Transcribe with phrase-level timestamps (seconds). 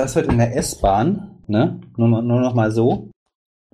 [0.00, 1.78] saß heute in der S-Bahn, ne?
[1.96, 3.10] Nur, nur noch mal so.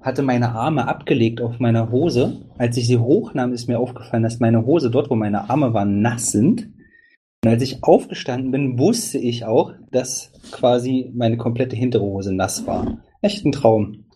[0.03, 2.45] Hatte meine Arme abgelegt auf meiner Hose.
[2.59, 6.03] Als ich sie hochnahm, ist mir aufgefallen, dass meine Hose dort, wo meine Arme waren,
[6.03, 6.73] nass sind.
[7.45, 12.67] Und als ich aufgestanden bin, wusste ich auch, dass quasi meine komplette hintere Hose nass
[12.67, 12.99] war.
[13.23, 14.07] Echt ein Traum.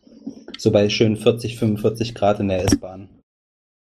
[0.59, 3.09] So bei schön 40, 45 Grad in der S-Bahn.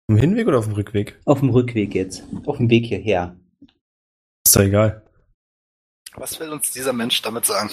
[0.09, 1.21] Auf dem Hinweg oder auf dem Rückweg?
[1.27, 2.25] Auf dem Rückweg jetzt.
[2.47, 3.37] Auf dem Weg hierher.
[4.47, 5.03] Ist doch egal.
[6.17, 7.71] Was will uns dieser Mensch damit sagen?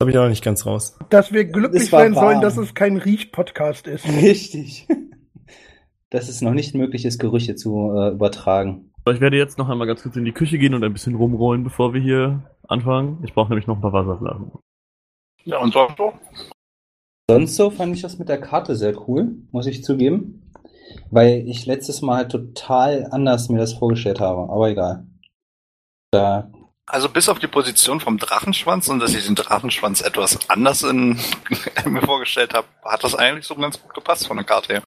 [0.00, 0.96] Da bin ich auch noch nicht ganz raus.
[1.10, 2.40] Dass wir glücklich sein sollen, warm.
[2.40, 4.08] dass es kein Riech-Podcast ist.
[4.08, 4.88] Richtig.
[6.08, 8.92] Dass es noch nicht möglich ist, Gerüche zu äh, übertragen.
[9.04, 11.16] Aber ich werde jetzt noch einmal ganz kurz in die Küche gehen und ein bisschen
[11.16, 13.22] rumrollen, bevor wir hier anfangen.
[13.24, 14.52] Ich brauche nämlich noch ein paar Wasserflaschen.
[15.44, 16.14] Ja, und sonst so?
[17.30, 20.50] Sonst so fand ich das mit der Karte sehr cool, muss ich zugeben.
[21.10, 24.50] Weil ich letztes Mal halt total anders mir das vorgestellt habe.
[24.50, 25.06] Aber egal.
[26.10, 26.50] Da,
[26.92, 31.18] Also bis auf die Position vom Drachenschwanz und dass ich den Drachenschwanz etwas anders in,
[31.86, 34.82] mir vorgestellt habe, hat das eigentlich so ganz gut gepasst von der Karte her.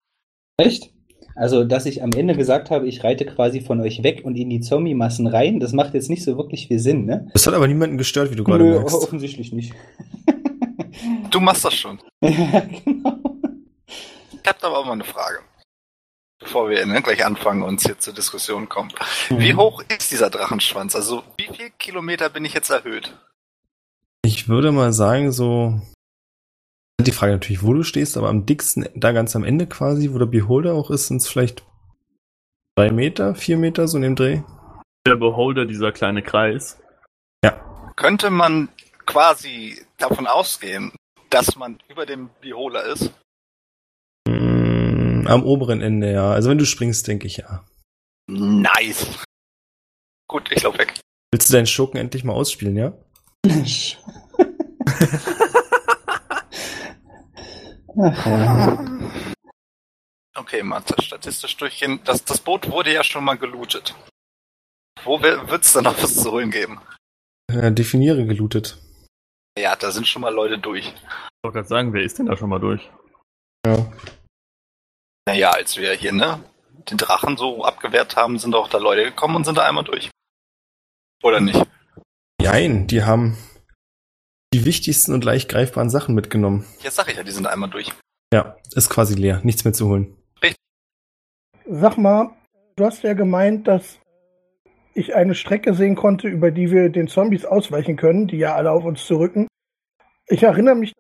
[0.58, 0.90] echt?
[1.36, 4.50] Also, dass ich am Ende gesagt habe, ich reite quasi von euch weg und in
[4.50, 7.28] die Zombie-Massen rein, das macht jetzt nicht so wirklich viel Sinn, ne?
[7.34, 8.94] Das hat aber niemanden gestört, wie du gerade Nö, merkst.
[8.94, 9.74] offensichtlich nicht.
[11.32, 12.00] Du machst das schon.
[12.22, 13.20] ja, genau.
[14.32, 15.40] Ich habe aber auch mal eine Frage.
[16.44, 18.92] Bevor wir ne, gleich anfangen und uns hier zur Diskussion kommen.
[19.30, 20.96] Wie hoch ist dieser Drachenschwanz?
[20.96, 23.18] Also wie viel Kilometer bin ich jetzt erhöht?
[24.24, 25.82] Ich würde mal sagen, so.
[27.02, 30.20] Die Frage natürlich, wo du stehst, aber am dicksten, da ganz am Ende quasi, wo
[30.20, 31.64] der Beholder auch ist, sind es vielleicht
[32.76, 34.42] drei Meter, vier Meter, so in dem Dreh.
[35.06, 36.80] Der Beholder, dieser kleine Kreis.
[37.96, 38.70] Könnte man
[39.06, 40.92] quasi davon ausgehen,
[41.30, 43.12] dass man über dem Beholer ist?
[45.28, 46.32] Am oberen Ende, ja.
[46.32, 47.66] Also wenn du springst, denke ich ja.
[48.28, 49.24] Nice.
[50.28, 50.94] Gut, ich lauf weg.
[51.32, 52.94] Willst du deinen Schurken endlich mal ausspielen, ja?
[58.02, 58.86] Ach, ja.
[60.36, 62.00] Okay, mal statistisch durchgehen.
[62.06, 63.96] Das, das Boot wurde ja schon mal gelootet.
[65.04, 66.80] Wo wird es denn noch was zu holen geben?
[67.52, 68.78] Äh, definiere gelootet.
[69.58, 70.88] Ja, da sind schon mal Leute durch.
[70.88, 72.90] Ich wollte gerade sagen, wer ist denn da schon mal durch?
[73.66, 73.92] Ja.
[75.26, 76.44] Naja, als wir hier, ne,
[76.90, 80.10] den Drachen so abgewehrt haben, sind auch da Leute gekommen und sind da einmal durch.
[81.24, 81.62] Oder nicht?
[82.42, 83.38] Nein, die haben
[84.54, 86.66] die wichtigsten und leicht greifbaren Sachen mitgenommen.
[86.82, 87.92] Jetzt sag ich ja, die sind einmal durch.
[88.34, 89.40] Ja, ist quasi leer.
[89.44, 90.18] Nichts mehr zu holen.
[91.66, 92.32] Sag mal,
[92.76, 94.00] du hast ja gemeint, dass
[94.94, 98.72] ich eine Strecke sehen konnte, über die wir den Zombies ausweichen können, die ja alle
[98.72, 99.48] auf uns zurücken.
[100.28, 100.94] Ich erinnere mich,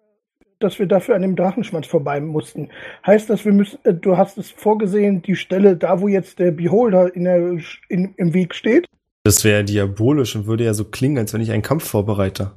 [0.63, 2.69] dass wir dafür an dem Drachenschwanz vorbei mussten.
[3.06, 6.51] Heißt das, wir müssen, äh, du hast es vorgesehen, die Stelle, da wo jetzt der
[6.51, 7.57] Beholder in der,
[7.90, 8.85] in, im Weg steht?
[9.24, 12.51] Das wäre diabolisch und würde ja so klingen, als wenn ich einen Kampf vorbereite.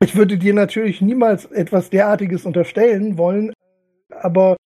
[0.00, 3.52] Ich würde dir natürlich niemals etwas derartiges unterstellen wollen,
[4.10, 4.56] aber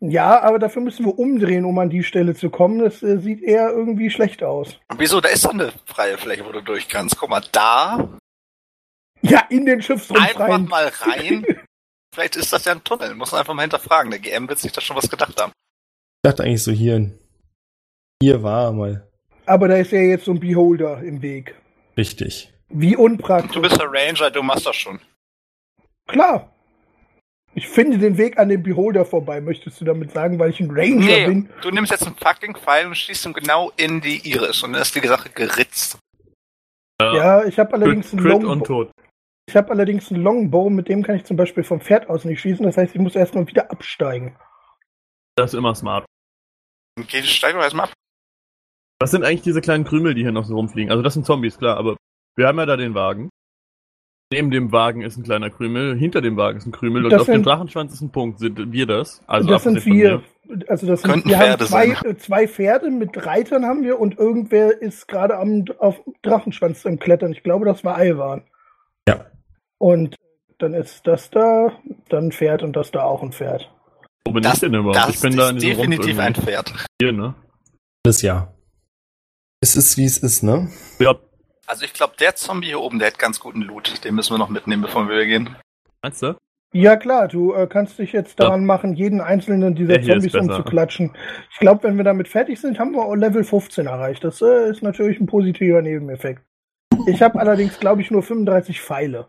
[0.00, 2.78] ja, aber dafür müssen wir umdrehen, um an die Stelle zu kommen.
[2.78, 4.78] Das äh, sieht eher irgendwie schlecht aus.
[4.96, 5.20] Wieso?
[5.20, 7.18] Da ist doch eine freie Fläche, wo du durch kannst.
[7.18, 8.08] Guck mal, da
[9.22, 10.64] Ja, in den Schiffsrumpf einfach rein.
[10.66, 11.44] mal rein.
[12.18, 13.14] Vielleicht ist das ja ein Tunnel.
[13.14, 14.10] Muss man einfach mal hinterfragen.
[14.10, 15.52] Der GM wird sich da schon was gedacht haben.
[15.52, 17.12] Ich dachte eigentlich so hier.
[18.20, 19.06] Hier war mal.
[19.46, 21.54] Aber da ist ja jetzt so ein Beholder im Weg.
[21.96, 22.52] Richtig.
[22.70, 23.52] Wie unpraktisch.
[23.52, 24.98] Du bist der Ranger, du machst das schon.
[26.08, 26.52] Klar.
[27.54, 30.72] Ich finde den Weg an dem Beholder vorbei, möchtest du damit sagen, weil ich ein
[30.72, 31.48] Ranger Nee, bin?
[31.62, 34.82] du nimmst jetzt einen fucking Pfeil und schießt ihn genau in die Iris und dann
[34.82, 35.98] ist die Sache geritzt.
[37.00, 38.90] Ja, ich habe allerdings Crit, einen Crit und Longbow.
[39.48, 42.40] Ich habe allerdings einen Longbow, mit dem kann ich zum Beispiel vom Pferd aus nicht
[42.40, 42.66] schießen.
[42.66, 44.36] Das heißt, ich muss erstmal wieder absteigen.
[45.36, 46.04] Das ist immer smart.
[47.06, 47.92] Geh, steig doch erstmal ab.
[49.00, 50.90] Was sind eigentlich diese kleinen Krümel, die hier noch so rumfliegen?
[50.90, 51.96] Also das sind Zombies, klar, aber
[52.36, 53.30] wir haben ja da den Wagen.
[54.30, 57.22] Neben dem Wagen ist ein kleiner Krümel, hinter dem Wagen ist ein Krümel und Das
[57.22, 58.40] auf dem sind- Drachenschwanz ist ein Punkt.
[58.40, 59.22] Sind wir das?
[59.26, 60.22] Also das sind wir.
[60.66, 62.04] Also das sind, Könnten wir haben Pferde zwei, sein.
[62.10, 66.84] äh, zwei Pferde mit Reitern haben wir und irgendwer ist gerade am auf dem Drachenschwanz
[66.84, 67.32] im Klettern.
[67.32, 68.44] Ich glaube, das war Alvan.
[69.08, 69.24] Ja.
[69.78, 70.16] Und
[70.58, 71.72] dann ist das da,
[72.08, 73.70] dann ein Pferd und das da auch ein Pferd.
[74.26, 74.96] Wo bin Das, ich denn überhaupt?
[74.96, 76.34] das ich bin da in ist diesem Rumpf definitiv ein.
[76.34, 76.74] Pferd.
[77.00, 77.34] Hier, ne?
[78.02, 78.52] Das ja.
[79.60, 80.68] Es ist, wie es ist, ne?
[80.98, 81.14] Ja,
[81.66, 84.04] Also ich glaube, der Zombie hier oben, der hat ganz guten Loot.
[84.04, 85.54] Den müssen wir noch mitnehmen, bevor wir gehen.
[86.02, 86.36] meinst du?
[86.74, 91.16] Ja klar, du äh, kannst dich jetzt daran machen, jeden einzelnen dieser Zombies umzuklatschen.
[91.50, 94.22] Ich glaube, wenn wir damit fertig sind, haben wir auch Level 15 erreicht.
[94.22, 96.42] Das äh, ist natürlich ein positiver Nebeneffekt.
[97.06, 99.28] Ich habe allerdings, glaube ich, nur 35 Pfeile.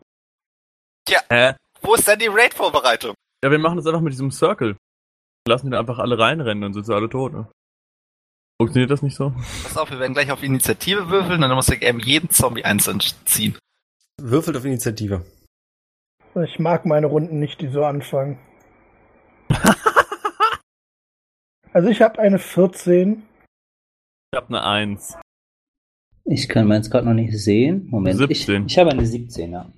[1.31, 1.55] Hä?
[1.81, 3.15] Wo ist denn die Raid-Vorbereitung?
[3.43, 4.75] Ja, wir machen das einfach mit diesem Circle.
[5.47, 7.47] Lassen die da einfach alle reinrennen, dann sind sie alle tot, ne?
[8.61, 9.33] Funktioniert das nicht so?
[9.63, 12.99] Pass auf, wir werden gleich auf Initiative würfeln, dann muss der GM jeden Zombie einzeln
[13.25, 13.57] ziehen.
[14.21, 15.25] Würfelt auf Initiative.
[16.43, 18.37] Ich mag meine Runden nicht, die so anfangen.
[21.73, 23.23] also ich habe eine 14.
[24.31, 25.17] Ich habe eine 1.
[26.25, 27.87] Ich kann meins gerade noch nicht sehen.
[27.89, 28.17] Moment.
[28.17, 28.65] 17.
[28.65, 29.71] Ich, ich habe eine 17, ja.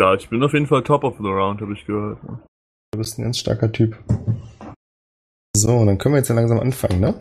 [0.00, 2.18] Ja, ich bin auf jeden Fall top of the round, habe ich gehört.
[2.92, 3.96] Du bist ein ganz starker Typ.
[5.56, 7.20] So, dann können wir jetzt ja langsam anfangen, ne?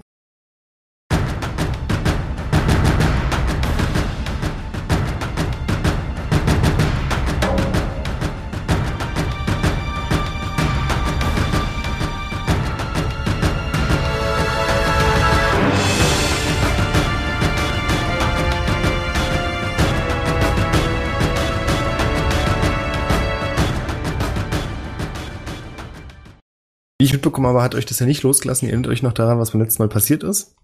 [27.21, 28.65] Mitbekommen habe, hat euch das ja nicht losgelassen.
[28.65, 30.55] Ihr erinnert euch noch daran, was beim letzten Mal passiert ist?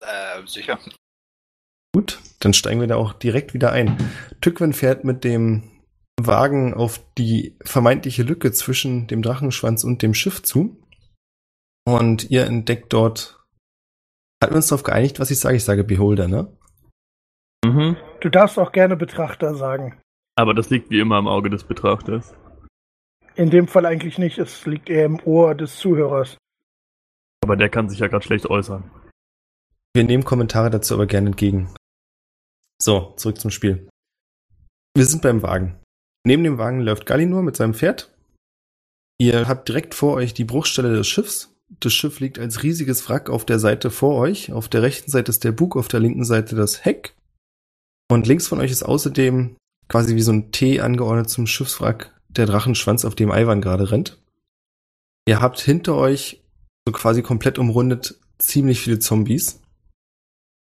[0.00, 0.78] Äh, sicher.
[1.94, 3.96] Gut, dann steigen wir da auch direkt wieder ein.
[4.40, 5.70] Tückwin fährt mit dem
[6.20, 10.76] Wagen auf die vermeintliche Lücke zwischen dem Drachenschwanz und dem Schiff zu.
[11.86, 13.38] Und ihr entdeckt dort.
[14.42, 15.56] Hatten wir uns darauf geeinigt, was ich sage?
[15.56, 16.56] Ich sage Beholder, ne?
[17.64, 17.96] Mhm.
[18.20, 20.00] Du darfst auch gerne Betrachter sagen.
[20.36, 22.34] Aber das liegt wie immer im Auge des Betrachters.
[23.40, 24.36] In dem Fall eigentlich nicht.
[24.36, 26.36] Es liegt eher im Ohr des Zuhörers.
[27.42, 28.90] Aber der kann sich ja gerade schlecht äußern.
[29.94, 31.74] Wir nehmen Kommentare dazu aber gerne entgegen.
[32.82, 33.88] So, zurück zum Spiel.
[34.94, 35.80] Wir sind beim Wagen.
[36.26, 38.14] Neben dem Wagen läuft Gallinor mit seinem Pferd.
[39.16, 41.56] Ihr habt direkt vor euch die Bruchstelle des Schiffs.
[41.70, 44.52] Das Schiff liegt als riesiges Wrack auf der Seite vor euch.
[44.52, 47.14] Auf der rechten Seite ist der Bug, auf der linken Seite das Heck.
[48.10, 49.56] Und links von euch ist außerdem
[49.88, 54.18] quasi wie so ein T angeordnet zum Schiffswrack der Drachenschwanz, auf dem Ivan gerade rennt.
[55.26, 56.42] Ihr habt hinter euch
[56.86, 59.60] so quasi komplett umrundet ziemlich viele Zombies.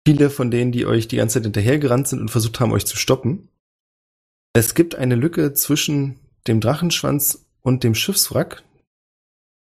[0.06, 2.96] Viele von denen, die euch die ganze Zeit hinterhergerannt sind und versucht haben, euch zu
[2.96, 3.48] stoppen.
[4.54, 8.62] Es gibt eine Lücke zwischen dem Drachenschwanz und dem Schiffswrack.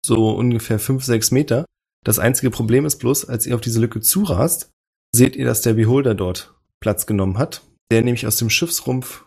[0.06, 1.65] So ungefähr fünf, sechs Meter.
[2.05, 4.71] Das einzige Problem ist bloß, als ihr auf diese Lücke zurast,
[5.15, 9.25] seht ihr, dass der Beholder dort Platz genommen hat, der nämlich aus dem Schiffsrumpf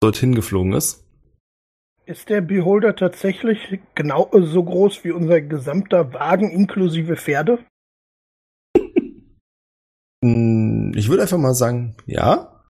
[0.00, 1.03] dorthin geflogen ist.
[2.06, 7.64] Ist der Beholder tatsächlich genau so groß wie unser gesamter Wagen inklusive Pferde?
[10.22, 12.62] Hm, Ich würde einfach mal sagen, ja.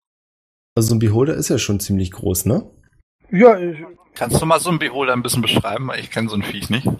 [0.77, 2.69] Also so ein Beholder ist ja schon ziemlich groß, ne?
[3.31, 3.83] Ja, ich,
[4.13, 5.87] Kannst du mal so einen Beholder ein bisschen beschreiben?
[5.87, 6.87] Weil Ich kenne so ein Viech nicht.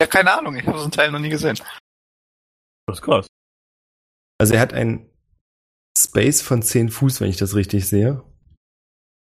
[0.00, 1.58] Ja, keine Ahnung, ich habe so einen Teil noch nie gesehen.
[2.86, 3.26] Das ist krass.
[4.40, 5.10] Also er hat einen
[5.98, 8.22] Space von 10 Fuß, wenn ich das richtig sehe.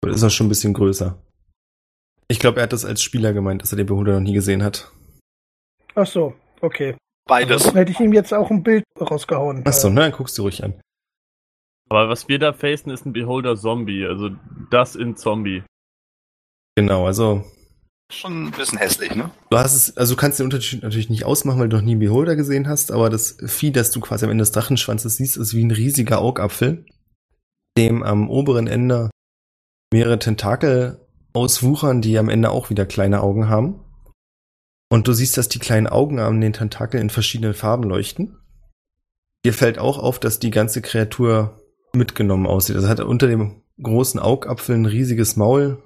[0.06, 1.20] Oder ist er schon ein bisschen größer?
[2.28, 4.62] Ich glaube, er hat das als Spieler gemeint, dass er den Beholder noch nie gesehen
[4.62, 4.90] hat.
[5.94, 6.96] ach so, okay.
[7.28, 7.64] Beides.
[7.64, 9.62] Dann hätte ich ihm jetzt auch ein Bild rausgehauen.
[9.64, 10.80] Ach so, na, dann guckst du ruhig an.
[11.88, 14.06] Aber was wir da facen, ist ein Beholder Zombie.
[14.06, 14.30] Also
[14.70, 15.62] das in Zombie.
[16.76, 17.44] Genau, also
[18.12, 19.30] Schon ein bisschen hässlich, ne?
[19.50, 21.92] du hast es, also du kannst den Unterschied natürlich nicht ausmachen, weil du noch nie
[21.92, 25.36] einen Beholder gesehen hast, aber das Vieh, das du quasi am Ende des Drachenschwanzes siehst,
[25.36, 26.86] ist wie ein riesiger Augapfel,
[27.76, 29.10] dem am oberen Ende
[29.92, 31.00] mehrere Tentakel
[31.32, 33.80] auswuchern, die am Ende auch wieder kleine Augen haben.
[34.88, 38.38] Und du siehst, dass die kleinen Augen an den Tentakeln in verschiedenen Farben leuchten.
[39.44, 41.60] Dir fällt auch auf, dass die ganze Kreatur
[41.92, 42.76] mitgenommen aussieht.
[42.76, 45.82] Also hat unter dem großen Augapfel ein riesiges Maul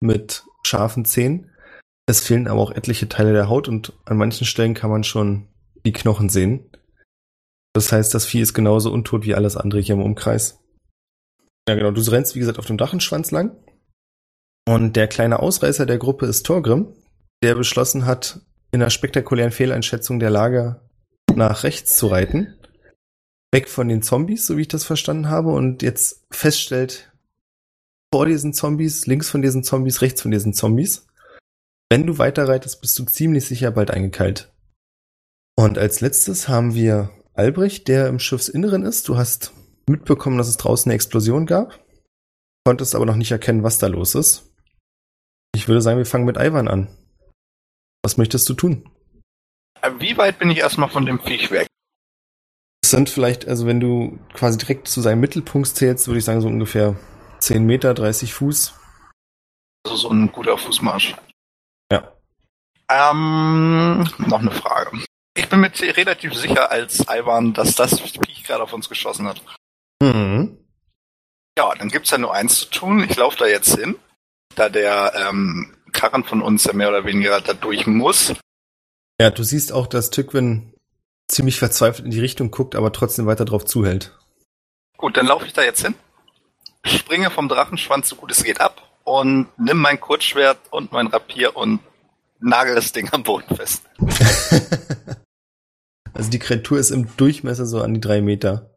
[0.00, 1.50] mit scharfen Zähnen.
[2.06, 5.48] Es fehlen aber auch etliche Teile der Haut und an manchen Stellen kann man schon
[5.84, 6.70] die Knochen sehen.
[7.72, 10.63] Das heißt, das Vieh ist genauso untot wie alles andere hier im Umkreis.
[11.68, 11.90] Ja, genau.
[11.90, 13.56] Du rennst, wie gesagt, auf dem Drachenschwanz lang.
[14.66, 16.94] Und der kleine Ausreißer der Gruppe ist Torgrim,
[17.42, 18.40] der beschlossen hat,
[18.72, 20.80] in einer spektakulären Fehleinschätzung der Lage
[21.34, 22.54] nach rechts zu reiten.
[23.52, 27.12] Weg von den Zombies, so wie ich das verstanden habe, und jetzt feststellt,
[28.12, 31.06] vor diesen Zombies, links von diesen Zombies, rechts von diesen Zombies.
[31.90, 34.52] Wenn du weiter reitest, bist du ziemlich sicher bald eingekeilt.
[35.56, 39.08] Und als letztes haben wir Albrecht, der im Schiffsinneren ist.
[39.08, 39.52] Du hast
[39.88, 41.78] mitbekommen, dass es draußen eine Explosion gab,
[42.64, 44.54] konntest aber noch nicht erkennen, was da los ist.
[45.54, 46.88] Ich würde sagen, wir fangen mit Ivan an.
[48.02, 48.90] Was möchtest du tun?
[49.80, 51.66] Äh, Wie weit bin ich erstmal von dem Viech weg?
[52.82, 56.40] Es sind vielleicht, also wenn du quasi direkt zu seinem Mittelpunkt zählst, würde ich sagen,
[56.40, 56.96] so ungefähr
[57.38, 58.74] 10 Meter, 30 Fuß.
[59.86, 61.14] Also so ein guter Fußmarsch.
[61.90, 62.12] Ja.
[62.90, 64.98] Ähm, noch eine Frage.
[65.36, 69.42] Ich bin mir relativ sicher als Ivan, dass das Viech gerade auf uns geschossen hat.
[70.02, 70.58] Mhm.
[71.56, 73.06] Ja, dann gibt's ja nur eins zu tun.
[73.08, 73.96] Ich laufe da jetzt hin,
[74.56, 78.34] da der ähm, Karren von uns ja mehr oder weniger da durch muss.
[79.20, 80.74] Ja, du siehst auch, dass Tückwin
[81.28, 84.18] ziemlich verzweifelt in die Richtung guckt, aber trotzdem weiter drauf zuhält.
[84.96, 85.94] Gut, dann laufe ich da jetzt hin.
[86.84, 91.56] springe vom Drachenschwanz so gut es geht ab und nimm mein Kurzschwert und mein Rapier
[91.56, 91.80] und
[92.40, 93.84] nagel das Ding am Boden fest.
[96.12, 98.73] also die Kreatur ist im Durchmesser so an die drei Meter.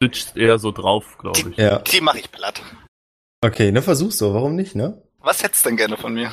[0.00, 1.56] Switcht eher so drauf, glaube ich.
[1.56, 1.78] Ja.
[1.80, 2.62] Die mache ich platt.
[3.40, 5.02] Okay, ne, versuch's so, warum nicht, ne?
[5.18, 6.32] Was hättest du denn gerne von mir?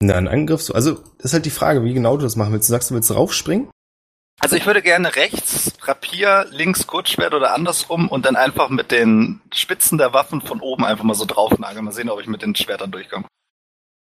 [0.00, 0.74] Na, ein Angriff so.
[0.74, 2.68] Also, ist halt die Frage, wie genau du das machen willst.
[2.68, 3.70] Du sagst, du willst raufspringen?
[4.40, 9.40] Also ich würde gerne rechts Rapier, links Kurzschwert oder andersrum und dann einfach mit den
[9.54, 11.84] Spitzen der Waffen von oben einfach mal so draufnageln.
[11.84, 13.26] Mal sehen, ob ich mit den Schwertern durchkomme.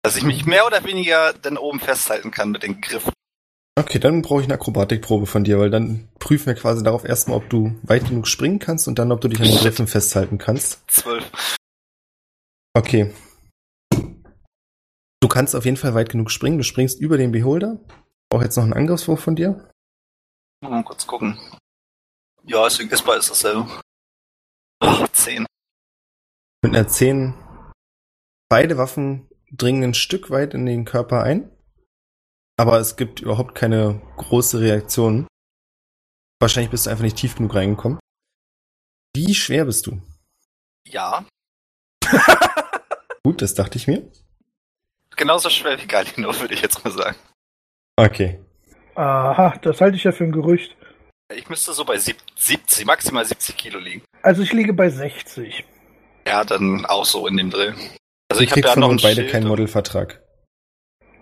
[0.04, 3.14] Dass ich mich mehr oder weniger dann oben festhalten kann mit den Griffen.
[3.78, 7.38] Okay, dann brauche ich eine Akrobatikprobe von dir, weil dann prüfen wir quasi darauf erstmal,
[7.38, 10.38] ob du weit genug springen kannst und dann, ob du dich an den Griffen festhalten
[10.38, 10.90] kannst.
[10.90, 11.30] Zwölf.
[12.74, 13.14] Okay.
[15.22, 16.58] Du kannst auf jeden Fall weit genug springen.
[16.58, 17.80] Du springst über den Beholder.
[18.32, 19.70] Auch jetzt noch einen Angriffswurf von dir.
[20.62, 21.38] Mal kurz gucken.
[22.44, 23.68] Ja, ist, ist beides dasselbe.
[24.80, 25.46] Ach, zehn.
[26.62, 27.34] Mit einer 10.
[28.50, 31.52] Beide Waffen dringen ein Stück weit in den Körper ein.
[32.58, 35.28] Aber es gibt überhaupt keine große Reaktion.
[36.40, 38.00] Wahrscheinlich bist du einfach nicht tief genug reingekommen.
[39.16, 40.02] Wie schwer bist du?
[40.88, 41.26] Ja,
[43.24, 44.10] Gut, das dachte ich mir.
[45.16, 47.18] genauso schwer wie Galino, würde ich jetzt mal sagen.
[47.98, 48.40] Okay.
[48.96, 50.76] Aha, das halte ich ja für ein Gerücht.
[51.34, 54.04] Ich müsste so bei sieb- 70, maximal 70 Kilo liegen.
[54.22, 55.66] Also ich liege bei 60.
[56.28, 57.74] Ja, dann auch so in dem Dreh.
[58.30, 60.22] Also ich habe ja von noch beide Schild keinen Modelvertrag.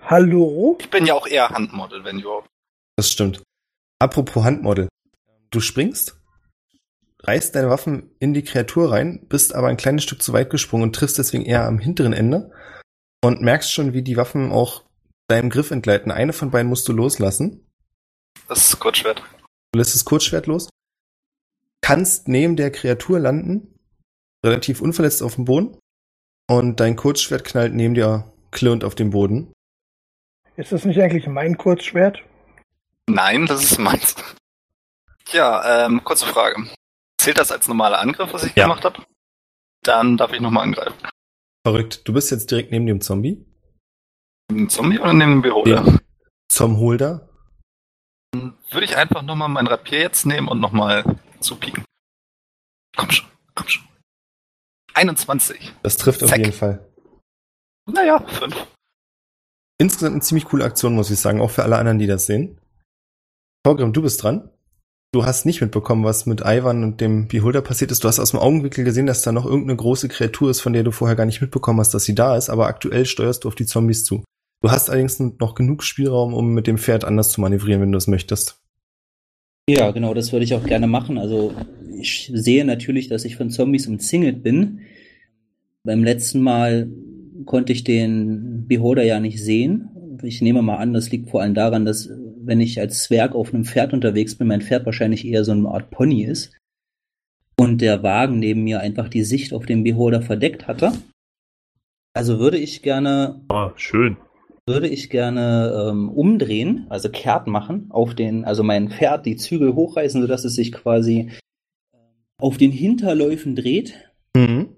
[0.05, 0.77] Hallo?
[0.81, 2.49] Ich bin ja auch eher Handmodel, wenn überhaupt.
[2.97, 3.41] Das stimmt.
[3.99, 4.89] Apropos Handmodel.
[5.49, 6.19] Du springst,
[7.21, 10.83] reißt deine Waffen in die Kreatur rein, bist aber ein kleines Stück zu weit gesprungen
[10.83, 12.51] und triffst deswegen eher am hinteren Ende
[13.23, 14.83] und merkst schon, wie die Waffen auch
[15.29, 16.11] deinem Griff entgleiten.
[16.11, 17.65] Eine von beiden musst du loslassen.
[18.49, 19.23] Das ist Kurzschwert.
[19.71, 20.69] Du lässt das Kurzschwert los,
[21.81, 23.79] kannst neben der Kreatur landen,
[24.45, 25.77] relativ unverletzt auf dem Boden
[26.49, 29.53] und dein Kurzschwert knallt neben dir klirrend auf dem Boden.
[30.55, 32.21] Ist das nicht eigentlich mein Kurzschwert?
[33.09, 34.15] Nein, das ist meins.
[35.31, 36.67] Ja, ähm, kurze Frage.
[37.19, 38.65] Zählt das als normaler Angriff, was ich Ja.
[38.65, 39.03] gemacht habe?
[39.83, 40.95] Dann darf ich nochmal angreifen.
[41.65, 42.07] Verrückt.
[42.07, 43.45] Du bist jetzt direkt neben dem Zombie.
[44.49, 45.83] Neben den Zombie oder neben den Beholder?
[45.85, 45.97] Ja.
[46.49, 47.29] Zomholder.
[48.33, 51.03] Würde ich einfach nochmal mein Rapier jetzt nehmen und nochmal
[51.39, 51.83] zupieken.
[52.95, 53.87] Komm schon, komm schon.
[54.93, 55.73] 21.
[55.83, 56.39] Das trifft auf Zack.
[56.39, 56.91] jeden Fall.
[57.85, 58.67] Naja, 5.
[59.79, 62.59] Insgesamt eine ziemlich coole Aktion, muss ich sagen, auch für alle anderen, die das sehen.
[63.63, 64.49] Torgrim, du bist dran.
[65.13, 68.03] Du hast nicht mitbekommen, was mit Ivan und dem Beholder passiert ist.
[68.03, 70.83] Du hast aus dem Augenwinkel gesehen, dass da noch irgendeine große Kreatur ist, von der
[70.83, 73.55] du vorher gar nicht mitbekommen hast, dass sie da ist, aber aktuell steuerst du auf
[73.55, 74.23] die Zombies zu.
[74.63, 77.97] Du hast allerdings noch genug Spielraum, um mit dem Pferd anders zu manövrieren, wenn du
[77.97, 78.59] es möchtest.
[79.69, 81.17] Ja, genau, das würde ich auch gerne machen.
[81.17, 81.53] Also
[81.99, 84.81] ich sehe natürlich, dass ich von Zombies umzingelt bin.
[85.83, 86.89] Beim letzten Mal
[87.45, 89.89] konnte ich den Beholder ja nicht sehen.
[90.23, 92.09] Ich nehme mal an, das liegt vor allem daran, dass
[92.45, 95.67] wenn ich als Zwerg auf einem Pferd unterwegs bin, mein Pferd wahrscheinlich eher so eine
[95.69, 96.55] Art Pony ist.
[97.59, 100.91] Und der Wagen neben mir einfach die Sicht auf den Beholder verdeckt hatte.
[102.13, 104.17] Also würde ich gerne Ah, schön.
[104.67, 109.73] würde ich gerne ähm, umdrehen, also kehrt machen, auf den, also mein Pferd die Zügel
[109.75, 111.31] hochreißen, sodass es sich quasi
[112.39, 113.95] auf den Hinterläufen dreht
[114.35, 114.69] Mhm.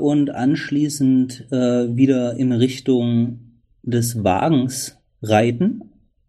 [0.00, 5.82] Und anschließend äh, wieder in Richtung des Wagens reiten.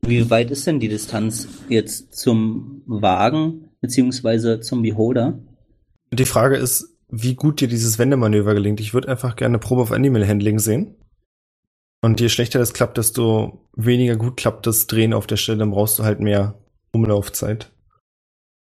[0.06, 5.40] Wie weit ist denn die Distanz jetzt zum Wagen beziehungsweise zum Beholder?
[6.12, 8.80] Die Frage ist, wie gut dir dieses Wendemanöver gelingt.
[8.80, 10.96] Ich würde einfach gerne eine Probe auf Animal Handling sehen.
[12.02, 15.72] Und je schlechter das klappt, desto weniger gut klappt das Drehen auf der Stelle, dann
[15.72, 16.56] brauchst du halt mehr
[16.92, 17.72] Umlaufzeit.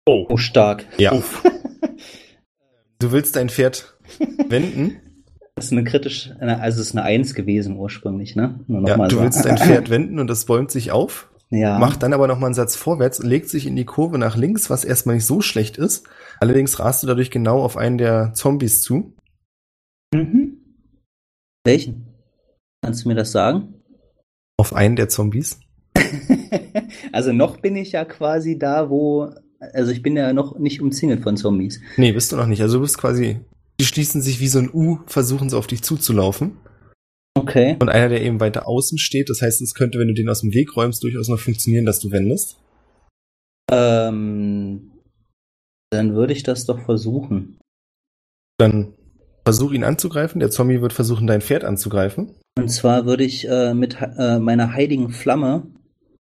[0.06, 0.26] Oh.
[0.28, 0.86] Oh, stark.
[0.98, 1.20] Ja.
[2.98, 3.98] Du willst dein Pferd
[4.48, 5.00] wenden?
[5.54, 8.60] Das ist eine kritisch, also es ist eine Eins gewesen ursprünglich, ne?
[8.68, 9.22] Ja, mal du so.
[9.22, 11.78] willst dein Pferd wenden und das bäumt sich auf, ja.
[11.78, 14.84] macht dann aber nochmal einen Satz vorwärts, legt sich in die Kurve nach links, was
[14.84, 16.06] erstmal nicht so schlecht ist.
[16.40, 19.14] Allerdings rast du dadurch genau auf einen der Zombies zu.
[20.12, 20.58] Mhm.
[21.64, 22.06] Welchen?
[22.82, 23.82] Kannst du mir das sagen?
[24.58, 25.58] Auf einen der Zombies.
[27.12, 29.30] also noch bin ich ja quasi da, wo.
[29.58, 31.80] Also ich bin ja noch nicht umzingelt von Zombies.
[31.96, 32.60] Nee, bist du noch nicht.
[32.62, 33.40] Also du bist quasi,
[33.80, 36.58] die schließen sich wie so ein U, versuchen sie auf dich zuzulaufen.
[37.36, 37.76] Okay.
[37.80, 40.40] Und einer, der eben weiter außen steht, das heißt, es könnte, wenn du den aus
[40.40, 42.58] dem Weg räumst, durchaus noch funktionieren, dass du wendest.
[43.70, 44.92] Ähm,
[45.90, 47.58] dann würde ich das doch versuchen.
[48.58, 48.94] Dann
[49.44, 50.40] versuch ihn anzugreifen.
[50.40, 52.34] Der Zombie wird versuchen, dein Pferd anzugreifen.
[52.58, 55.66] Und zwar würde ich äh, mit äh, meiner heiligen Flamme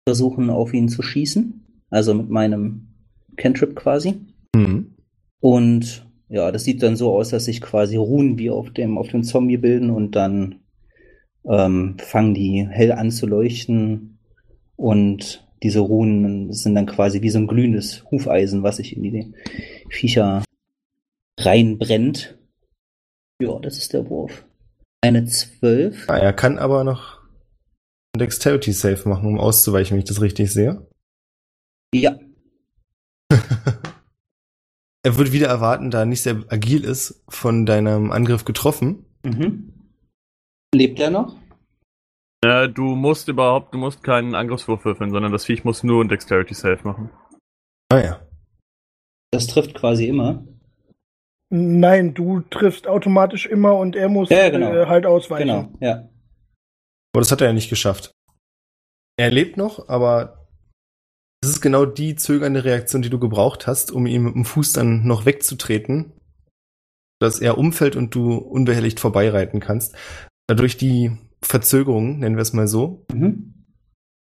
[0.09, 1.65] versuchen, auf ihn zu schießen.
[1.91, 2.92] Also mit meinem
[3.37, 4.21] Cantrip quasi.
[4.55, 4.95] Mhm.
[5.41, 9.09] Und ja, das sieht dann so aus, dass sich quasi Runen wie auf dem, auf
[9.09, 10.61] dem Zombie bilden und dann
[11.45, 14.19] ähm, fangen die hell an zu leuchten
[14.77, 19.33] und diese Runen sind dann quasi wie so ein glühendes Hufeisen, was sich in die
[19.91, 20.43] Viecher
[21.39, 22.39] reinbrennt.
[23.41, 24.45] Ja, das ist der Wurf.
[25.03, 26.09] Eine 12.
[26.09, 27.21] Ah, er kann aber noch
[28.17, 30.87] Dexterity Save machen, um auszuweichen, wenn ich das richtig sehe.
[31.95, 32.19] Ja.
[35.05, 39.05] er würde wieder erwarten, da er nicht sehr agil ist, von deinem Angriff getroffen.
[39.25, 39.73] Mhm.
[40.75, 41.37] Lebt er noch?
[42.45, 46.09] Äh, du musst überhaupt, du musst keinen Angriffswurf würfeln, sondern das Viech muss nur ein
[46.09, 47.11] Dexterity Save machen.
[47.91, 48.21] Ah ja.
[49.31, 50.45] Das trifft quasi immer.
[51.51, 54.73] Nein, du triffst automatisch immer und er muss Ja, genau.
[54.73, 55.47] äh, halt ausweichen.
[55.47, 56.09] Genau, ja.
[57.15, 58.13] Aber das hat er ja nicht geschafft.
[59.19, 60.42] Er lebt noch, aber
[61.43, 64.73] das ist genau die zögernde Reaktion, die du gebraucht hast, um ihm mit dem Fuß
[64.73, 66.13] dann noch wegzutreten,
[67.21, 69.95] dass er umfällt und du unbehelligt vorbeireiten kannst.
[70.49, 71.11] Durch die
[71.43, 73.65] Verzögerung, nennen wir es mal so, Mhm.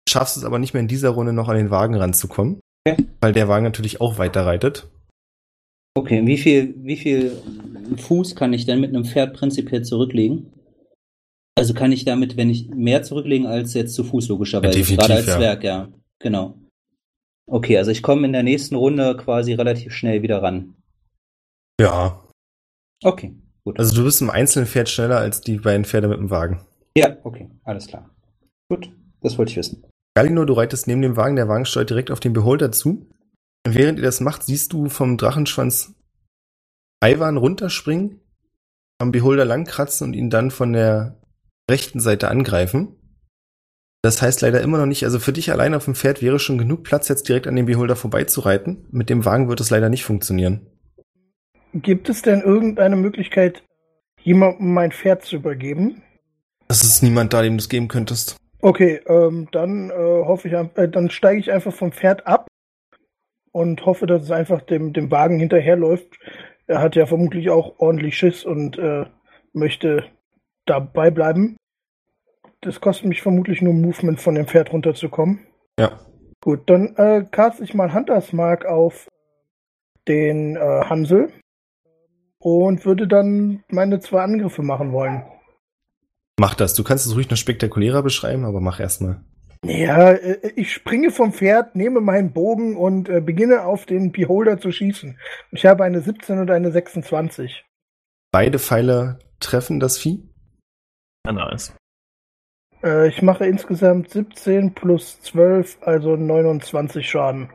[0.08, 3.04] schaffst es aber nicht mehr in dieser Runde noch an den Wagen ranzukommen, Okay.
[3.20, 4.88] weil der Wagen natürlich auch weiter reitet.
[5.96, 7.32] Okay, wie viel, wie viel
[7.96, 10.52] Fuß kann ich denn mit einem Pferd prinzipiell zurücklegen?
[11.56, 15.14] Also kann ich damit, wenn ich mehr zurücklegen als jetzt zu Fuß logischerweise, Ja, gerade
[15.14, 15.36] als ja.
[15.38, 16.58] Zwerg, ja, genau.
[17.48, 20.74] Okay, also ich komme in der nächsten Runde quasi relativ schnell wieder ran.
[21.80, 22.22] Ja.
[23.04, 23.78] Okay, gut.
[23.78, 26.60] Also du bist im einzelnen Pferd schneller als die beiden Pferde mit dem Wagen.
[26.96, 28.10] ja, okay, alles klar.
[28.68, 29.84] Gut, das wollte ich wissen.
[30.16, 33.06] Galino, du reitest neben dem Wagen, der Wagen steuert direkt auf den Beholder zu.
[33.68, 35.94] Während ihr das macht, siehst du vom Drachenschwanz
[37.04, 38.20] Ivan runterspringen,
[38.98, 41.20] am Beholder langkratzen und ihn dann von der
[41.70, 42.96] rechten Seite angreifen.
[44.06, 46.58] Das heißt leider immer noch nicht, also für dich allein auf dem Pferd wäre schon
[46.58, 48.86] genug Platz, jetzt direkt an dem Beholder vorbeizureiten.
[48.92, 50.64] Mit dem Wagen wird es leider nicht funktionieren.
[51.74, 53.64] Gibt es denn irgendeine Möglichkeit,
[54.22, 56.02] jemandem mein Pferd zu übergeben?
[56.68, 58.36] Es ist niemand da, dem du es geben könntest.
[58.60, 62.46] Okay, ähm, dann äh, hoffe ich, äh, dann steige ich einfach vom Pferd ab
[63.50, 66.16] und hoffe, dass es einfach dem, dem Wagen hinterherläuft.
[66.68, 69.06] Er hat ja vermutlich auch ordentlich Schiss und äh,
[69.52, 70.04] möchte
[70.64, 71.56] dabei bleiben.
[72.66, 75.46] Das kostet mich vermutlich nur Movement von dem Pferd runterzukommen.
[75.78, 76.00] Ja.
[76.40, 79.06] Gut, dann äh, cast ich mal Hunters Mark auf
[80.08, 81.32] den äh, Hansel
[82.40, 85.22] und würde dann meine zwei Angriffe machen wollen.
[86.40, 86.74] Mach das.
[86.74, 89.20] Du kannst es ruhig noch spektakulärer beschreiben, aber mach erstmal.
[89.64, 94.58] Ja, äh, ich springe vom Pferd, nehme meinen Bogen und äh, beginne auf den Beholder
[94.58, 95.20] zu schießen.
[95.52, 97.64] Ich habe eine 17 und eine 26.
[98.32, 100.28] Beide Pfeile treffen das Vieh.
[101.24, 101.72] Ja, nice.
[102.82, 107.50] Äh, ich mache insgesamt 17 plus 12, also 29 Schaden.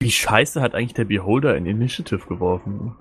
[0.00, 2.96] Wie scheiße hat eigentlich der Beholder in Initiative geworfen?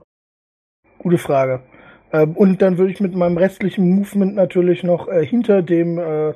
[0.98, 1.64] Gute Frage.
[2.12, 6.34] Ähm, und dann würde ich mit meinem restlichen Movement natürlich noch äh, hinter dem, äh,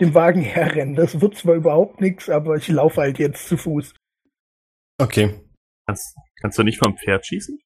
[0.00, 0.94] dem Wagen herrennen.
[0.94, 3.94] Das wird zwar überhaupt nichts, aber ich laufe halt jetzt zu Fuß.
[4.98, 5.34] Okay.
[5.86, 7.58] Kannst, kannst du nicht vom Pferd schießen?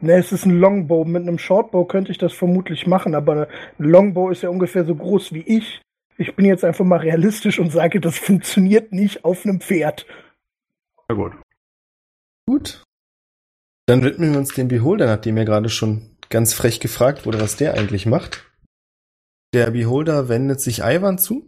[0.00, 1.04] Ne, es ist ein Longbow.
[1.04, 4.94] Mit einem Shortbow könnte ich das vermutlich machen, aber ein Longbow ist ja ungefähr so
[4.94, 5.80] groß wie ich.
[6.16, 10.06] Ich bin jetzt einfach mal realistisch und sage, das funktioniert nicht auf einem Pferd.
[11.08, 11.32] Na gut.
[12.46, 12.82] Gut.
[13.86, 17.56] Dann widmen wir uns dem Beholder, nachdem er gerade schon ganz frech gefragt wurde, was
[17.56, 18.50] der eigentlich macht.
[19.52, 21.46] Der Beholder wendet sich Ivan zu.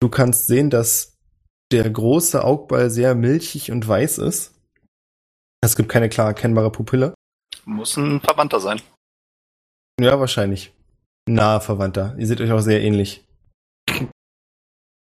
[0.00, 1.18] Du kannst sehen, dass
[1.72, 4.54] der große Augball sehr milchig und weiß ist.
[5.60, 7.14] Es gibt keine klar erkennbare Pupille.
[7.68, 8.80] Muss ein Verwandter sein.
[10.00, 10.72] Ja, wahrscheinlich.
[11.28, 12.16] Nahe Verwandter.
[12.18, 13.28] Ihr seht euch auch sehr ähnlich.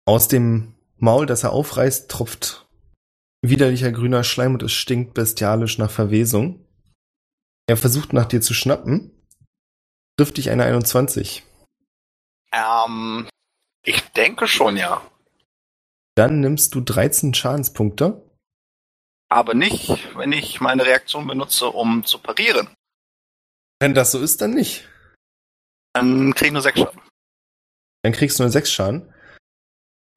[0.05, 2.67] Aus dem Maul, das er aufreißt, tropft
[3.41, 6.67] widerlicher grüner Schleim und es stinkt bestialisch nach Verwesung.
[7.67, 9.11] Er versucht nach dir zu schnappen.
[10.17, 11.43] Trifft dich eine 21.
[12.51, 13.29] Ähm,
[13.85, 15.01] ich denke schon, ja.
[16.15, 18.29] Dann nimmst du 13 Schadenspunkte.
[19.31, 22.67] Aber nicht, wenn ich meine Reaktion benutze, um zu parieren.
[23.79, 24.87] Wenn das so ist, dann nicht.
[25.93, 27.01] Dann kriege ich nur sechs Schaden.
[28.03, 29.13] Dann kriegst du nur 6 Schaden.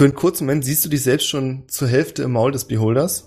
[0.00, 3.26] Für einen kurzen Moment siehst du dich selbst schon zur Hälfte im Maul des Beholders.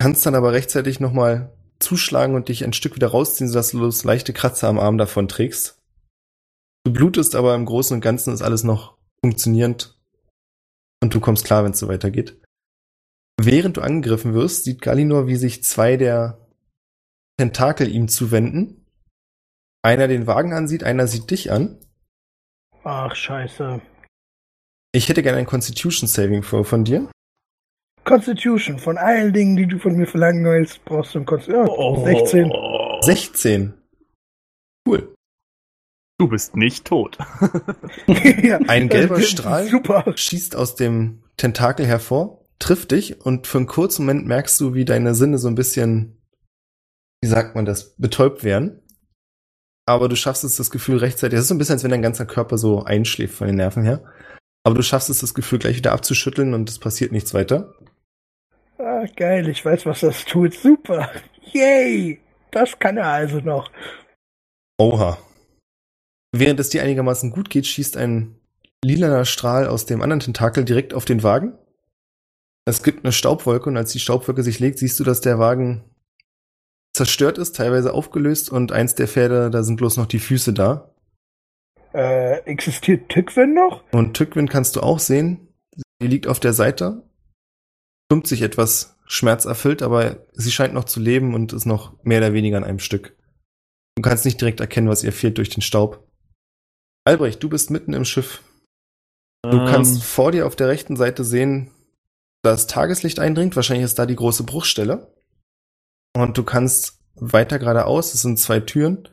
[0.00, 4.04] Kannst dann aber rechtzeitig nochmal zuschlagen und dich ein Stück wieder rausziehen, sodass du das
[4.04, 5.78] leichte Kratzer am Arm davon trägst.
[6.84, 9.96] Du blutest, aber im Großen und Ganzen ist alles noch funktionierend.
[11.00, 12.41] Und du kommst klar, wenn es so weitergeht.
[13.44, 16.38] Während du angegriffen wirst, sieht Galinor, wie sich zwei der
[17.38, 18.86] Tentakel ihm zuwenden.
[19.82, 21.78] Einer den Wagen ansieht, einer sieht dich an.
[22.84, 23.80] Ach, scheiße.
[24.92, 27.10] Ich hätte gerne ein Constitution Saving Throw von dir.
[28.04, 31.68] Constitution, von allen Dingen, die du von mir verlangen willst, brauchst du ein Constitution.
[31.68, 32.52] Oh, 16.
[33.00, 33.74] 16.
[34.86, 35.14] Cool.
[36.18, 37.18] Du bist nicht tot.
[38.06, 40.12] ja, Ein gelber äh, Strahl Super.
[40.14, 44.84] schießt aus dem Tentakel hervor, trifft dich und für einen kurzen Moment merkst du, wie
[44.84, 46.22] deine Sinne so ein bisschen,
[47.20, 48.80] wie sagt man das, betäubt werden.
[49.84, 51.36] Aber du schaffst es, das Gefühl rechtzeitig.
[51.36, 53.82] Es ist so ein bisschen, als wenn dein ganzer Körper so einschläft von den Nerven
[53.82, 54.04] her.
[54.64, 57.74] Aber du schaffst es, das Gefühl gleich wieder abzuschütteln und es passiert nichts weiter.
[58.78, 60.54] Ah, geil, ich weiß, was das tut.
[60.54, 61.10] Super.
[61.52, 62.20] Yay.
[62.52, 63.70] Das kann er also noch.
[64.78, 65.18] Oha.
[66.32, 68.38] Während es dir einigermaßen gut geht, schießt ein
[68.84, 71.58] lilaner Strahl aus dem anderen Tentakel direkt auf den Wagen.
[72.64, 75.84] Es gibt eine Staubwolke und als die Staubwolke sich legt, siehst du, dass der Wagen
[76.94, 80.94] zerstört ist, teilweise aufgelöst und eins der Pferde, da sind bloß noch die Füße da.
[81.94, 83.82] Äh, existiert Tückwin noch?
[83.92, 85.48] Und Tückwin kannst du auch sehen.
[86.00, 87.02] Sie liegt auf der Seite,
[88.10, 92.32] stummt sich etwas schmerzerfüllt, aber sie scheint noch zu leben und ist noch mehr oder
[92.32, 93.16] weniger an einem Stück.
[93.96, 96.08] Du kannst nicht direkt erkennen, was ihr fehlt durch den Staub.
[97.04, 98.42] Albrecht, du bist mitten im Schiff.
[99.42, 101.71] Du Ähm, kannst vor dir auf der rechten Seite sehen,
[102.42, 103.56] dass Tageslicht eindringt.
[103.56, 105.14] Wahrscheinlich ist da die große Bruchstelle.
[106.14, 109.08] Und du kannst weiter geradeaus, es sind zwei Türen,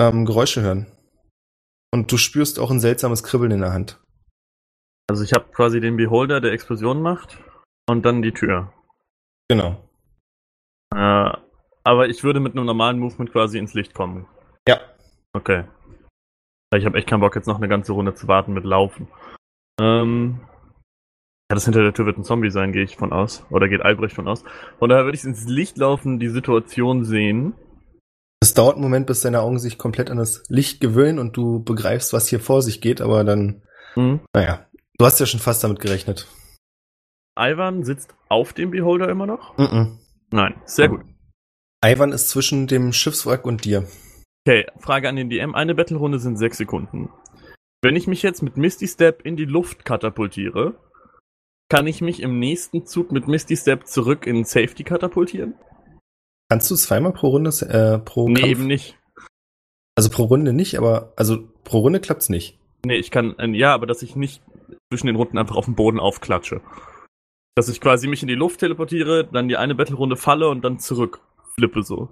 [0.00, 0.86] ähm, Geräusche hören.
[1.92, 4.00] Und du spürst auch ein seltsames Kribbeln in der Hand.
[5.08, 7.38] Also ich habe quasi den Beholder, der Explosion macht
[7.88, 8.72] und dann die Tür.
[9.48, 9.88] Genau.
[10.94, 11.32] Äh,
[11.82, 14.26] aber ich würde mit einem normalen Movement quasi ins Licht kommen.
[14.68, 14.80] Ja.
[15.32, 15.64] Okay.
[16.76, 19.08] Ich habe echt keinen Bock, jetzt noch eine ganze Runde zu warten mit Laufen.
[19.80, 20.40] Ähm,
[21.50, 23.44] ja, das hinter der Tür wird ein Zombie sein, gehe ich von aus.
[23.50, 24.44] Oder geht Albrecht von aus.
[24.78, 27.54] Von daher würde ich ins Licht laufen, die Situation sehen.
[28.40, 31.62] Es dauert einen Moment, bis deine Augen sich komplett an das Licht gewöhnen und du
[31.62, 33.62] begreifst, was hier vor sich geht, aber dann,
[33.94, 34.20] Hm.
[34.32, 36.28] naja, du hast ja schon fast damit gerechnet.
[37.36, 39.58] Ivan sitzt auf dem Beholder immer noch?
[39.58, 39.98] Mhm.
[40.30, 41.00] Nein, sehr gut.
[41.84, 43.88] Ivan ist zwischen dem Schiffswrack und dir.
[44.46, 45.56] Okay, Frage an den DM.
[45.56, 47.10] Eine Battle-Runde sind sechs Sekunden.
[47.82, 50.78] Wenn ich mich jetzt mit Misty Step in die Luft katapultiere,
[51.70, 55.54] kann ich mich im nächsten Zug mit Misty Step zurück in Safety katapultieren?
[56.50, 58.50] Kannst du zweimal pro Runde, äh, pro Nee, Kampf?
[58.50, 58.98] eben nicht.
[59.96, 62.58] Also pro Runde nicht, aber, also pro Runde klappt's nicht.
[62.84, 64.42] Nee, ich kann, äh, ja, aber dass ich nicht
[64.92, 66.60] zwischen den Runden einfach auf den Boden aufklatsche.
[67.54, 70.78] Dass ich quasi mich in die Luft teleportiere, dann die eine Battle-Runde falle und dann
[70.78, 71.20] zurück
[71.54, 72.08] flippe so.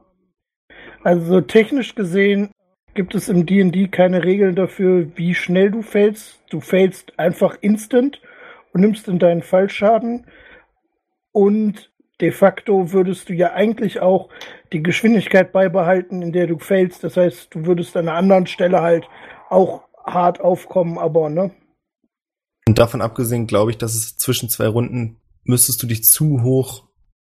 [1.03, 2.51] Also technisch gesehen
[2.94, 6.40] gibt es im D&D keine Regeln dafür, wie schnell du fällst.
[6.51, 8.21] Du fällst einfach instant
[8.72, 10.26] und nimmst in deinen Fallschaden.
[11.33, 14.28] Und de facto würdest du ja eigentlich auch
[14.72, 17.04] die Geschwindigkeit beibehalten, in der du fällst.
[17.04, 19.09] Das heißt, du würdest an einer anderen Stelle halt
[19.48, 21.50] auch hart aufkommen, aber ne?
[22.66, 26.88] Und davon abgesehen glaube ich, dass es zwischen zwei Runden müsstest du dich zu hoch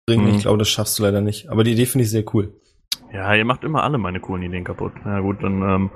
[0.06, 0.28] bringen.
[0.28, 0.34] Mhm.
[0.36, 1.48] Ich glaube, das schaffst du leider nicht.
[1.50, 2.54] Aber die Idee finde ich sehr cool.
[3.12, 4.92] Ja, ihr macht immer alle meine coolen Ideen kaputt.
[5.04, 5.90] Na gut, dann, ähm.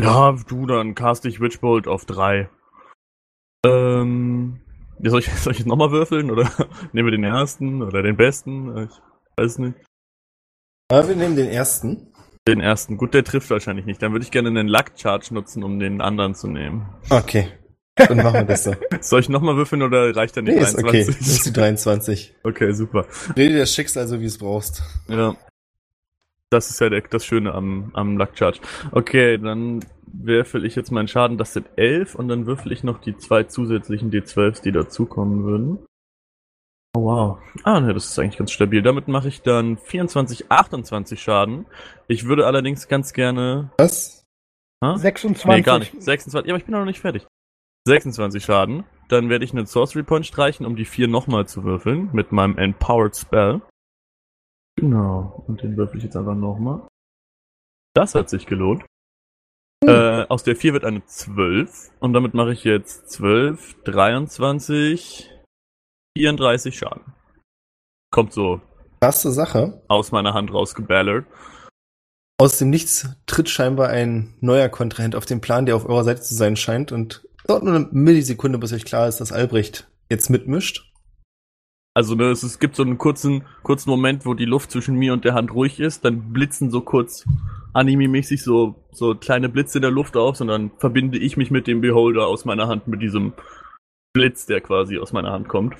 [0.00, 2.48] Ja, du, dann cast ich Witchbolt auf drei.
[3.64, 4.60] Ähm.
[5.00, 6.30] ja, Soll ich, soll ich jetzt nochmal würfeln?
[6.30, 6.50] Oder
[6.92, 8.88] nehmen wir den ersten oder den besten?
[8.88, 8.90] Ich
[9.36, 9.74] weiß nicht.
[10.90, 12.12] Aber wir nehmen den ersten.
[12.46, 12.96] Den ersten.
[12.96, 14.00] Gut, der trifft wahrscheinlich nicht.
[14.02, 16.88] Dann würde ich gerne einen Luck Charge nutzen, um den anderen zu nehmen.
[17.10, 17.48] Okay.
[17.96, 18.74] Dann machen wir das so.
[19.00, 21.04] Soll ich nochmal würfeln oder reicht dann die Nee, ist okay.
[21.04, 21.18] 23?
[21.18, 22.34] Das ist die 23.
[22.44, 23.06] okay, super.
[23.36, 24.82] Rede das Schicksal so, wie es brauchst.
[25.08, 25.34] Ja.
[26.50, 28.60] Das ist ja der, das Schöne am, am Luck Charge.
[28.92, 31.38] Okay, dann würfel ich jetzt meinen Schaden.
[31.38, 35.78] Das sind 11 und dann würfel ich noch die zwei zusätzlichen D12s, die dazukommen würden.
[36.96, 37.38] Oh, wow.
[37.64, 38.80] Ah, ne, das ist eigentlich ganz stabil.
[38.80, 41.66] Damit mache ich dann 24, 28 Schaden.
[42.08, 43.70] Ich würde allerdings ganz gerne.
[43.78, 44.24] Was?
[44.82, 44.96] Ha?
[44.96, 45.46] 26.
[45.46, 46.00] Nee, gar nicht.
[46.00, 46.46] 26.
[46.46, 47.26] Ja, aber ich bin noch nicht fertig.
[47.86, 48.84] 26 Schaden.
[49.08, 52.08] Dann werde ich einen Sorcery Point streichen, um die 4 nochmal zu würfeln.
[52.12, 53.60] Mit meinem Empowered Spell.
[54.76, 55.44] Genau.
[55.46, 56.86] Und den würfel ich jetzt einfach nochmal.
[57.94, 58.84] Das hat sich gelohnt.
[59.84, 61.92] Äh, aus der 4 wird eine 12.
[62.00, 65.30] Und damit mache ich jetzt 12, 23,
[66.16, 67.14] 34 Schaden.
[68.10, 68.60] Kommt so
[69.00, 69.82] Krasse Sache.
[69.88, 71.26] aus meiner Hand rausgeballert.
[72.38, 76.20] Aus dem Nichts tritt scheinbar ein neuer Kontrahent auf den Plan, der auf eurer Seite
[76.20, 80.28] zu sein scheint und dauert nur eine Millisekunde, bis euch klar ist, dass Albrecht jetzt
[80.28, 80.92] mitmischt.
[81.96, 85.14] Also ne, es, es gibt so einen kurzen, kurzen Moment, wo die Luft zwischen mir
[85.14, 87.24] und der Hand ruhig ist, dann blitzen so kurz
[87.72, 91.66] anime-mäßig so, so kleine Blitze in der Luft auf und dann verbinde ich mich mit
[91.66, 93.32] dem Beholder aus meiner Hand, mit diesem
[94.12, 95.74] Blitz, der quasi aus meiner Hand kommt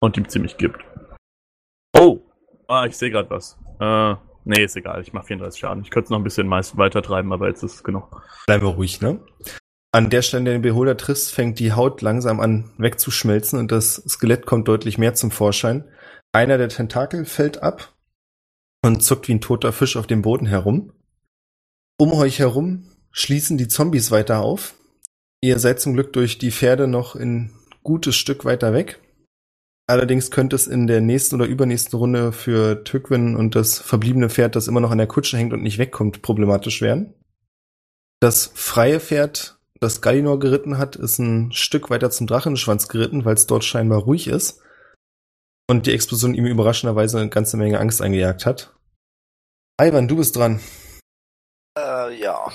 [0.00, 0.78] und ihm ziemlich gibt.
[1.98, 2.20] Oh!
[2.68, 3.58] Ah, ich sehe gerade was.
[3.80, 5.82] Äh, nee, ist egal, ich mache 34 Schaden.
[5.82, 8.22] Ich könnte es noch ein bisschen meist weiter treiben, aber jetzt ist es genug.
[8.46, 9.18] Bleiben wir ruhig, ne?
[9.92, 13.96] An der Stelle, der den Beholder triffst, fängt die Haut langsam an wegzuschmelzen und das
[14.08, 15.84] Skelett kommt deutlich mehr zum Vorschein.
[16.32, 17.92] Einer der Tentakel fällt ab
[18.82, 20.92] und zuckt wie ein toter Fisch auf dem Boden herum.
[21.98, 24.74] Um euch herum schließen die Zombies weiter auf.
[25.40, 27.50] Ihr seid zum Glück durch die Pferde noch ein
[27.82, 29.00] gutes Stück weiter weg.
[29.88, 34.54] Allerdings könnte es in der nächsten oder übernächsten Runde für Tückwin und das verbliebene Pferd,
[34.54, 37.14] das immer noch an der Kutsche hängt und nicht wegkommt, problematisch werden.
[38.20, 43.34] Das freie Pferd, das Gallinor geritten hat, ist ein Stück weiter zum Drachenschwanz geritten, weil
[43.34, 44.60] es dort scheinbar ruhig ist.
[45.68, 48.74] Und die Explosion ihm überraschenderweise eine ganze Menge Angst eingejagt hat.
[49.80, 50.60] Ivan, du bist dran.
[51.78, 52.52] Äh, ja.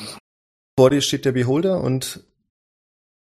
[0.78, 2.24] Vor dir steht der Beholder und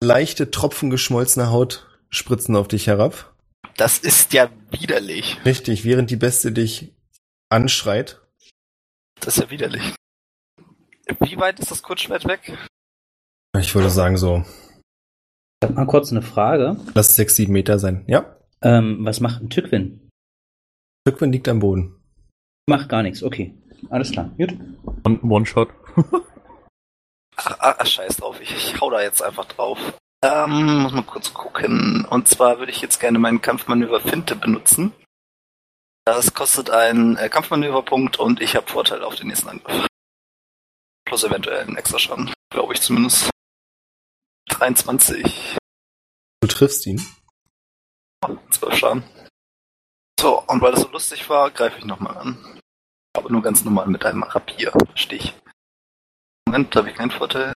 [0.00, 3.34] leichte Tropfen geschmolzener Haut spritzen auf dich herab.
[3.76, 5.38] Das ist ja widerlich.
[5.44, 6.94] Richtig, während die Beste dich
[7.48, 8.20] anschreit.
[9.20, 9.94] Das ist ja widerlich.
[11.20, 12.56] Wie weit ist das Kurzschwert weg?
[13.60, 14.44] Ich würde sagen so,
[15.62, 16.76] Ich habe mal kurz eine Frage.
[16.94, 18.04] lass es sechs, sieben Meter sein.
[18.06, 20.08] Ja, Ähm, was macht ein Tückwin?
[21.06, 21.94] Tückwin liegt am Boden.
[22.68, 23.54] Macht gar nichts, okay.
[23.90, 24.56] Alles klar, gut.
[25.04, 25.68] Und One-Shot.
[27.36, 28.40] Ach, ach, ach scheiß drauf.
[28.40, 29.78] Ich, ich hau da jetzt einfach drauf.
[30.24, 32.04] Ähm, muss mal kurz gucken.
[32.04, 34.92] Und zwar würde ich jetzt gerne meinen Kampfmanöver Finte benutzen.
[36.04, 39.86] Das kostet einen äh, Kampfmanöverpunkt und ich habe Vorteil auf den nächsten Angriff.
[41.06, 42.32] Plus eventuell einen extra Schaden.
[42.50, 43.30] Glaube ich zumindest.
[44.58, 45.56] 23.
[46.40, 47.00] Du triffst ihn.
[48.50, 49.04] 12 Schaden.
[50.18, 52.60] So, und weil das so lustig war, greife ich nochmal an.
[53.16, 55.34] Aber nur ganz normal mit einem Rapierstich.
[56.46, 57.52] Moment, da habe ich keinen Vorteil.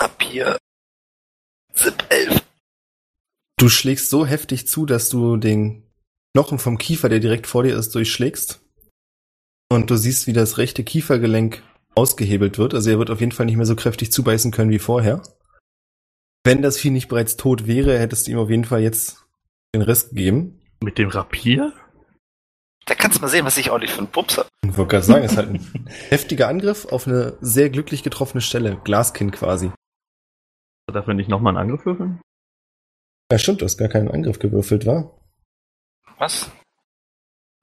[0.00, 0.58] Rapier.
[1.72, 2.42] Zip 11.
[3.56, 5.88] Du schlägst so heftig zu, dass du den
[6.34, 8.60] Knochen vom Kiefer, der direkt vor dir ist, durchschlägst.
[9.70, 11.62] Und du siehst, wie das rechte Kiefergelenk
[11.94, 12.74] ausgehebelt wird.
[12.74, 15.22] Also er wird auf jeden Fall nicht mehr so kräftig zubeißen können wie vorher.
[16.46, 19.26] Wenn das Vieh nicht bereits tot wäre, hättest du ihm auf jeden Fall jetzt
[19.74, 20.60] den Rest gegeben.
[20.80, 21.72] Mit dem Rapier?
[22.84, 24.48] Da kannst du mal sehen, was ich ordentlich für einen Pups habe.
[24.62, 28.42] Ich wollte gerade sagen, es ist halt ein heftiger Angriff auf eine sehr glücklich getroffene
[28.42, 28.80] Stelle.
[28.84, 29.72] Glaskind quasi.
[30.86, 32.20] Darf er nicht nochmal einen Angriff würfeln?
[33.32, 35.18] Ja, stimmt, du hast gar keinen Angriff gewürfelt, war?
[36.18, 36.48] Was?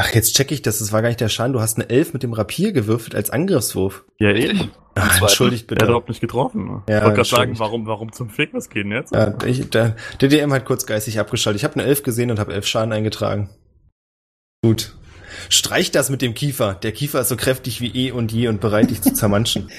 [0.06, 0.80] Ach, jetzt check ich das.
[0.80, 1.54] Das war gar nicht der Schaden.
[1.54, 4.04] Du hast eine Elf mit dem Rapier gewürfelt als Angriffswurf.
[4.20, 4.72] Ja, eben.
[4.96, 5.82] Ach, entschuldigt Er bitte.
[5.84, 6.84] hat überhaupt nicht getroffen.
[6.90, 9.14] Ja, ich wollte gerade sagen, warum, warum zum Fick, was geht denn jetzt?
[9.14, 11.62] Ja, ich, der, der DM hat kurz geistig abgeschaltet.
[11.62, 13.50] Ich habe eine Elf gesehen und habe elf Schaden eingetragen.
[14.62, 14.96] Gut.
[15.50, 16.74] Streich das mit dem Kiefer.
[16.76, 19.72] Der Kiefer ist so kräftig wie eh und je und bereit, dich zu zermanschen.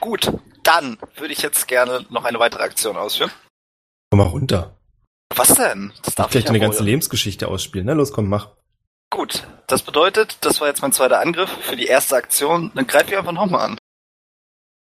[0.00, 3.30] Gut, dann würde ich jetzt gerne noch eine weitere Aktion ausführen.
[4.10, 4.78] Komm mal runter.
[5.34, 5.92] Was denn?
[6.02, 6.86] Das darf Vielleicht ich eine ja ganze wohl.
[6.86, 7.86] Lebensgeschichte ausspielen.
[7.86, 8.50] Na los, komm, mach.
[9.10, 12.72] Gut, das bedeutet, das war jetzt mein zweiter Angriff für die erste Aktion.
[12.74, 13.78] Dann greife ich einfach nochmal an.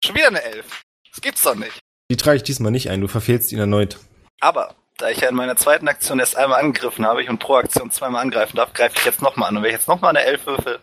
[0.03, 0.81] Schon wieder eine Elf.
[1.09, 1.79] Das gibt's doch nicht.
[2.09, 3.01] Die trage ich diesmal nicht ein.
[3.01, 3.97] Du verfehlst ihn erneut.
[4.41, 7.55] Aber, da ich ja in meiner zweiten Aktion erst einmal angegriffen habe ich und pro
[7.55, 9.57] Aktion zweimal angreifen darf, greife ich jetzt nochmal an.
[9.57, 10.79] Und wenn ich jetzt nochmal eine Elf würfel,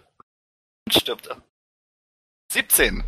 [0.91, 1.37] stirbt er.
[2.53, 3.05] 17.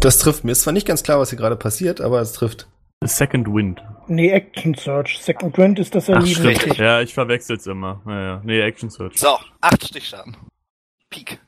[0.00, 0.52] Das trifft mir.
[0.52, 2.68] Ist zwar nicht ganz klar, was hier gerade passiert, aber es trifft.
[3.04, 3.80] Second Wind.
[4.08, 5.18] Nee, Action Search.
[5.22, 6.30] Second Wind ist das Ach, Erleben.
[6.34, 6.48] stimmt.
[6.48, 6.78] richtig.
[6.78, 8.02] Ja, ich verwechsel's immer.
[8.06, 8.42] Ja, ja.
[8.44, 9.18] Nee, Action Search.
[9.18, 10.36] So, 8 Stichschaden.
[11.10, 11.38] Peak.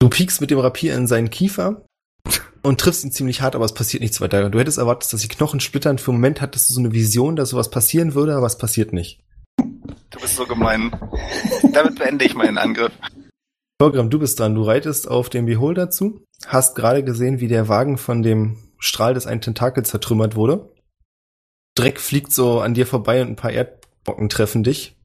[0.00, 1.84] Du piekst mit dem Rapier in seinen Kiefer
[2.62, 4.48] und triffst ihn ziemlich hart, aber es passiert nichts weiter.
[4.50, 5.98] Du hättest erwartet, dass die Knochen splittern.
[5.98, 8.92] Für einen Moment hattest du so eine Vision, dass sowas passieren würde, aber es passiert
[8.92, 9.20] nicht.
[9.58, 10.90] Du bist so gemein.
[11.72, 12.92] Damit beende ich meinen Angriff.
[13.78, 14.54] Torgram, du bist dran.
[14.54, 19.14] Du reitest auf den Beholder zu, hast gerade gesehen, wie der Wagen von dem Strahl
[19.14, 20.72] des einen Tentakel zertrümmert wurde.
[21.76, 24.96] Dreck fliegt so an dir vorbei und ein paar Erdbrocken treffen dich.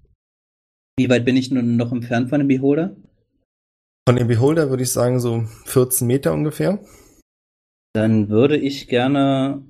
[0.98, 2.96] Wie weit bin ich nun noch entfernt von dem Beholder?
[4.08, 6.80] Von dem Beholder würde ich sagen so 14 Meter ungefähr.
[7.94, 9.64] Dann würde ich gerne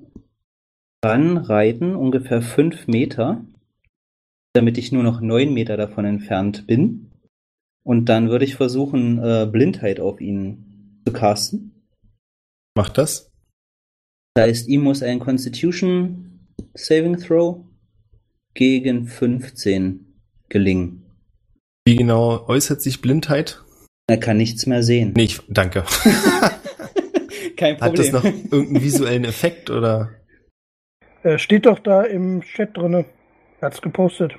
[1.04, 3.44] ranreiten, ungefähr fünf Meter,
[4.52, 7.10] damit ich nur noch neun Meter davon entfernt bin.
[7.84, 11.84] Und dann würde ich versuchen, äh, Blindheit auf ihn zu casten.
[12.76, 13.30] Mach das.
[14.36, 16.40] Da ist ihm muss ein Constitution
[16.74, 17.64] Saving Throw
[18.52, 20.14] gegen 15
[20.50, 21.06] gelingen.
[21.86, 23.62] Wie genau äußert sich Blindheit?
[24.06, 25.14] Er kann nichts mehr sehen.
[25.16, 25.84] Nee, ich, danke.
[27.56, 28.42] Kein Hat das Problem.
[28.44, 30.10] noch irgendeinen visuellen Effekt oder?
[31.22, 33.06] Äh, steht doch da im Chat drinne.
[33.62, 34.34] Hat's gepostet.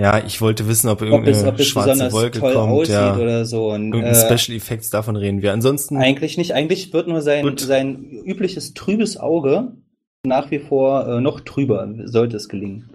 [0.00, 2.88] Ja, ich wollte wissen, ob ob es, irgendeine ob es schwarze besonders Wolke kommt.
[2.88, 3.70] Ja, oder so.
[3.70, 5.52] Und, irgendein äh, Special Effects davon reden wir.
[5.52, 6.54] Ansonsten Eigentlich nicht.
[6.54, 7.60] Eigentlich wird nur sein, Gut.
[7.60, 9.72] sein übliches trübes Auge
[10.24, 12.88] nach wie vor äh, noch trüber, sollte es gelingen.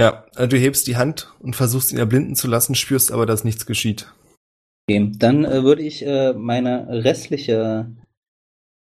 [0.00, 3.44] Ja, äh, du hebst die Hand und versuchst ihn erblinden zu lassen, spürst aber, dass
[3.44, 4.12] nichts geschieht.
[4.88, 5.12] Okay.
[5.18, 7.90] Dann äh, würde ich äh, meine restliche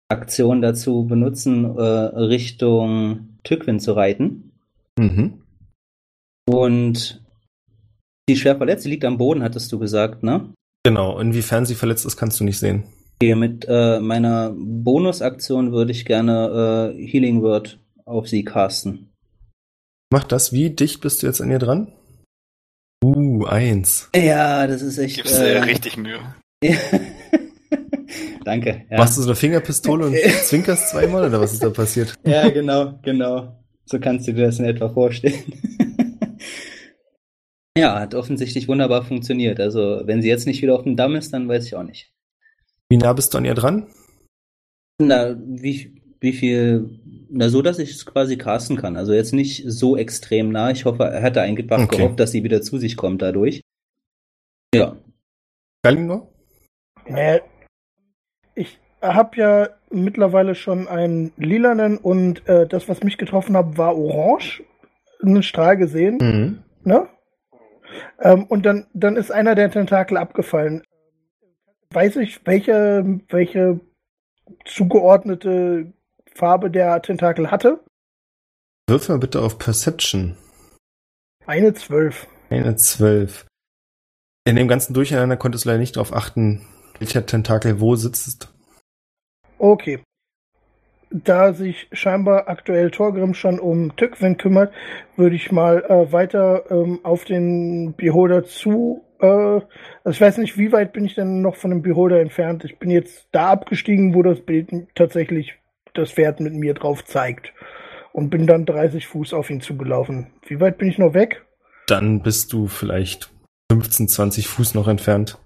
[0.09, 4.51] Aktion dazu benutzen, äh, Richtung Tückwin zu reiten.
[4.97, 5.41] Mhm.
[6.47, 7.21] Und
[8.27, 10.53] die ist schwer verletzt, sie liegt am Boden, hattest du gesagt, ne?
[10.83, 12.83] Genau, inwiefern sie verletzt ist, kannst du nicht sehen.
[13.19, 19.09] Okay, mit äh, meiner Bonusaktion würde ich gerne äh, Healing Word auf sie casten.
[20.11, 20.53] Mach das.
[20.53, 21.91] Wie dicht bist du jetzt an ihr dran?
[23.03, 24.09] Uh, eins.
[24.15, 25.17] Ja, das ist echt.
[25.17, 26.19] Gibst dir richtig Mühe.
[28.45, 28.85] Danke.
[28.89, 28.97] Ja.
[28.97, 32.15] Machst du so eine Fingerpistole und zwinkerst zweimal oder was ist da passiert?
[32.25, 33.59] ja, genau, genau.
[33.85, 35.43] So kannst du dir das in etwa vorstellen.
[37.77, 39.59] Ja, hat offensichtlich wunderbar funktioniert.
[39.59, 42.11] Also, wenn sie jetzt nicht wieder auf dem Damm ist, dann weiß ich auch nicht.
[42.89, 43.87] Wie nah bist du an ihr dran?
[44.99, 48.95] Na, wie, wie viel, na, so, dass ich es quasi casten kann.
[48.97, 50.71] Also jetzt nicht so extrem nah.
[50.71, 51.97] Ich hoffe, er hatte einfach Okay.
[51.97, 53.61] gehofft, dass sie wieder zu sich kommt dadurch.
[54.73, 54.97] Ja.
[55.83, 56.29] Galinor?
[57.05, 57.41] Äh,
[58.55, 63.95] ich habe ja mittlerweile schon einen lilanen und äh, das, was mich getroffen hat, war
[63.97, 64.63] orange.
[65.21, 66.63] Einen Strahl gesehen, Mhm.
[66.83, 67.07] ne?
[68.19, 70.83] Ähm, und dann, dann ist einer der Tentakel abgefallen.
[71.91, 73.79] Weiß ich, welche, welche
[74.65, 75.93] zugeordnete
[76.33, 77.79] Farbe der Tentakel hatte?
[78.89, 80.37] Wirf mal bitte auf Perception.
[81.45, 82.27] Eine zwölf.
[82.49, 83.45] Eine zwölf.
[84.45, 86.65] In dem ganzen Durcheinander konntest du leider nicht darauf achten,
[86.99, 88.53] welcher Tentakel wo sitzt.
[89.57, 90.01] Okay.
[91.09, 94.73] Da sich scheinbar aktuell Torgrim schon um Tückwin kümmert,
[95.15, 99.05] würde ich mal äh, weiter ähm, auf den Beholder zu.
[99.19, 99.65] Äh, also
[100.05, 102.65] ich weiß nicht, wie weit bin ich denn noch von dem Beholder entfernt.
[102.65, 105.55] Ich bin jetzt da abgestiegen, wo das Bild tatsächlich
[105.93, 107.53] das Pferd mit mir drauf zeigt.
[108.11, 110.27] Und bin dann 30 Fuß auf ihn zugelaufen.
[110.47, 111.45] Wie weit bin ich noch weg?
[111.87, 113.31] Dann bist du vielleicht
[113.71, 115.37] 15, 20 Fuß noch entfernt.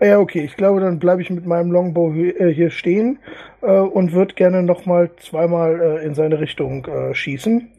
[0.00, 0.44] Ja, okay.
[0.44, 3.18] Ich glaube, dann bleibe ich mit meinem Longbow hier, äh, hier stehen
[3.60, 7.70] äh, und würde gerne noch mal zweimal äh, in seine Richtung äh, schießen.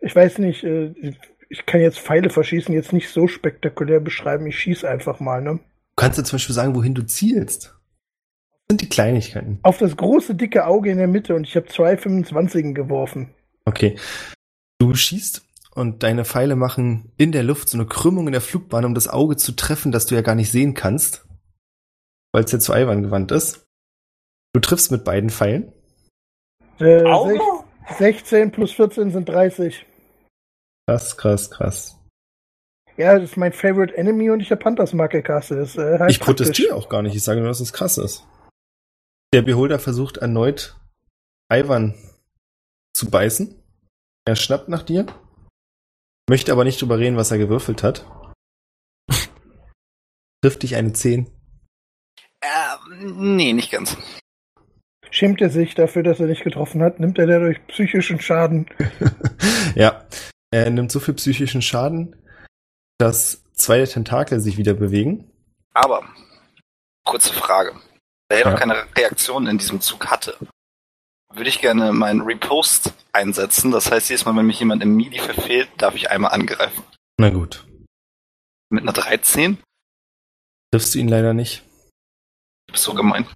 [0.00, 0.92] Ich weiß nicht, äh,
[1.48, 4.46] ich kann jetzt Pfeile verschießen, jetzt nicht so spektakulär beschreiben.
[4.46, 5.58] Ich schieße einfach mal, ne?
[5.58, 7.76] Du kannst dir zum Beispiel sagen, wohin du zielst.
[8.68, 9.58] Das sind die Kleinigkeiten.
[9.62, 13.30] Auf das große, dicke Auge in der Mitte und ich habe zwei 25 geworfen.
[13.64, 13.96] Okay.
[14.78, 15.42] Du schießt
[15.74, 19.08] und deine Pfeile machen in der Luft so eine Krümmung in der Flugbahn, um das
[19.08, 21.26] Auge zu treffen, das du ja gar nicht sehen kannst,
[22.32, 23.64] weil es ja zu Ivan gewandt ist.
[24.52, 25.72] Du triffst mit beiden Pfeilen.
[26.78, 27.34] Äh, Auge?
[27.34, 27.64] sech-
[27.98, 29.84] 16 plus 14 sind 30.
[30.88, 31.96] Krass, krass, krass.
[32.96, 35.56] Ja, das ist mein Favorite Enemy und ich habe Hunters Marke Kasse.
[35.56, 37.14] Das, äh, heißt Ich protestiere auch gar nicht.
[37.14, 38.26] Ich sage nur, dass es krass ist.
[39.32, 40.76] Der Beholder versucht erneut,
[41.52, 41.94] Ivan
[42.94, 43.54] zu beißen.
[44.26, 45.06] Er schnappt nach dir,
[46.28, 48.04] möchte aber nicht drüber reden, was er gewürfelt hat.
[50.42, 51.30] Trifft dich eine 10.
[52.92, 53.96] Ähm, nee, nicht ganz.
[55.10, 57.00] Schämt er sich dafür, dass er nicht getroffen hat?
[57.00, 58.66] Nimmt er dadurch psychischen Schaden?
[59.74, 60.04] ja,
[60.52, 62.14] er nimmt so viel psychischen Schaden,
[62.98, 65.28] dass zwei der Tentakel sich wieder bewegen.
[65.74, 66.04] Aber,
[67.04, 67.74] kurze Frage.
[68.28, 68.50] Da er Ja.
[68.52, 70.36] noch keine Reaktion in diesem Zug hatte,
[71.32, 73.72] würde ich gerne meinen Repost einsetzen.
[73.72, 76.84] Das heißt, jedes Mal, wenn mich jemand im Midi verfehlt, darf ich einmal angreifen.
[77.18, 77.66] Na gut.
[78.68, 79.58] Mit einer 13?
[80.72, 81.64] Triffst du ihn leider nicht.
[82.72, 83.26] Bist so gemein.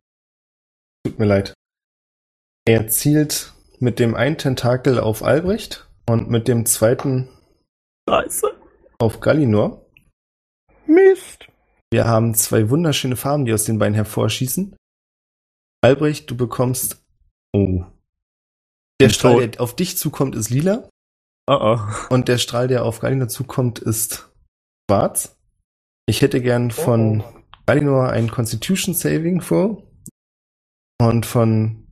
[1.07, 1.55] Tut mir leid.
[2.67, 7.29] Er zielt mit dem einen Tentakel auf Albrecht und mit dem zweiten
[8.09, 8.47] Scheiße.
[8.99, 9.85] auf Gallinor.
[10.87, 11.47] Mist!
[11.93, 14.77] Wir haben zwei wunderschöne Farben, die aus den Beinen hervorschießen.
[15.83, 17.03] Albrecht, du bekommst.
[17.53, 17.85] Oh.
[19.01, 19.55] Der Bin Strahl, tot.
[19.55, 20.89] der auf dich zukommt, ist lila.
[21.47, 21.79] Oh oh.
[22.11, 24.31] Und der Strahl, der auf Gallinor zukommt, ist
[24.91, 25.37] schwarz.
[26.07, 27.41] Ich hätte gern von Oh.
[27.67, 29.83] Gallinor ein Constitution Saving vor.
[31.01, 31.87] Und von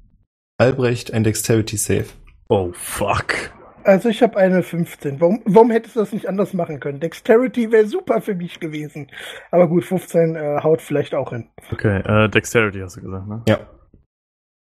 [0.58, 2.06] Albrecht ein Dexterity Save.
[2.48, 3.52] Oh fuck.
[3.84, 5.20] Also ich habe eine 15.
[5.20, 7.00] Warum, warum hättest du das nicht anders machen können?
[7.00, 9.10] Dexterity wäre super für mich gewesen.
[9.50, 11.48] Aber gut, 15 äh, haut vielleicht auch hin.
[11.72, 13.42] Okay, äh, Dexterity hast du gesagt, ne?
[13.48, 13.68] Ja.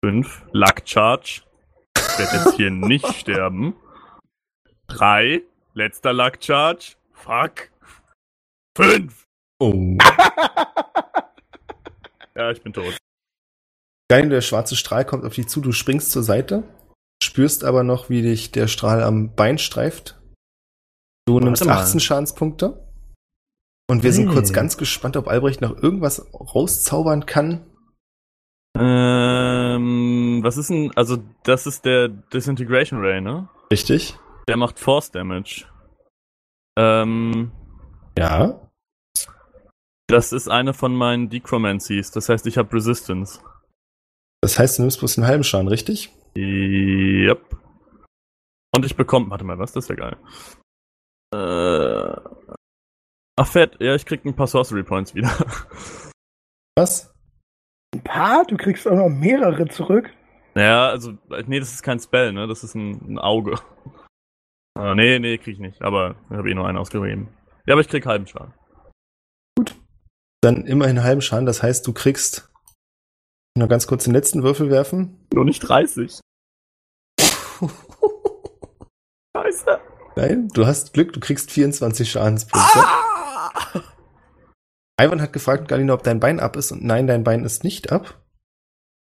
[0.06, 0.46] 5.
[0.52, 1.42] Luck Charge.
[1.98, 3.76] Ich werde jetzt hier nicht sterben.
[4.88, 5.42] 3.
[5.74, 6.96] Letzter Luck Charge.
[7.14, 7.72] Fuck.
[8.78, 9.26] 5.
[9.60, 9.98] Oh.
[12.36, 12.98] Ja, ich bin tot.
[14.10, 16.64] Geil, der schwarze Strahl kommt auf dich zu, du springst zur Seite,
[17.22, 20.22] spürst aber noch, wie dich der Strahl am Bein streift.
[21.28, 21.74] Du Warte nimmst mal.
[21.74, 22.88] 18 Schadenspunkte.
[23.90, 24.36] Und wir sind Hey.
[24.36, 27.66] kurz ganz gespannt, ob Albrecht noch irgendwas rauszaubern kann.
[28.78, 33.50] Ähm, was ist denn, also das ist der Disintegration Ray, ne?
[33.70, 34.18] Richtig?
[34.48, 35.66] Der macht Force Damage.
[36.78, 37.52] Ähm,
[38.18, 38.62] Ja.
[40.10, 43.40] Das ist eine von meinen Decromancies, das heißt, ich habe Resistance.
[44.42, 46.12] Das heißt, du nimmst bloß einen halben Schaden, richtig?
[46.36, 47.42] Yep.
[48.74, 49.74] Und ich bekomme, warte mal, was?
[49.74, 50.18] Das wäre geil.
[51.34, 52.16] Äh,
[53.36, 53.78] ach, fett.
[53.80, 55.30] Ja, ich krieg ein paar Sorcery Points wieder.
[56.76, 57.14] Was?
[57.94, 58.46] Ein paar?
[58.46, 60.10] Du kriegst auch noch mehrere zurück.
[60.56, 62.48] Ja, also, nee, das ist kein Spell, ne?
[62.48, 63.60] Das ist ein, ein Auge.
[64.76, 65.82] Ah, nee, nee, krieg ich nicht.
[65.82, 67.28] Aber ich habe eh nur einen ausgegeben.
[67.66, 68.54] Ja, aber ich krieg halben Schaden.
[70.42, 72.50] Dann immerhin einen halben Schaden, das heißt, du kriegst.
[73.58, 75.28] Noch ganz kurz den letzten Würfel werfen.
[75.34, 76.20] Nur nicht 30.
[79.36, 79.80] Scheiße.
[80.16, 82.80] Nein, du hast Glück, du kriegst 24 Schadenspunkte.
[82.80, 83.52] Ah!
[85.02, 87.92] Ivan hat gefragt, Galina, ob dein Bein ab ist und nein, dein Bein ist nicht
[87.92, 88.22] ab.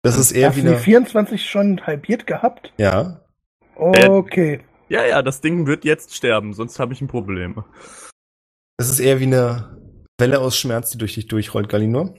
[0.02, 0.82] Das ist eher Hast wie du die eine.
[0.82, 2.72] 24 schon halbiert gehabt?
[2.76, 3.24] Ja.
[3.74, 4.64] Okay.
[4.88, 7.64] Ja, ja, das Ding wird jetzt sterben, sonst habe ich ein Problem.
[8.76, 9.75] Das ist eher wie eine
[10.18, 12.14] Welle aus Schmerz, die durch dich durchrollt, Galinor.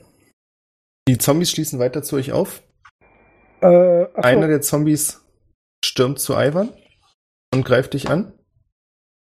[1.07, 2.61] Die Zombies schließen weiter zu euch auf.
[3.61, 4.05] Äh.
[4.13, 5.21] Einer der Zombies
[5.83, 6.73] stürmt zu Ivan
[7.53, 8.37] und greift dich an.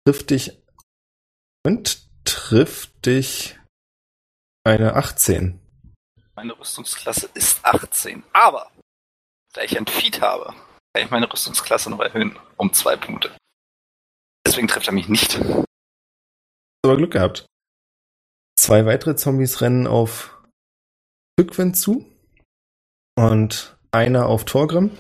[0.06, 0.62] Trifft dich
[1.64, 3.58] und trifft dich
[4.64, 5.60] eine 18.
[6.34, 8.22] Meine Rüstungsklasse ist 18.
[8.32, 8.70] Aber,
[9.54, 10.54] da ich ein Feed habe,
[10.94, 12.38] kann ich meine Rüstungsklasse noch erhöhen.
[12.56, 13.36] Um zwei Punkte.
[14.46, 15.40] Deswegen trifft er mich nicht.
[16.84, 17.46] aber Glück gehabt.
[18.56, 20.38] Zwei weitere Zombies rennen auf
[21.38, 22.04] Tückwind zu
[23.16, 24.90] und einer auf Torgrim.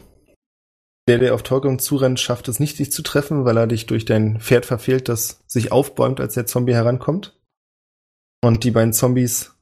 [1.08, 4.04] Der, der auf Torgrim zurennt, schafft es nicht, dich zu treffen, weil er dich durch
[4.04, 7.38] dein Pferd verfehlt, das sich aufbäumt, als der Zombie herankommt.
[8.42, 9.54] Und die beiden Zombies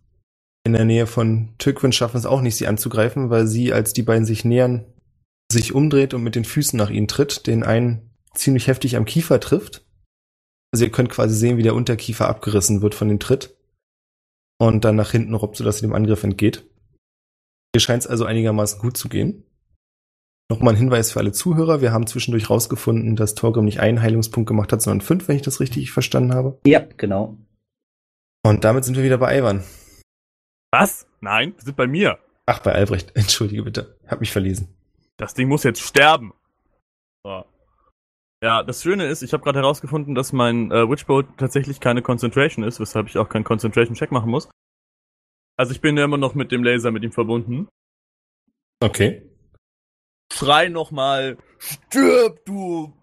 [0.65, 4.03] in der Nähe von Tückwind schaffen es auch nicht, sie anzugreifen, weil sie, als die
[4.03, 4.85] beiden sich nähern,
[5.51, 9.41] sich umdreht und mit den Füßen nach ihnen tritt, den einen ziemlich heftig am Kiefer
[9.41, 9.85] trifft.
[10.73, 13.57] Also ihr könnt quasi sehen, wie der Unterkiefer abgerissen wird von dem Tritt
[14.61, 16.67] und dann nach hinten robbt, sodass sie dem Angriff entgeht.
[17.75, 19.45] Hier scheint es also einigermaßen gut zu gehen.
[20.51, 21.81] Nochmal ein Hinweis für alle Zuhörer.
[21.81, 25.43] Wir haben zwischendurch rausgefunden, dass Torgrim nicht einen Heilungspunkt gemacht hat, sondern fünf, wenn ich
[25.43, 26.59] das richtig verstanden habe.
[26.67, 27.39] Ja, genau.
[28.43, 29.65] Und damit sind wir wieder bei Ivan.
[30.73, 31.07] Was?
[31.21, 32.19] Nein, wir sind bei mir.
[32.45, 33.13] Ach, bei Albrecht.
[33.15, 33.97] Entschuldige bitte.
[34.09, 34.69] Hab mich verlesen.
[35.17, 36.35] Das Ding muss jetzt sterben.
[37.25, 37.45] So.
[38.43, 42.65] Ja, das Schöne ist, ich habe gerade herausgefunden, dass mein äh, Witchbolt tatsächlich keine Concentration
[42.65, 44.49] ist, weshalb ich auch keinen Concentration-Check machen muss.
[45.59, 47.69] Also ich bin ja immer noch mit dem Laser mit ihm verbunden.
[48.83, 49.31] Okay.
[50.33, 52.95] Schrei nochmal, stirb, du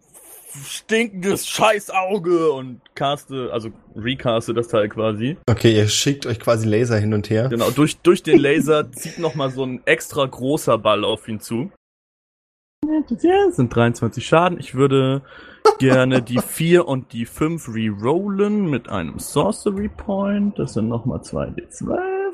[0.66, 5.38] stinkendes Scheißauge und caste, also recaste das Teil quasi.
[5.48, 7.50] Okay, ihr schickt euch quasi Laser hin und her.
[7.50, 11.72] Genau, durch, durch den Laser zieht nochmal so ein extra großer Ball auf ihn zu.
[13.52, 14.60] Sind 23 Schaden.
[14.60, 15.22] Ich würde
[15.80, 20.58] gerne die 4 und die 5 rerollen mit einem Sorcery Point.
[20.60, 22.34] Das sind nochmal 2d12.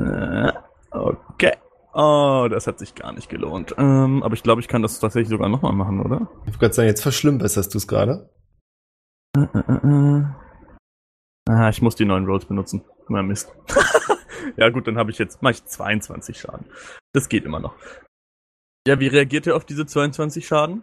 [0.00, 0.52] Äh,
[0.90, 1.52] Okay.
[1.92, 3.74] Oh, das hat sich gar nicht gelohnt.
[3.78, 6.28] Ähm, aber ich glaube, ich kann das tatsächlich sogar nochmal machen, oder?
[6.42, 8.30] Ich wollte gerade sagen, jetzt verschlimmbesserst du es gerade.
[9.36, 10.24] Äh, äh, äh.
[11.48, 12.84] Ah, ich muss die neuen Rolls benutzen.
[13.08, 13.50] Na Mist.
[14.56, 16.66] ja gut, dann habe ich jetzt, mache ich 22 Schaden.
[17.14, 17.74] Das geht immer noch.
[18.86, 20.82] Ja, wie reagiert ihr auf diese 22 Schaden?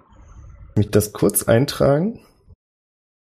[0.75, 2.19] mich das kurz eintragen.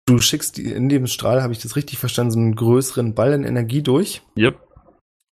[0.08, 3.34] Du schickst die, in dem Strahl, habe ich das richtig verstanden, so einen größeren Ball
[3.34, 4.24] in Energie durch.
[4.38, 4.60] Yep.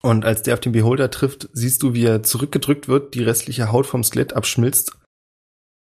[0.03, 3.71] Und als der auf den Beholder trifft, siehst du, wie er zurückgedrückt wird, die restliche
[3.71, 4.97] Haut vom Skelett abschmilzt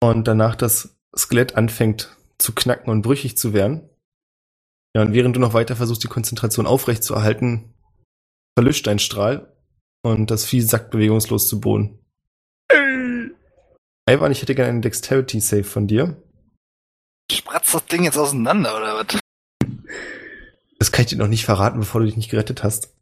[0.02, 3.88] und danach das Skelett anfängt zu knacken und brüchig zu werden.
[4.94, 7.72] Ja, und während du noch weiter versuchst, die Konzentration aufrecht zu erhalten,
[8.58, 9.56] verlischt dein Strahl
[10.02, 11.98] und das Vieh sackt bewegungslos zu Boden.
[14.08, 16.16] Ivan, ich hätte gerne einen Dexterity Save von dir.
[17.32, 19.18] Spratzt das Ding jetzt auseinander, oder was?
[20.78, 22.94] Das kann ich dir noch nicht verraten, bevor du dich nicht gerettet hast.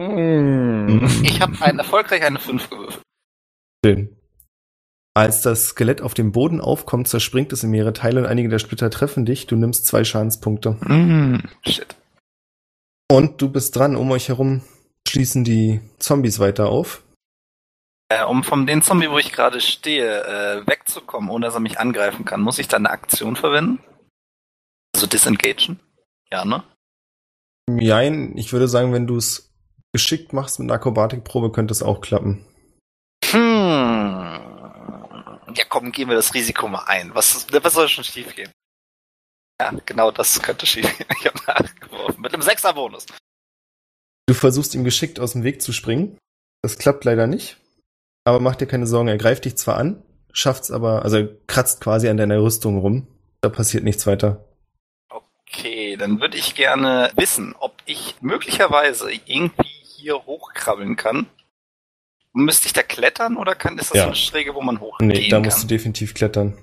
[0.00, 1.06] Hm.
[1.22, 3.02] Ich habe ein, erfolgreich eine 5 gewürfelt.
[3.84, 4.16] Schön.
[5.14, 8.58] Als das Skelett auf dem Boden aufkommt, zerspringt es in mehrere Teile und einige der
[8.58, 9.46] Splitter treffen dich.
[9.46, 10.72] Du nimmst zwei Schadenspunkte.
[10.80, 11.94] Mm, shit.
[13.10, 13.96] Und du bist dran.
[13.96, 14.62] Um euch herum
[15.06, 17.02] schließen die Zombies weiter auf.
[18.10, 21.78] Äh, um von dem Zombie, wo ich gerade stehe, äh, wegzukommen, ohne dass er mich
[21.78, 23.78] angreifen kann, muss ich dann eine Aktion verwenden?
[24.92, 25.78] Also disengagen?
[26.32, 26.64] Ja, ne?
[27.78, 29.52] Jein, ich würde sagen, wenn du es
[29.92, 32.44] geschickt machst mit einer Akrobatikprobe, könnte es auch klappen.
[33.26, 34.40] Hm.
[35.54, 37.14] Ja, komm, gehen wir das Risiko mal ein.
[37.14, 38.50] Was, was soll schon schief gehen?
[39.60, 41.06] Ja, genau das könnte schief gehen.
[41.20, 42.20] Ich habe nachgeworfen.
[42.20, 43.06] Mit einem Sechser-Bonus.
[44.26, 46.18] Du versuchst ihm geschickt aus dem Weg zu springen.
[46.62, 47.56] Das klappt leider nicht.
[48.24, 50.02] Aber mach dir keine Sorgen, er greift dich zwar an,
[50.32, 53.06] schafft's aber, also er kratzt quasi an deiner Rüstung rum.
[53.40, 54.44] Da passiert nichts weiter.
[55.08, 59.64] Okay, dann würde ich gerne wissen, ob ich möglicherweise irgendwie
[59.96, 61.26] hier hochkrabbeln kann
[62.32, 64.02] müsste ich da klettern oder kann, ist das Ja.
[64.02, 65.44] so eine Schräge, wo man hochgehen Nee, da kann?
[65.44, 66.56] musst du definitiv klettern.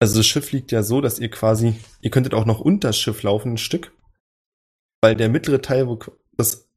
[0.00, 2.98] Also das Schiff liegt ja so, dass ihr quasi, ihr könntet auch noch unter das
[2.98, 3.92] Schiff laufen, ein Stück.
[5.00, 5.98] Weil der mittlere Teil, wo
[6.36, 6.68] das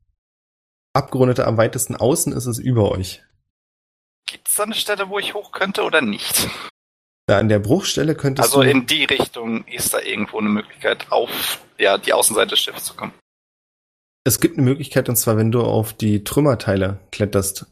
[0.94, 3.24] abgerundete am weitesten außen ist, ist über euch.
[4.28, 6.48] Gibt es da eine Stelle, wo ich hoch könnte oder nicht?
[7.28, 8.70] Da an der Bruchstelle könntest Also du.
[8.70, 12.96] in die Richtung ist da irgendwo eine Möglichkeit, auf ja, die Außenseite des Schiffs zu
[12.96, 13.14] kommen.
[14.24, 17.68] Es gibt eine Möglichkeit, und zwar, wenn du auf die Trümmerteile kletterst.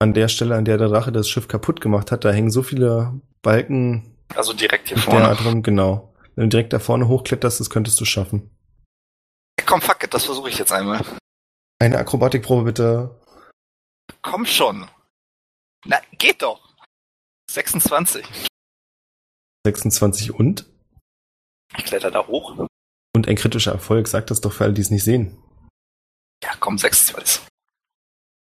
[0.00, 2.62] An der Stelle, an der der Drache das Schiff kaputt gemacht hat, da hängen so
[2.62, 5.20] viele Balken Also direkt hier vorne.
[5.20, 6.14] derart rum, genau.
[6.36, 8.50] Wenn du direkt da vorne hochkletterst, das könntest du schaffen.
[9.66, 11.00] Komm, fuck it, das versuche ich jetzt einmal.
[11.80, 13.20] Eine Akrobatikprobe bitte.
[14.22, 14.86] Komm schon.
[15.84, 16.74] Na, geht doch.
[17.50, 18.26] 26.
[19.66, 20.66] 26 und?
[21.76, 22.66] Ich kletter da hoch.
[23.14, 25.36] Und ein kritischer Erfolg, sag das doch für alle, die es nicht sehen.
[26.42, 27.42] Ja, komm, 26.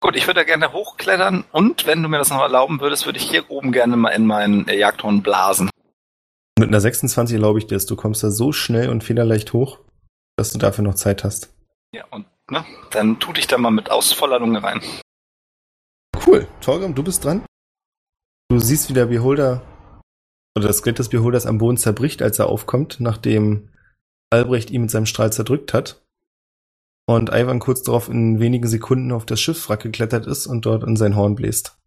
[0.01, 3.18] Gut, ich würde da gerne hochklettern und wenn du mir das noch erlauben würdest, würde
[3.18, 5.70] ich hier oben gerne mal in meinen äh, Jagdhorn blasen.
[6.59, 7.87] Mit einer 26 erlaube ich dir es.
[7.87, 9.79] Du kommst da so schnell und federleicht hoch,
[10.37, 11.53] dass du dafür noch Zeit hast.
[11.95, 14.81] Ja, und ne, dann tu dich da mal mit aus voller Lunge rein.
[16.27, 16.47] Cool.
[16.61, 17.45] Torgrim, du bist dran.
[18.49, 19.62] Du siehst, wie der Beholder
[20.57, 23.68] oder das Skelett des Beholders am Boden zerbricht, als er aufkommt, nachdem
[24.31, 26.03] Albrecht ihn mit seinem Strahl zerdrückt hat.
[27.09, 30.97] Und Ivan kurz darauf in wenigen Sekunden auf das Schiffswrack geklettert ist und dort in
[30.97, 31.79] sein Horn bläst.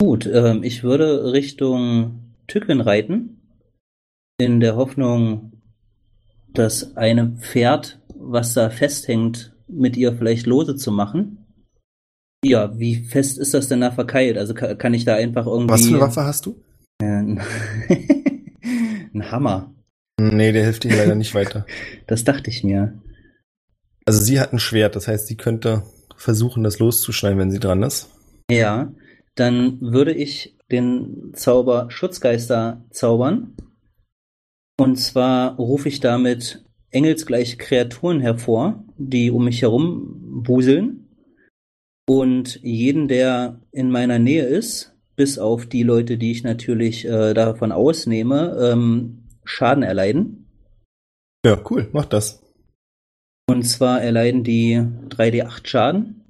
[0.00, 3.40] Gut, ähm, ich würde Richtung Tückwin reiten,
[4.38, 5.52] in der Hoffnung,
[6.52, 11.39] dass eine Pferd, was da festhängt, mit ihr vielleicht lose zu machen.
[12.44, 14.38] Ja, wie fest ist das denn da verkeilt?
[14.38, 15.72] Also kann, kann ich da einfach irgendwie.
[15.72, 16.62] Was für eine Waffe hast du?
[17.02, 17.40] Ein
[19.14, 19.74] ein Hammer.
[20.18, 21.66] Nee, der hilft dir leider nicht weiter.
[22.06, 23.00] Das dachte ich mir.
[24.04, 25.84] Also sie hat ein Schwert, das heißt, sie könnte
[26.16, 28.10] versuchen, das loszuschneiden, wenn sie dran ist.
[28.50, 28.92] Ja,
[29.36, 33.56] dann würde ich den Zauber Schutzgeister zaubern.
[34.78, 41.09] Und zwar rufe ich damit engelsgleiche Kreaturen hervor, die um mich herum wuseln.
[42.10, 47.34] Und jeden, der in meiner Nähe ist, bis auf die Leute, die ich natürlich äh,
[47.34, 50.50] davon ausnehme, ähm, Schaden erleiden.
[51.46, 52.42] Ja, cool, mach das.
[53.48, 56.24] Und zwar erleiden die 3D8 Schaden.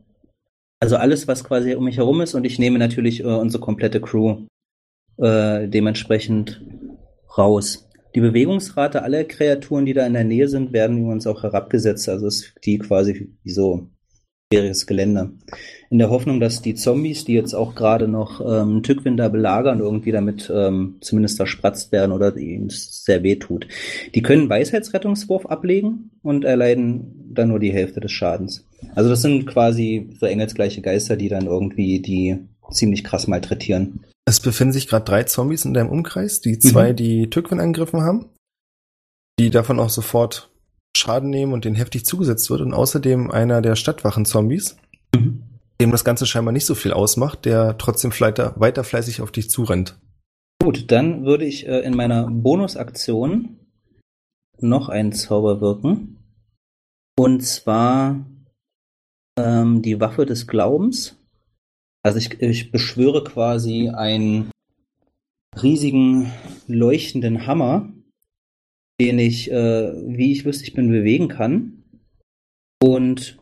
[0.81, 2.35] Also alles, was quasi um mich herum ist.
[2.35, 4.45] Und ich nehme natürlich äh, unsere komplette Crew
[5.16, 6.61] äh, dementsprechend
[7.39, 7.89] raus.
[8.14, 12.07] Die Bewegungsrate aller Kreaturen, die da in der Nähe sind, werden übrigens auch herabgesetzt.
[12.11, 13.89] Also ist die quasi wie so
[14.53, 15.30] schwieriges Gelände.
[15.90, 19.78] In der Hoffnung, dass die Zombies, die jetzt auch gerade noch ähm, Tückwin da belagern,
[19.78, 23.68] irgendwie damit ähm, zumindest verspratzt werden oder ihnen sehr weh tut.
[24.14, 28.66] Die können Weisheitsrettungswurf ablegen und erleiden dann nur die Hälfte des Schadens.
[28.96, 32.38] Also das sind quasi so engelsgleiche Geister, die dann irgendwie die
[32.72, 34.05] ziemlich krass malträtieren.
[34.24, 36.96] Es befinden sich gerade drei Zombies in deinem Umkreis, die zwei, Mhm.
[36.96, 38.26] die Tückwin angegriffen haben,
[39.38, 40.49] die davon auch sofort
[40.97, 44.76] Schaden nehmen und denen heftig zugesetzt wird und außerdem einer der Stadtwachen-Zombies,
[45.16, 45.43] Mhm.
[45.80, 49.51] dem das Ganze scheinbar nicht so viel ausmacht, der trotzdem weiter, weiter fleißig auf dich
[49.51, 49.99] zurennt.
[50.62, 53.57] Gut, dann würde ich äh, in meiner Bonusaktion
[54.59, 56.18] noch einen Zauber wirken.
[57.18, 58.26] Und zwar
[59.38, 61.16] ähm, die Waffe des Glaubens.
[62.03, 64.51] Also ich, ich beschwöre quasi einen
[65.61, 66.30] riesigen
[66.66, 67.88] leuchtenden Hammer,
[69.01, 71.84] den ich, äh, wie ich lustig bin, bewegen kann.
[72.82, 73.38] Und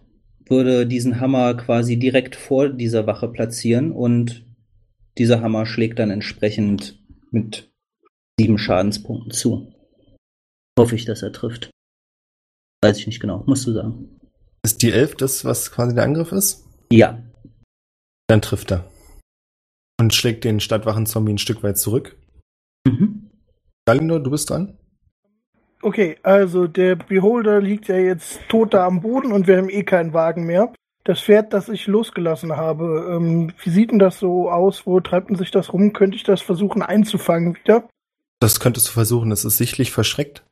[0.47, 4.47] würde diesen Hammer quasi direkt vor dieser Wache platzieren und
[5.19, 7.71] dieser Hammer schlägt dann entsprechend mit
[8.41, 9.75] sieben Schadenspunkten zu.
[10.79, 11.71] Hoffe ich, dass er trifft.
[12.83, 14.21] Weiß ich nicht genau, musst du sagen.
[14.65, 16.65] Ist die Elf das, was quasi der Angriff ist?
[16.93, 17.23] Ja.
[18.29, 18.89] Dann trifft er.
[20.01, 22.17] Und schlägt den Stadtwachen-Zombie ein Stück weit zurück.
[22.87, 23.31] Mhm.
[23.87, 24.78] Galinor, du bist dran?
[25.83, 29.85] Okay, also der Beholder liegt ja jetzt tot da am Boden und wir haben eh
[29.85, 30.73] keinen Wagen mehr.
[31.05, 34.87] Das Pferd, das ich losgelassen habe, ähm, wie sieht denn das so aus?
[34.87, 35.93] Wo treibt denn sich das rum?
[35.93, 37.89] Könnte ich das versuchen einzufangen wieder?
[38.41, 40.45] Das könntest du versuchen, es ist sichtlich verschreckt,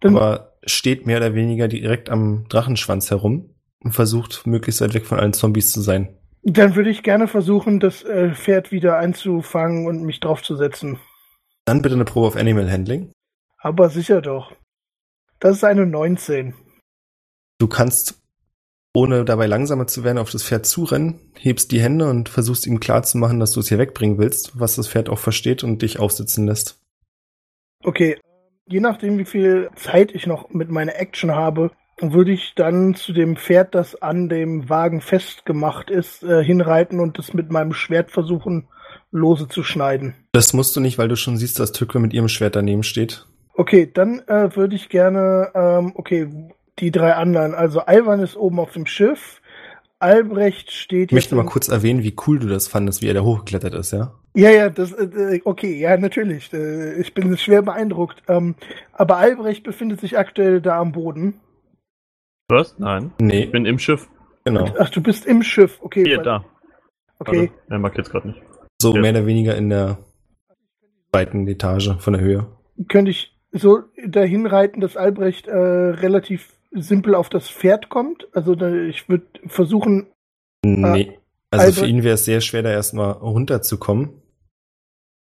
[0.00, 5.06] Dann, aber steht mehr oder weniger direkt am Drachenschwanz herum und versucht, möglichst weit weg
[5.06, 6.08] von allen Zombies zu sein.
[6.42, 10.98] dann würde ich gerne versuchen, das äh, Pferd wieder einzufangen und mich draufzusetzen.
[11.64, 13.10] Dann bitte eine Probe auf Animal Handling.
[13.58, 14.52] Aber sicher doch.
[15.40, 16.54] Das ist eine 19.
[17.58, 18.22] Du kannst,
[18.94, 22.80] ohne dabei langsamer zu werden, auf das Pferd zurennen, hebst die Hände und versuchst ihm
[22.80, 26.46] klarzumachen, dass du es hier wegbringen willst, was das Pferd auch versteht und dich aufsitzen
[26.46, 26.80] lässt.
[27.84, 28.18] Okay,
[28.66, 33.12] je nachdem, wie viel Zeit ich noch mit meiner Action habe, würde ich dann zu
[33.12, 38.12] dem Pferd, das an dem Wagen festgemacht ist, äh, hinreiten und es mit meinem Schwert
[38.12, 38.68] versuchen,
[39.10, 40.14] lose zu schneiden.
[40.32, 43.26] Das musst du nicht, weil du schon siehst, dass Tücke mit ihrem Schwert daneben steht.
[43.58, 46.28] Okay, dann äh, würde ich gerne, ähm, okay,
[46.78, 47.54] die drei anderen.
[47.54, 49.42] Also Ivan ist oben auf dem Schiff.
[49.98, 53.22] Albrecht steht Ich möchte mal kurz erwähnen, wie cool du das fandest, wie er da
[53.22, 54.14] hochgeklettert ist, ja?
[54.36, 56.52] Ja, ja, das, äh, okay, ja, natürlich.
[56.52, 58.22] Äh, ich bin schwer beeindruckt.
[58.28, 58.54] Ähm,
[58.92, 61.40] aber Albrecht befindet sich aktuell da am Boden.
[62.48, 62.78] Was?
[62.78, 63.10] Nein.
[63.20, 64.08] Nee, Ich bin im Schiff.
[64.44, 64.72] genau.
[64.78, 65.78] Ach, du bist im Schiff.
[65.82, 66.04] Okay.
[66.04, 66.44] Hier, weil- da.
[67.18, 67.40] Okay.
[67.40, 68.40] Also, er mag jetzt gerade nicht.
[68.80, 69.00] So Ja.
[69.00, 69.98] mehr oder weniger in der
[71.10, 72.46] zweiten Etage von der Höhe.
[72.88, 78.28] Könnte ich so dahin reiten, dass Albrecht äh, relativ simpel auf das Pferd kommt?
[78.32, 80.06] Also da, ich würde versuchen,
[80.64, 81.18] Nee.
[81.50, 84.08] Also für Albert- ihn wäre es sehr schwer, da erstmal runterzukommen.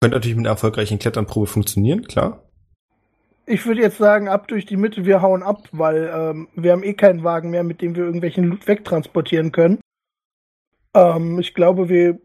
[0.02, 2.44] Könnte natürlich mit einer erfolgreichen Kletternprobe funktionieren, klar.
[3.46, 6.84] ich würde jetzt sagen, ab durch die Mitte, wir hauen ab, weil ähm, wir haben
[6.84, 9.80] eh keinen Wagen mehr, mit dem wir irgendwelchen Loot wegtransportieren können.
[10.96, 12.20] Ähm, ich glaube, wir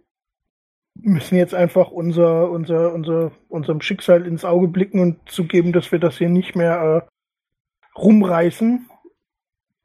[1.02, 5.98] müssen jetzt einfach unser, unser, unser, unserem Schicksal ins Auge blicken und zugeben, dass wir
[5.98, 8.88] das hier nicht mehr äh, rumreißen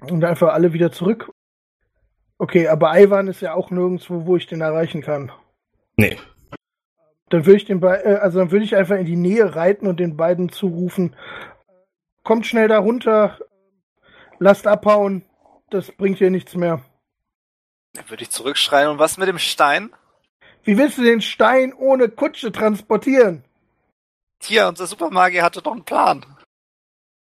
[0.02, 1.32] und einfach alle wieder zurück.
[2.38, 5.32] Okay, aber Ivan ist ja auch nirgendwo, wo ich den erreichen kann.
[5.96, 6.18] Nee.
[7.30, 9.88] Dann würde ich den bei, äh, also dann würde ich einfach in die Nähe reiten
[9.88, 11.16] und den beiden zurufen,
[12.24, 13.40] kommt schnell da runter,
[14.40, 15.24] lasst abhauen,
[15.70, 16.82] das bringt hier nichts mehr.
[17.94, 18.90] Dann würde ich zurückschreien.
[18.90, 19.92] Und was mit dem Stein?
[20.66, 23.44] Wie willst du den Stein ohne Kutsche transportieren?
[24.44, 26.26] Hier, unser Supermagier hatte doch einen Plan.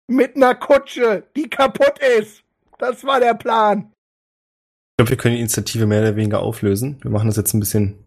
[0.07, 2.43] Mit einer Kutsche, die kaputt ist.
[2.79, 3.91] Das war der Plan.
[4.91, 6.99] Ich glaube, wir können die Initiative mehr oder weniger auflösen.
[7.01, 8.03] Wir machen das jetzt ein bisschen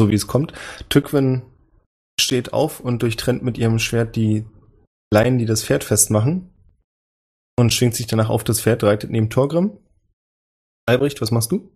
[0.00, 0.52] so, wie es kommt.
[0.88, 1.42] Tückwin
[2.18, 4.46] steht auf und durchtrennt mit ihrem Schwert die
[5.12, 6.50] Leinen, die das Pferd festmachen.
[7.58, 9.78] Und schwingt sich danach auf das Pferd, reitet neben Torgrim.
[10.86, 11.70] Albrecht, was machst du?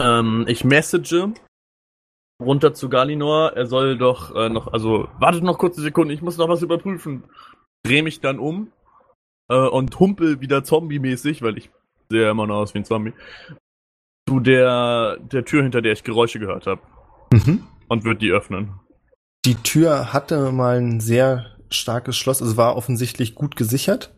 [0.00, 1.12] Ähm, ich message
[2.40, 3.52] runter zu Galinor.
[3.54, 7.24] Er soll doch äh, noch, also wartet noch kurze Sekunde, ich muss noch was überprüfen.
[7.84, 8.72] Dreh mich dann um
[9.48, 11.70] äh, und humpel wieder Zombie-mäßig, weil ich
[12.10, 13.12] sehe immer noch aus wie ein Zombie,
[14.28, 16.80] zu der, der Tür, hinter der ich Geräusche gehört habe.
[17.32, 17.64] Mhm.
[17.88, 18.80] Und wird die öffnen.
[19.44, 24.14] Die Tür hatte mal ein sehr starkes Schloss, also war offensichtlich gut gesichert.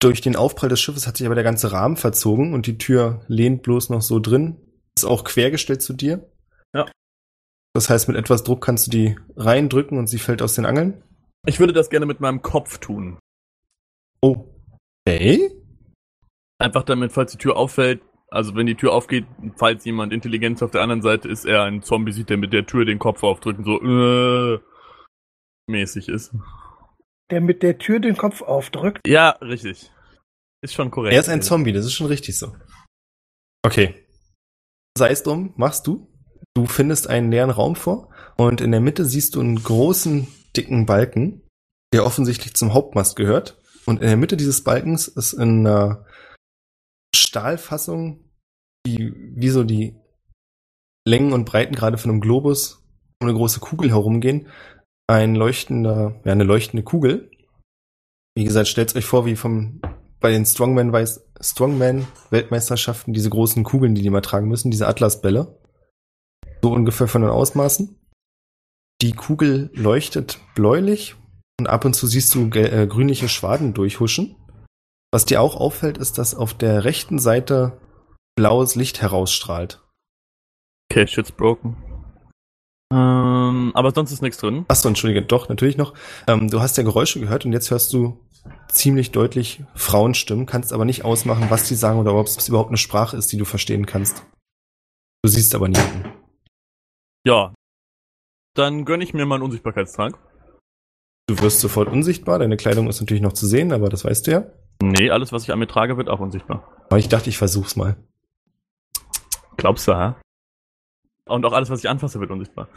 [0.00, 3.24] Durch den Aufprall des Schiffes hat sich aber der ganze Rahmen verzogen und die Tür
[3.26, 4.56] lehnt bloß noch so drin.
[4.96, 6.30] Ist auch quergestellt zu dir.
[6.74, 6.86] Ja.
[7.74, 11.02] Das heißt, mit etwas Druck kannst du die reindrücken und sie fällt aus den Angeln.
[11.44, 13.18] Ich würde das gerne mit meinem Kopf tun.
[14.22, 14.46] Oh.
[15.06, 15.50] Okay.
[16.58, 18.00] Einfach damit, falls die Tür auffällt,
[18.30, 21.82] also wenn die Tür aufgeht, falls jemand Intelligenz auf der anderen Seite ist, er einen
[21.82, 24.60] Zombie sieht, der mit der Tür den Kopf aufdrücken, so äh,
[25.66, 26.34] mäßig ist.
[27.30, 29.06] Der mit der Tür den Kopf aufdrückt.
[29.06, 29.90] Ja, richtig.
[30.62, 31.12] Ist schon korrekt.
[31.12, 32.54] Er ist ein Zombie, das ist schon richtig so.
[33.62, 34.06] Okay.
[34.96, 36.13] Sei es drum, machst du.
[36.54, 40.86] Du findest einen leeren Raum vor und in der Mitte siehst du einen großen, dicken
[40.86, 41.42] Balken,
[41.92, 43.60] der offensichtlich zum Hauptmast gehört.
[43.86, 46.06] Und in der Mitte dieses Balkens ist in einer
[47.14, 48.30] Stahlfassung,
[48.86, 49.96] die wie so die
[51.06, 52.84] Längen und Breiten gerade von einem Globus
[53.20, 54.48] um eine große Kugel herumgehen,
[55.06, 57.30] ein leuchtender, ja, eine leuchtende Kugel.
[58.36, 59.80] Wie gesagt, stellt euch vor, wie vom
[60.20, 60.92] bei den Strongman
[61.40, 65.58] Strongman Weltmeisterschaften diese großen Kugeln, die die mal tragen müssen, diese Atlasbälle.
[66.64, 67.94] So ungefähr von den Ausmaßen.
[69.02, 71.14] Die Kugel leuchtet bläulich
[71.60, 74.36] und ab und zu siehst du äh, grünliche Schwaden durchhuschen.
[75.12, 77.82] Was dir auch auffällt, ist, dass auf der rechten Seite
[78.34, 79.82] blaues Licht herausstrahlt.
[80.90, 81.76] Okay, shit's broken.
[82.90, 84.64] Ähm, aber sonst ist nichts drin.
[84.68, 85.92] Achso, entschuldige, doch, natürlich noch.
[86.26, 88.26] Ähm, du hast ja Geräusche gehört und jetzt hörst du
[88.70, 92.78] ziemlich deutlich Frauenstimmen, kannst aber nicht ausmachen, was die sagen oder ob es überhaupt eine
[92.78, 94.24] Sprache ist, die du verstehen kannst.
[95.22, 96.23] Du siehst aber niemanden.
[97.24, 97.54] Ja.
[98.54, 100.18] Dann gönne ich mir mal einen Unsichtbarkeitstrank.
[101.26, 104.30] Du wirst sofort unsichtbar, deine Kleidung ist natürlich noch zu sehen, aber das weißt du
[104.30, 104.44] ja.
[104.82, 106.84] Nee, alles, was ich an mir trage, wird auch unsichtbar.
[106.86, 107.96] Aber ich dachte, ich versuch's mal.
[109.56, 110.14] Glaubst du, hä?
[111.26, 112.68] Und auch alles, was ich anfasse, wird unsichtbar.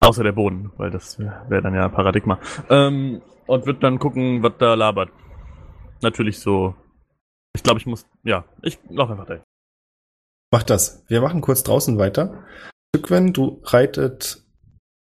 [0.00, 2.38] Außer der Boden, weil das wäre wär dann ja Paradigma.
[2.68, 5.10] Ähm, und wird dann gucken, was da labert.
[6.00, 6.74] Natürlich so.
[7.54, 8.06] Ich glaube, ich muss.
[8.22, 9.42] Ja, ich lauf einfach dahin.
[10.52, 11.04] Mach das.
[11.08, 12.44] Wir machen kurz draußen weiter.
[12.92, 14.42] Tückwen, du reitet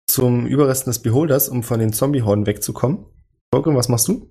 [0.08, 3.06] zum Überresten des Beholders, um von den Zombie-Horden wegzukommen.
[3.54, 4.30] Volker, was machst du?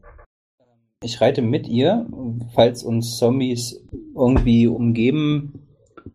[1.02, 2.06] Ich reite mit ihr.
[2.54, 3.82] Falls uns Zombies
[4.14, 5.66] irgendwie umgeben,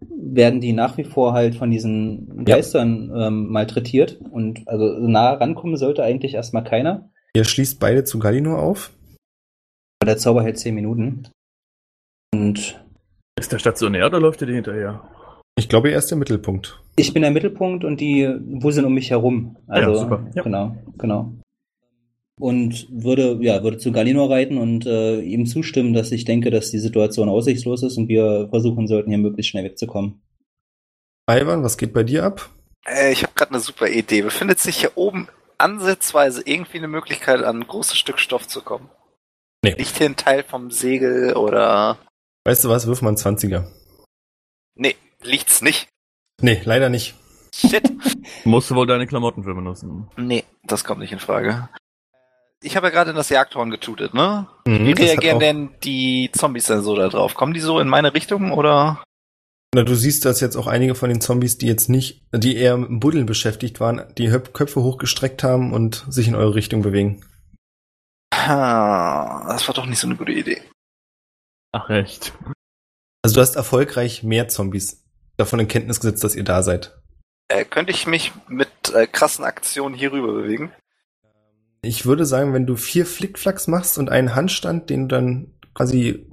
[0.10, 2.56] werden die nach wie vor halt von diesen Ja.
[2.56, 4.20] Geistern ähm, malträtiert.
[4.22, 7.10] Und also nah rankommen sollte eigentlich erstmal keiner.
[7.36, 8.92] Ihr schließt beide zu Galino auf.
[10.00, 11.28] Aber der Zauber hält 10 Minuten.
[12.34, 12.80] Und
[13.40, 15.02] Ist der stationär oder läuft der dir hinterher?
[15.58, 16.82] Ich glaube, er ist der Mittelpunkt.
[16.98, 19.58] ich bin der Mittelpunkt und die wuseln um mich herum.
[19.68, 20.28] Also, Ja, super.
[20.36, 20.44] Ja.
[20.44, 21.34] genau, genau.
[22.38, 26.72] Und würde, ja, würde zu Galinor reiten und äh, ihm zustimmen, dass ich denke, dass
[26.72, 30.22] die Situation aussichtslos ist und wir versuchen sollten, hier möglichst schnell wegzukommen.
[31.30, 32.50] Ivan, was geht bei dir ab?
[32.86, 34.22] Äh, ich habe gerade eine super Idee.
[34.22, 38.90] Befindet sich hier oben ansatzweise irgendwie eine Möglichkeit, an ein großes Stück Stoff zu kommen?
[39.64, 39.76] Nee.
[39.78, 41.98] Nicht hier ein Teil vom Segel oder.
[42.44, 43.64] Weißt du was, wirf mal einen 20er.
[44.78, 44.96] Nee,
[45.26, 45.88] liegt's nicht.
[46.42, 47.16] Nee, leider nicht.
[47.54, 47.84] Shit.
[48.46, 50.10] Musst du wohl deine Klamotten für benutzen.
[50.18, 51.70] nee, das kommt nicht in Frage.
[52.64, 54.48] Ich habe ja gerade in das Jagdhorn getutet, ne?
[54.66, 57.36] Mhm, Wie reagieren denn die Zombies denn so da drauf?
[57.36, 59.04] Kommen die so in meine Richtung oder?
[59.76, 62.78] Na, du siehst, dass jetzt auch einige von den Zombies, die jetzt nicht, die eher
[62.78, 66.82] mit dem Buddeln beschäftigt waren, die Höp- Köpfe hochgestreckt haben und sich in eure Richtung
[66.82, 67.24] bewegen.
[68.34, 70.62] Ha, das war doch nicht so eine gute Idee.
[71.72, 72.34] Ach echt.
[73.24, 75.05] Also du hast erfolgreich mehr Zombies
[75.38, 76.98] davon in Kenntnis gesetzt, dass ihr da seid.
[77.48, 80.72] Äh, könnte ich mich mit äh, krassen Aktionen hier rüber bewegen?
[81.82, 86.28] Ich würde sagen, wenn du vier Flickflacks machst und einen Handstand, den du dann quasi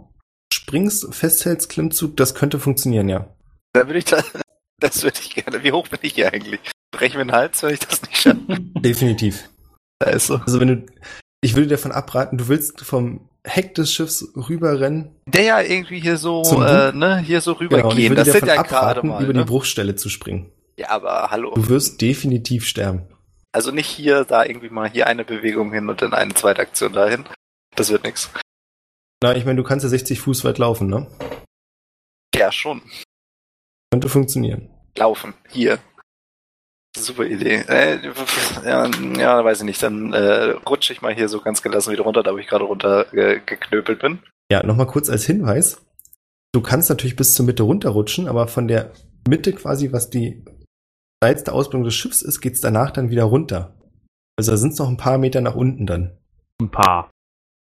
[0.53, 3.29] springst, festhältst, Klimmzug, das könnte funktionieren, ja.
[3.75, 4.23] Dann würde ich da,
[4.81, 5.63] das würde ich gerne.
[5.63, 6.61] Wie hoch bin ich hier eigentlich?
[6.91, 8.41] Brechen wir den Hals, wenn ich das nicht schaffe?
[8.81, 9.49] Definitiv.
[9.99, 10.37] Da ist so.
[10.37, 10.87] Also wenn du,
[11.43, 15.11] ich würde dir davon abraten, du willst vom Heck des Schiffs rüberrennen.
[15.27, 18.11] Der ja irgendwie hier so, äh, ne, hier so Genau, rübergehen.
[18.11, 19.23] würde das sind ja gerade abraten, mal.
[19.25, 19.41] über Ne?
[19.41, 20.51] die Bruchstelle zu springen.
[20.77, 21.53] Ja, aber hallo.
[21.55, 23.03] Du wirst definitiv sterben.
[23.53, 26.93] Also nicht hier, da irgendwie mal hier eine Bewegung hin und dann eine zweite Aktion
[26.93, 27.25] dahin.
[27.75, 28.31] Das wird nix.
[29.23, 31.07] Na, ich meine, du kannst ja 60 Fuß weit laufen, ne?
[32.35, 32.81] Ja, schon.
[33.91, 34.71] Könnte funktionieren.
[34.97, 35.35] Laufen.
[35.51, 35.79] Hier.
[36.97, 37.65] Super Idee.
[37.69, 37.99] Äh,
[38.65, 39.83] ja, ja, weiß ich nicht.
[39.83, 42.65] Dann äh, rutsche ich mal hier so ganz gelassen wieder runter, da wo ich gerade
[42.65, 44.21] runter äh, geknöpelt bin.
[44.51, 45.81] Ja, nochmal kurz als Hinweis.
[46.53, 48.93] Du kannst natürlich bis zur Mitte runterrutschen, aber von der
[49.27, 50.45] Mitte quasi, was die
[51.23, 53.75] steilste Ausbildung des Schiffs ist, geht's danach dann wieder runter.
[54.37, 56.19] Also da sind's noch ein paar Meter nach unten dann.
[56.61, 57.11] Ein paar.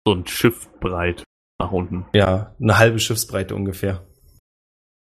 [0.07, 1.25] So ein Schiff breit
[1.61, 2.07] nach unten.
[2.15, 4.07] Ja, eine halbe Schiffsbreite ungefähr.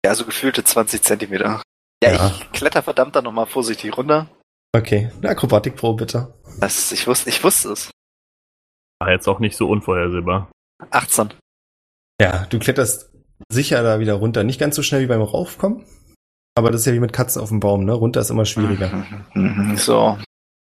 [0.04, 1.62] Ja, so gefühlte 20 Zentimeter.
[2.03, 2.26] Ja, Ja.
[2.28, 4.28] ich kletter verdammt dann nochmal vorsichtig runter.
[4.74, 6.34] Okay, eine Akrobatikprobe bitte.
[6.61, 7.90] Das, ich wusste, ich wusste es.
[9.01, 10.51] War jetzt auch nicht so unvorhersehbar.
[10.90, 11.34] 18.
[12.20, 13.11] Ja, du kletterst
[13.49, 14.44] sicher da wieder runter.
[14.44, 15.84] Nicht ganz so schnell wie beim Raufkommen,
[16.57, 17.92] aber das ist ja wie mit Katzen auf dem Baum, ne?
[17.92, 19.05] Runter ist immer schwieriger.
[19.34, 20.18] Mhm, So.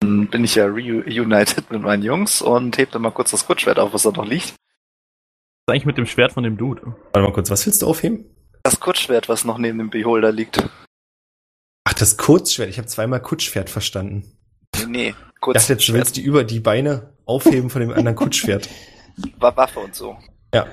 [0.01, 3.79] Dann bin ich ja reunited mit meinen Jungs und heb dann mal kurz das Kurzschwert
[3.79, 4.49] auf, was da noch liegt.
[4.51, 6.81] Was ist eigentlich mit dem Schwert von dem Dude?
[7.11, 8.25] Warte mal kurz, was willst du aufheben?
[8.63, 10.63] Das Kurzschwert, was noch neben dem Beholder liegt.
[11.89, 12.69] Ach, das Kurzschwert.
[12.69, 14.37] Ich habe zweimal Kutschschwert verstanden.
[14.77, 15.15] Nee, nee.
[15.47, 18.69] Ich dachte jetzt, du willst die über die Beine aufheben von dem anderen Kutschschwert.
[19.39, 20.15] war Waffe und so.
[20.53, 20.67] Ja.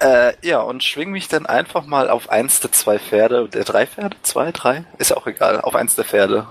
[0.00, 3.86] Äh, ja, und schwing mich dann einfach mal auf eins der zwei Pferde, der drei
[3.86, 6.48] Pferde, zwei, drei, ist auch egal, auf eins der Pferde.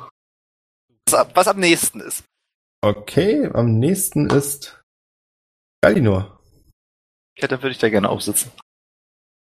[1.06, 2.24] Was, ab- was am nächsten ist.
[2.82, 4.82] Okay, am nächsten ist
[5.82, 6.40] Galinor.
[7.38, 8.52] Ja, dann würde ich da gerne aufsitzen.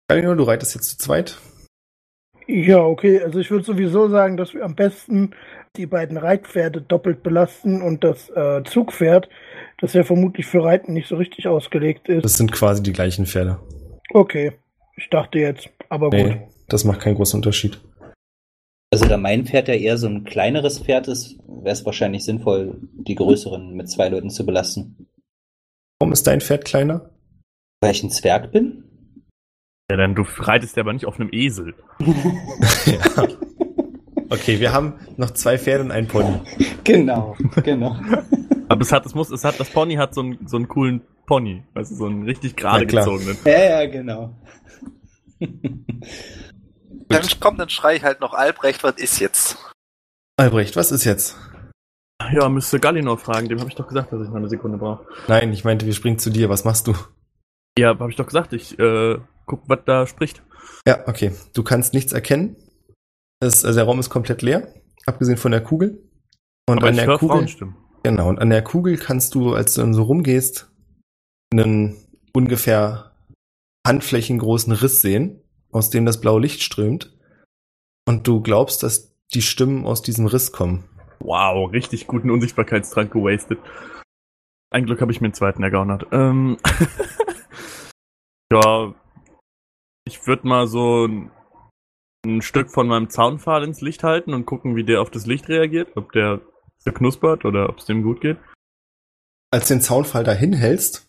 [0.07, 1.37] Galinor, du reitest jetzt zu zweit.
[2.51, 3.21] Ja, okay.
[3.21, 5.35] Also ich würde sowieso sagen, dass wir am besten
[5.75, 9.29] die beiden Reitpferde doppelt belasten und das äh, Zugpferd,
[9.79, 12.25] das ja vermutlich für Reiten nicht so richtig ausgelegt ist.
[12.25, 13.59] Das sind quasi die gleichen Pferde.
[14.11, 14.53] Okay.
[14.97, 16.13] Ich dachte jetzt, aber gut.
[16.13, 17.79] Nee, das macht keinen großen Unterschied.
[18.91, 22.79] Also da mein Pferd ja eher so ein kleineres Pferd ist, wäre es wahrscheinlich sinnvoll,
[22.81, 25.07] die größeren mit zwei Leuten zu belasten.
[25.99, 27.11] Warum ist dein Pferd kleiner?
[27.79, 28.88] Weil ich ein Zwerg bin?
[29.89, 31.73] Ja, denn du reitest ja aber nicht auf einem Esel.
[31.99, 33.27] ja.
[34.29, 36.39] Okay, wir haben noch zwei Pferde und einen Pony.
[36.83, 37.97] Genau, genau.
[38.69, 41.01] Aber es hat, es muss, es hat, das Pony hat so einen, so einen coolen
[41.25, 41.63] Pony.
[41.73, 43.35] Also so einen richtig gerade gezogenen.
[43.43, 44.35] ja, ja, genau.
[47.07, 49.57] Dann kommt, dann schrei ich halt noch Albrecht, was ist jetzt?
[50.37, 51.35] Albrecht, was ist jetzt?
[52.33, 55.07] Ja, müsste Gallinor fragen, dem habe ich doch gesagt, dass ich noch eine Sekunde brauche.
[55.27, 56.49] Nein, ich meinte, wir springen zu dir.
[56.49, 56.93] Was machst du?
[57.79, 59.17] Ja, habe ich doch gesagt, ich äh,
[59.49, 60.41] guck, was da spricht.
[60.87, 61.33] Ja, okay.
[61.53, 62.55] Du kannst nichts erkennen.
[63.41, 64.73] Es, also der Raum ist komplett leer,
[65.05, 66.09] abgesehen von der Kugel.
[66.67, 67.47] Und aber an der Kugel.
[68.03, 70.71] Genau, und an der Kugel kannst du, als du dann so rumgehst,
[71.51, 71.97] einen
[72.33, 73.11] ungefähr
[73.85, 75.41] handflächengroßen Riss sehen,
[75.71, 77.17] aus dem das blaue Licht strömt.
[78.07, 80.85] Und du glaubst, dass die Stimmen aus diesem Riss kommen.
[81.19, 83.59] Wow, richtig guten Unsichtbarkeitstrank gewastet.
[84.71, 86.05] Ein Glück habe ich mir einen zweiten ergaunert.
[86.11, 86.57] Ähm,
[88.51, 88.93] ja,
[90.09, 91.31] ich würde mal so ein,
[92.25, 95.47] ein Stück von meinem Zaunpfahl ins Licht halten und gucken, wie der auf das Licht
[95.47, 96.41] reagiert, ob der
[96.77, 98.37] so knuspert oder ob es dem gut geht.
[99.51, 101.07] Als du den Zaunfall dahin hältst,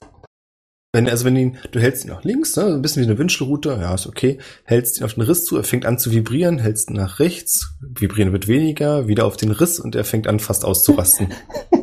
[0.92, 3.78] Wenn, also wenn ihn, du hältst ihn nach links, ne, ein bisschen wie eine Wünschelrute,
[3.80, 4.38] ja, ist okay.
[4.64, 7.78] Hältst ihn auf den Riss zu, er fängt an zu vibrieren, hältst ihn nach rechts,
[7.80, 11.32] vibrieren wird weniger, wieder auf den Riss und er fängt an fast auszurasten.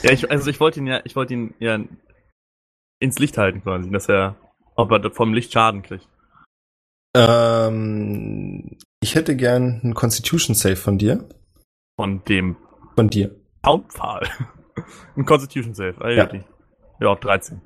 [0.00, 1.80] Ja, ich, also ich wollte ihn ja, ich wollte ihn ja
[3.00, 4.36] ins Licht halten quasi, dass er,
[4.76, 6.06] ob er vom Licht Schaden kriegt.
[7.16, 11.28] Ähm, ich hätte gern einen Constitution Save von dir.
[11.98, 12.56] Von dem
[12.96, 13.34] Von dir.
[13.64, 14.26] Hauptpfahl.
[15.16, 15.96] Ein Constitution Save.
[16.00, 16.32] Ah, Ja.
[16.32, 16.40] ja.
[17.00, 17.60] ja, 13.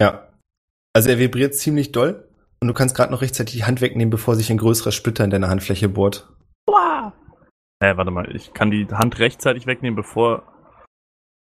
[0.00, 0.28] Ja.
[0.94, 2.28] Also er vibriert ziemlich doll
[2.60, 5.30] und du kannst gerade noch rechtzeitig die Hand wegnehmen, bevor sich ein größerer Splitter in
[5.30, 6.28] deiner Handfläche bohrt.
[7.78, 10.50] Äh, warte mal, ich kann die Hand rechtzeitig wegnehmen, bevor.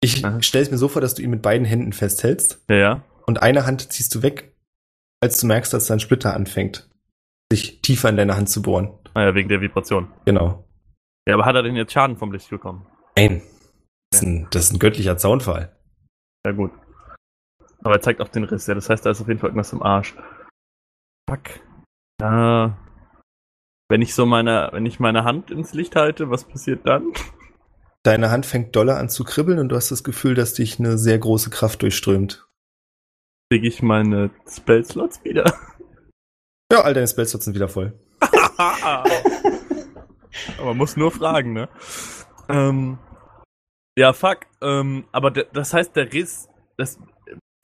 [0.01, 0.41] Ich Aha.
[0.41, 3.03] stelle es mir so vor, dass du ihn mit beiden Händen festhältst Ja, ja.
[3.25, 4.53] und eine Hand ziehst du weg,
[5.21, 6.86] als du merkst, dass dein Splitter anfängt,
[7.51, 8.97] sich tiefer in deine Hand zu bohren.
[9.13, 10.11] Naja, wegen der Vibration.
[10.25, 10.67] Genau.
[11.27, 12.85] Ja, aber hat er denn jetzt Schaden vom Licht bekommen?
[13.15, 13.41] Nein.
[14.11, 15.75] Das ist ein, das ist ein göttlicher Zaunfall.
[16.45, 16.71] Ja, gut.
[17.83, 18.75] Aber er zeigt auch den Riss, ja.
[18.75, 20.15] Das heißt, da ist auf jeden Fall irgendwas im Arsch.
[21.29, 21.59] Fuck.
[22.21, 22.69] Äh,
[23.89, 27.13] wenn ich so meine, wenn ich meine Hand ins Licht halte, was passiert dann?
[28.03, 30.97] Deine Hand fängt doller an zu kribbeln und du hast das Gefühl, dass dich eine
[30.97, 32.47] sehr große Kraft durchströmt.
[33.51, 35.53] Kriege ich meine Spellslots wieder?
[36.71, 37.97] Ja, all deine Spellslots sind wieder voll.
[38.19, 39.05] aber
[40.63, 41.69] man muss nur fragen, ne?
[42.49, 42.97] Ähm,
[43.97, 44.45] ja, fuck.
[44.61, 46.99] Ähm, aber das heißt, der Riss, das,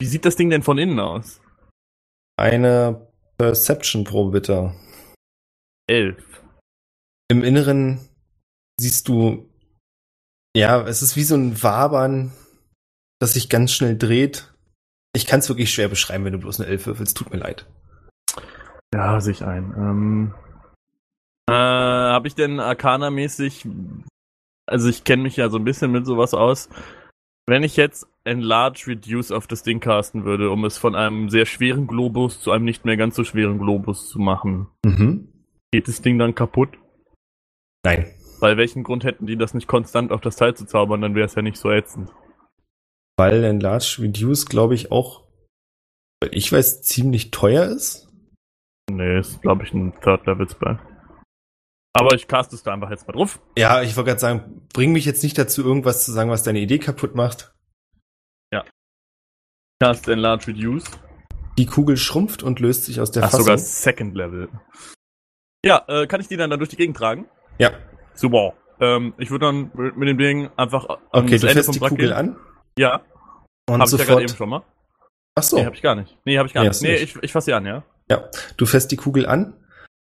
[0.00, 1.40] wie sieht das Ding denn von innen aus?
[2.36, 4.74] Eine Perception-Probe bitte.
[5.86, 6.42] Elf.
[7.28, 8.08] Im Inneren
[8.80, 9.48] siehst du,
[10.56, 12.32] ja, es ist wie so ein Wabern,
[13.20, 14.52] das sich ganz schnell dreht.
[15.14, 17.16] Ich kann es wirklich schwer beschreiben, wenn du bloß eine Elf würfelst.
[17.16, 17.66] Tut mir leid.
[18.94, 19.74] Ja, sehe ich ein.
[19.76, 20.34] Ähm,
[21.50, 23.66] äh, habe ich denn Arcana-mäßig,
[24.66, 26.68] also ich kenne mich ja so ein bisschen mit sowas aus.
[27.46, 31.44] Wenn ich jetzt Enlarge Reduce auf das Ding casten würde, um es von einem sehr
[31.44, 35.28] schweren Globus zu einem nicht mehr ganz so schweren Globus zu machen, Mhm.
[35.72, 36.70] geht das Ding dann kaputt?
[37.84, 38.06] Nein.
[38.38, 41.26] Weil welchen Grund hätten die das nicht konstant auf das Teil zu zaubern, dann wäre
[41.26, 42.10] es ja nicht so ätzend.
[43.18, 45.24] Weil Enlarge Reduce, glaube ich, auch,
[46.22, 48.03] weil ich weiß, ziemlich teuer ist.
[48.90, 50.78] Nee, ist glaube ich ein Third-Level-Spell.
[51.96, 53.40] Aber ich cast es da einfach jetzt mal drauf.
[53.56, 56.58] Ja, ich wollte gerade sagen, bring mich jetzt nicht dazu, irgendwas zu sagen, was deine
[56.60, 57.52] Idee kaputt macht.
[59.82, 60.84] Cast Enlarge Reduce.
[61.58, 63.44] Die Kugel schrumpft und löst sich aus der Ach, Fassung.
[63.44, 64.48] sogar Second Level.
[65.64, 67.28] Ja, äh, kann ich die dann, dann durch die Gegend tragen?
[67.58, 67.70] Ja.
[68.14, 68.54] Super.
[68.80, 72.12] Ähm, ich würde dann mit dem Ding einfach Okay, du Ende fährst die Kugel gehen.
[72.12, 72.36] an
[72.78, 73.02] Ja,
[73.68, 74.36] und hab ich ja gerade eben sofort.
[74.38, 74.62] schon mal.
[75.36, 75.56] Ach so.
[75.58, 76.16] Nee, hab ich gar nicht.
[76.24, 76.82] Nee, hab ich gar Nee, nicht.
[76.82, 77.16] Nee, nicht.
[77.16, 77.82] ich, ich fasse sie an, ja.
[78.10, 79.54] Ja, du fährst die Kugel an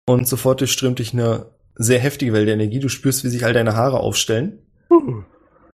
[0.07, 2.81] und sofort durchströmt dich eine sehr heftige Welle der Energie.
[2.81, 5.23] Du spürst, wie sich all deine Haare aufstellen Uh.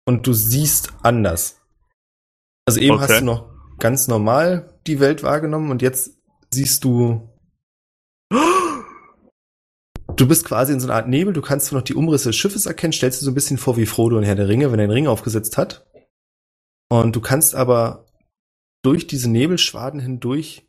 [0.05, 1.61] und du siehst anders.
[2.67, 3.07] Also eben Okay.
[3.07, 3.49] hast du noch
[3.80, 6.20] ganz normal die Welt wahrgenommen und jetzt
[6.53, 7.30] siehst du,
[10.15, 11.34] du bist quasi in so einer Art Nebel.
[11.34, 13.78] Du kannst zwar noch die Umrisse des Schiffes erkennen, stellst dir so ein bisschen vor
[13.78, 15.88] wie Frodo und Herr der Ringe, wenn er einen Ring aufgesetzt hat.
[16.89, 18.05] Und du kannst aber
[18.84, 20.67] durch diese Nebelschwaden hindurch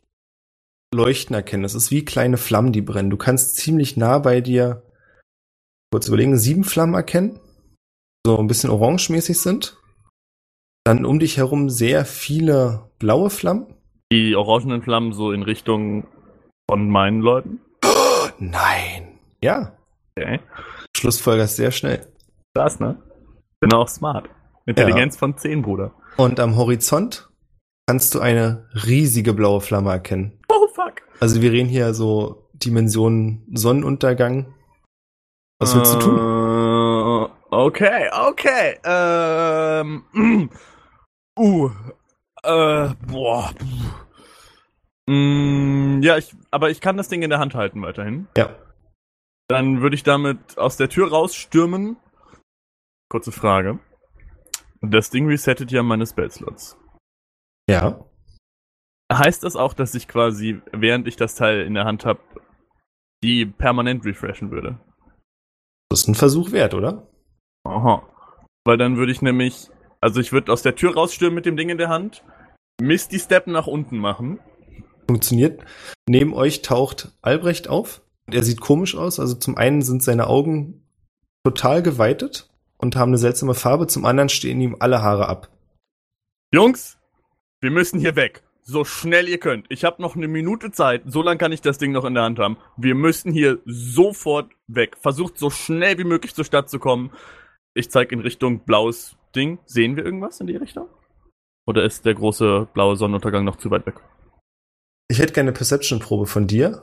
[0.93, 1.63] Leuchten erkennen.
[1.63, 3.09] Das ist wie kleine Flammen, die brennen.
[3.09, 4.83] Du kannst ziemlich nah bei dir,
[5.91, 7.39] kurz überlegen, sieben Flammen erkennen.
[8.25, 9.77] So ein bisschen orangemäßig sind.
[10.83, 13.73] Dann um dich herum sehr viele blaue Flammen.
[14.11, 16.07] Die orangenen Flammen so in Richtung
[16.69, 17.61] von meinen Leuten.
[18.39, 19.19] Nein.
[19.43, 19.77] Ja,
[20.17, 20.39] Okay.
[20.95, 22.07] Schlussfolgerst sehr schnell.
[22.53, 23.01] Das, ne?
[23.59, 24.29] Bin auch smart.
[24.65, 25.93] Intelligenz von 10, Bruder.
[26.17, 27.29] Und am Horizont
[27.87, 30.39] kannst du eine riesige blaue Flamme erkennen.
[31.21, 34.53] Also wir reden hier so Dimensionen Sonnenuntergang.
[35.59, 36.17] Was willst du tun?
[36.17, 36.51] Äh,
[37.53, 38.79] Okay, okay.
[38.83, 40.03] Ähm.
[41.39, 41.69] Uh.
[42.43, 43.53] Äh, boah.
[45.07, 48.27] Mm, ja, ich, aber ich kann das Ding in der Hand halten weiterhin.
[48.35, 48.55] Ja.
[49.47, 51.95] Dann würde ich damit aus der Tür rausstürmen.
[53.09, 53.79] Kurze Frage.
[54.81, 56.77] Das Ding resettet ja meine Spellslots.
[57.69, 58.05] Ja.
[59.11, 62.21] Heißt das auch, dass ich quasi, während ich das Teil in der Hand habe,
[63.23, 64.79] die permanent refreshen würde?
[65.89, 67.07] Das ist ein Versuch wert, oder?
[67.65, 68.03] Aha.
[68.63, 71.69] Weil dann würde ich nämlich, also ich würde aus der Tür rausstürmen mit dem Ding
[71.69, 72.23] in der Hand,
[72.81, 74.39] Misty Step nach unten machen.
[75.07, 75.63] Funktioniert.
[76.07, 78.01] Neben euch taucht Albrecht auf.
[78.27, 79.19] Er sieht komisch aus.
[79.19, 80.87] Also zum einen sind seine Augen
[81.43, 83.87] total geweitet und haben eine seltsame Farbe.
[83.87, 85.49] Zum anderen stehen ihm alle Haare ab.
[86.53, 86.97] Jungs,
[87.59, 88.43] wir müssen hier weg.
[88.71, 89.65] So schnell ihr könnt.
[89.67, 91.01] Ich habe noch eine Minute Zeit.
[91.05, 92.55] So lange kann ich das Ding noch in der Hand haben.
[92.77, 94.95] Wir müssen hier sofort weg.
[95.01, 97.11] Versucht so schnell wie möglich zur Stadt zu kommen.
[97.73, 99.59] Ich zeige in Richtung blaues Ding.
[99.65, 100.87] Sehen wir irgendwas in die Richtung?
[101.67, 103.95] Oder ist der große blaue Sonnenuntergang noch zu weit weg?
[105.09, 106.81] Ich hätte gerne eine Perception-Probe von dir.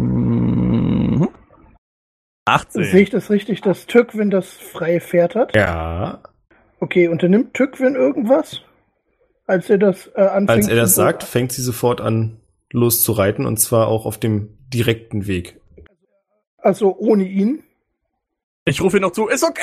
[0.00, 1.28] Mhm.
[2.46, 2.84] 18.
[2.84, 5.54] Sehe ich das richtig, dass Tückwin das freie Pferd hat?
[5.54, 6.22] Ja.
[6.80, 8.62] Okay, unternimmt Tückwin irgendwas?
[9.46, 10.50] Als er das äh, anfängt?
[10.50, 12.40] Als er das sagt, fängt sie sofort an,
[12.70, 15.60] loszureiten und zwar auch auf dem direkten Weg.
[16.58, 17.64] Also ohne ihn.
[18.64, 19.26] Ich rufe ihn noch zu.
[19.26, 19.62] Ist okay!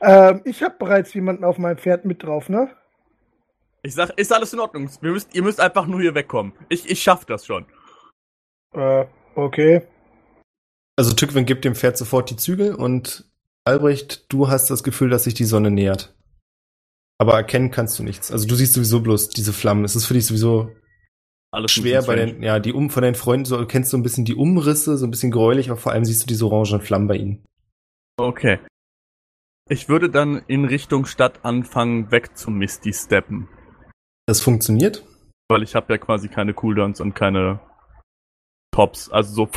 [0.00, 2.70] Ähm, ich habe bereits jemanden auf meinem Pferd mit drauf, ne?
[3.82, 4.90] Ich sag, ist alles in Ordnung.
[5.00, 6.52] Wir müsst, ihr müsst einfach nur hier wegkommen.
[6.68, 7.66] Ich, ich schaff das schon.
[8.72, 9.82] Äh, okay.
[10.96, 13.30] Also Tückwin gibt dem Pferd sofort die Zügel und
[13.64, 16.14] Albrecht, du hast das Gefühl, dass sich die Sonne nähert.
[17.20, 18.32] Aber erkennen kannst du nichts.
[18.32, 19.84] Also du siehst sowieso bloß diese Flammen.
[19.84, 20.74] Es ist für dich sowieso
[21.52, 24.24] Alles schwer bei den, ja, die um von deinen Freunden, so kennst du ein bisschen
[24.24, 27.16] die Umrisse, so ein bisschen gräulich, aber vor allem siehst du diese orangen Flammen bei
[27.16, 27.44] ihnen.
[28.16, 28.58] Okay.
[29.68, 33.50] Ich würde dann in Richtung Stadt anfangen, weg zu Misty steppen.
[34.26, 35.04] Das funktioniert.
[35.50, 37.60] Weil ich habe ja quasi keine Cooldowns und keine
[38.72, 39.10] Tops.
[39.10, 39.48] Also so.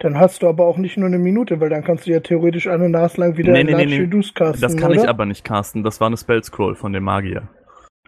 [0.00, 2.66] Dann hast du aber auch nicht nur eine Minute, weil dann kannst du ja theoretisch
[2.66, 4.00] eine Nase lang wieder Nee, nee, nee, Large nee.
[4.00, 5.02] Reduce casten, Das kann oder?
[5.02, 5.82] ich aber nicht casten.
[5.84, 7.48] Das war eine Spellscroll von dem Magier.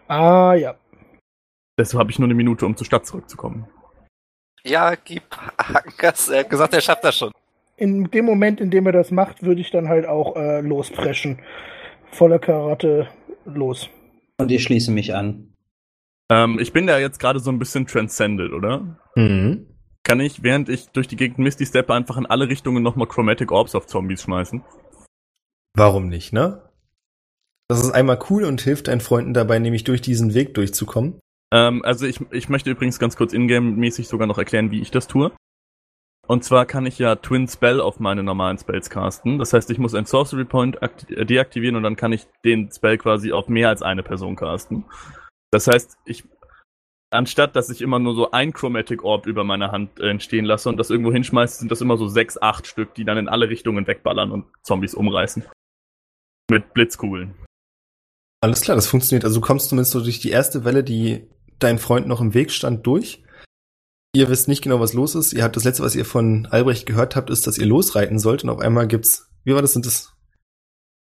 [0.08, 0.74] Ah, ja.
[1.78, 3.68] Deshalb habe ich nur eine Minute, um zur Stadt zurückzukommen.
[4.64, 5.22] Ja, gib
[5.58, 6.30] Hackers.
[6.30, 7.30] Er hat gesagt, er schafft das schon.
[7.76, 11.40] In dem Moment, in dem er das macht, würde ich dann halt auch äh, lospreschen.
[12.10, 13.08] Voller Karotte
[13.44, 13.90] los.
[14.38, 15.52] Und ich schließe mich an.
[16.30, 18.98] Ähm, ich bin da jetzt gerade so ein bisschen transcended, oder?
[19.14, 19.66] Mhm.
[20.04, 23.52] Kann ich, während ich durch die Gegend Misty steppe, einfach in alle Richtungen nochmal Chromatic
[23.52, 24.62] Orbs auf Zombies schmeißen?
[25.74, 26.68] Warum nicht, ne?
[27.68, 31.20] Das ist einmal cool und hilft deinen Freunden dabei, nämlich durch diesen Weg durchzukommen.
[31.52, 35.06] Ähm, also ich, ich möchte übrigens ganz kurz ingame-mäßig sogar noch erklären, wie ich das
[35.06, 35.32] tue.
[36.26, 39.38] Und zwar kann ich ja Twin Spell auf meine normalen Spells casten.
[39.38, 42.98] Das heißt, ich muss einen Sorcery Point akti- deaktivieren und dann kann ich den Spell
[42.98, 44.84] quasi auf mehr als eine Person casten.
[45.50, 46.24] Das heißt, ich
[47.12, 50.68] anstatt dass ich immer nur so ein Chromatic Orb über meine Hand äh, entstehen lasse
[50.68, 53.48] und das irgendwo hinschmeiße, sind das immer so sechs, acht Stück, die dann in alle
[53.48, 55.44] Richtungen wegballern und Zombies umreißen.
[56.50, 57.34] Mit Blitzkugeln.
[58.40, 59.24] Alles klar, das funktioniert.
[59.24, 62.50] Also du kommst zumindest so durch die erste Welle, die dein Freund noch im Weg
[62.50, 63.22] stand, durch.
[64.14, 65.32] Ihr wisst nicht genau, was los ist.
[65.32, 68.44] Ihr habt das letzte, was ihr von Albrecht gehört habt, ist, dass ihr losreiten sollt
[68.44, 70.12] und auf einmal gibt's, wie war das, sind das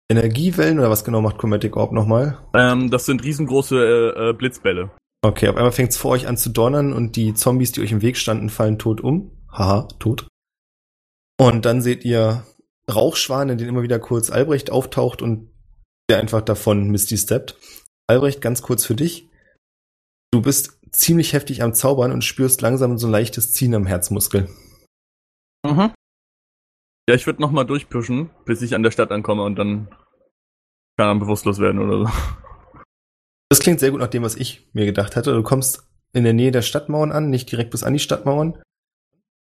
[0.10, 2.38] Energiewellen oder was genau macht Chromatic Orb nochmal?
[2.54, 4.92] Ähm, das sind riesengroße äh, äh, Blitzbälle.
[5.24, 8.02] Okay, auf einmal fängt's vor euch an zu donnern und die Zombies, die euch im
[8.02, 9.32] Weg standen, fallen tot um.
[9.50, 10.28] Haha, tot.
[11.40, 12.46] Und dann seht ihr
[12.94, 15.50] Rauchschwanen, in denen immer wieder kurz Albrecht auftaucht und
[16.10, 17.58] der einfach davon Misty steppt.
[18.08, 19.30] Albrecht, ganz kurz für dich.
[20.34, 24.50] Du bist ziemlich heftig am Zaubern und spürst langsam so ein leichtes Ziehen am Herzmuskel.
[25.66, 25.94] Mhm.
[27.08, 29.88] Ja, ich würde nochmal durchpushen, bis ich an der Stadt ankomme und dann
[30.98, 32.53] kann er bewusstlos werden oder so.
[33.54, 35.32] Das klingt sehr gut nach dem, was ich mir gedacht hatte.
[35.32, 38.60] Du kommst in der Nähe der Stadtmauern an, nicht direkt bis an die Stadtmauern.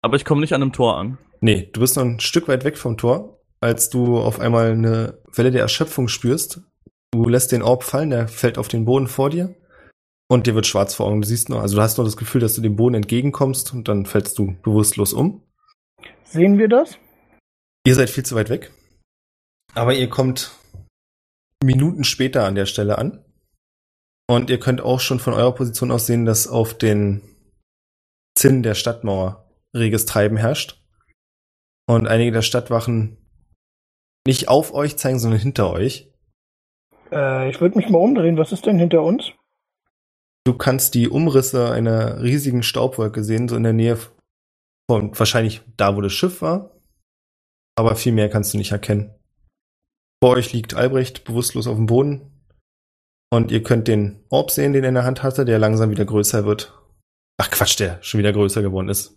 [0.03, 1.19] Aber ich komme nicht an einem Tor an.
[1.41, 5.23] Nee, du bist noch ein Stück weit weg vom Tor, als du auf einmal eine
[5.33, 6.61] Welle der Erschöpfung spürst.
[7.13, 9.55] Du lässt den Orb fallen, der fällt auf den Boden vor dir
[10.29, 11.21] und dir wird schwarz vor Augen.
[11.21, 13.87] Du siehst nur, also du hast nur das Gefühl, dass du dem Boden entgegenkommst und
[13.87, 15.45] dann fällst du bewusstlos um.
[16.25, 16.99] Sehen wir das?
[17.87, 18.73] Ihr seid viel zu weit weg,
[19.73, 20.51] aber ihr kommt
[21.63, 23.25] Minuten später an der Stelle an
[24.31, 27.21] und ihr könnt auch schon von eurer Position aus sehen, dass auf den
[28.39, 30.81] Zinnen der Stadtmauer reges Treiben herrscht
[31.89, 33.17] und einige der Stadtwachen
[34.25, 36.13] nicht auf euch zeigen, sondern hinter euch.
[37.11, 38.37] Äh, ich würde mich mal umdrehen.
[38.37, 39.33] Was ist denn hinter uns?
[40.45, 43.99] Du kannst die Umrisse einer riesigen Staubwolke sehen, so in der Nähe
[44.89, 46.71] von wahrscheinlich da, wo das Schiff war.
[47.77, 49.13] Aber viel mehr kannst du nicht erkennen.
[50.23, 52.40] Vor euch liegt Albrecht bewusstlos auf dem Boden.
[53.31, 56.05] Und ihr könnt den Orb sehen, den er in der Hand hatte, der langsam wieder
[56.05, 56.77] größer wird.
[57.39, 59.17] Ach Quatsch, der schon wieder größer geworden ist.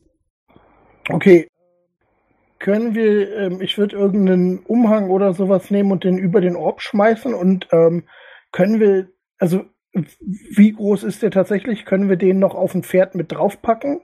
[1.09, 1.47] Okay.
[2.59, 6.81] Können wir, ähm, ich würde irgendeinen Umhang oder sowas nehmen und den über den Orb
[6.81, 8.07] schmeißen und ähm,
[8.51, 11.85] können wir, also wie groß ist der tatsächlich?
[11.85, 14.01] Können wir den noch auf ein Pferd mit draufpacken?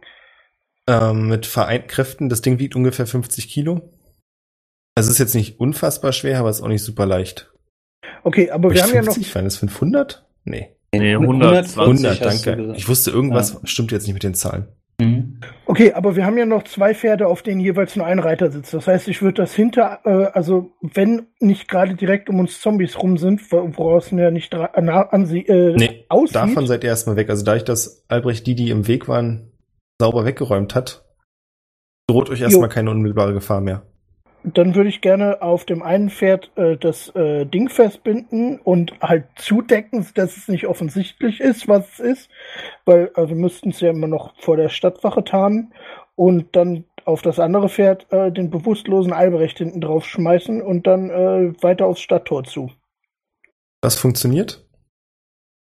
[0.87, 3.93] Ähm, mit vereinten Kräften, das Ding wiegt ungefähr 50 Kilo.
[4.95, 7.53] Es ist jetzt nicht unfassbar schwer, aber es ist auch nicht super leicht.
[8.23, 9.35] Okay, aber wir ich haben ja noch 50?
[9.35, 10.25] Waren das 500?
[10.45, 10.69] Nee.
[10.93, 12.61] Nee, 120 100, hast du danke.
[12.63, 12.79] gesagt.
[12.79, 13.59] Ich wusste, irgendwas Ja.
[13.65, 14.67] stimmt jetzt nicht mit den Zahlen.
[15.01, 15.39] Mhm.
[15.65, 18.73] Okay, aber wir haben ja noch zwei Pferde, auf denen jeweils nur ein Reiter sitzt.
[18.73, 22.97] Das heißt, ich würde das hinter, äh, also wenn nicht gerade direkt um uns Zombies
[23.01, 24.65] rum sind, wo- woraus ja nicht nah
[25.09, 26.35] an sie äh, Nee, aussieht.
[26.35, 27.29] davon seid ihr erstmal weg.
[27.29, 29.51] Also dadurch, dass Albrecht die, die im Weg waren,
[30.01, 31.05] sauber weggeräumt hat,
[32.09, 33.83] droht euch erstmal keine unmittelbare Gefahr mehr.
[34.43, 39.25] Dann würde ich gerne auf dem einen Pferd äh, das äh, Ding festbinden und halt
[39.35, 42.29] zudecken, dass es nicht offensichtlich ist, was es ist,
[42.85, 45.73] weil also wir müssten es ja immer noch vor der Stadtwache tarnen
[46.15, 51.09] und dann auf das andere Pferd äh, den bewusstlosen Albrecht hinten drauf schmeißen und dann
[51.09, 52.71] äh, weiter aufs Stadttor zu.
[53.81, 54.65] Das funktioniert.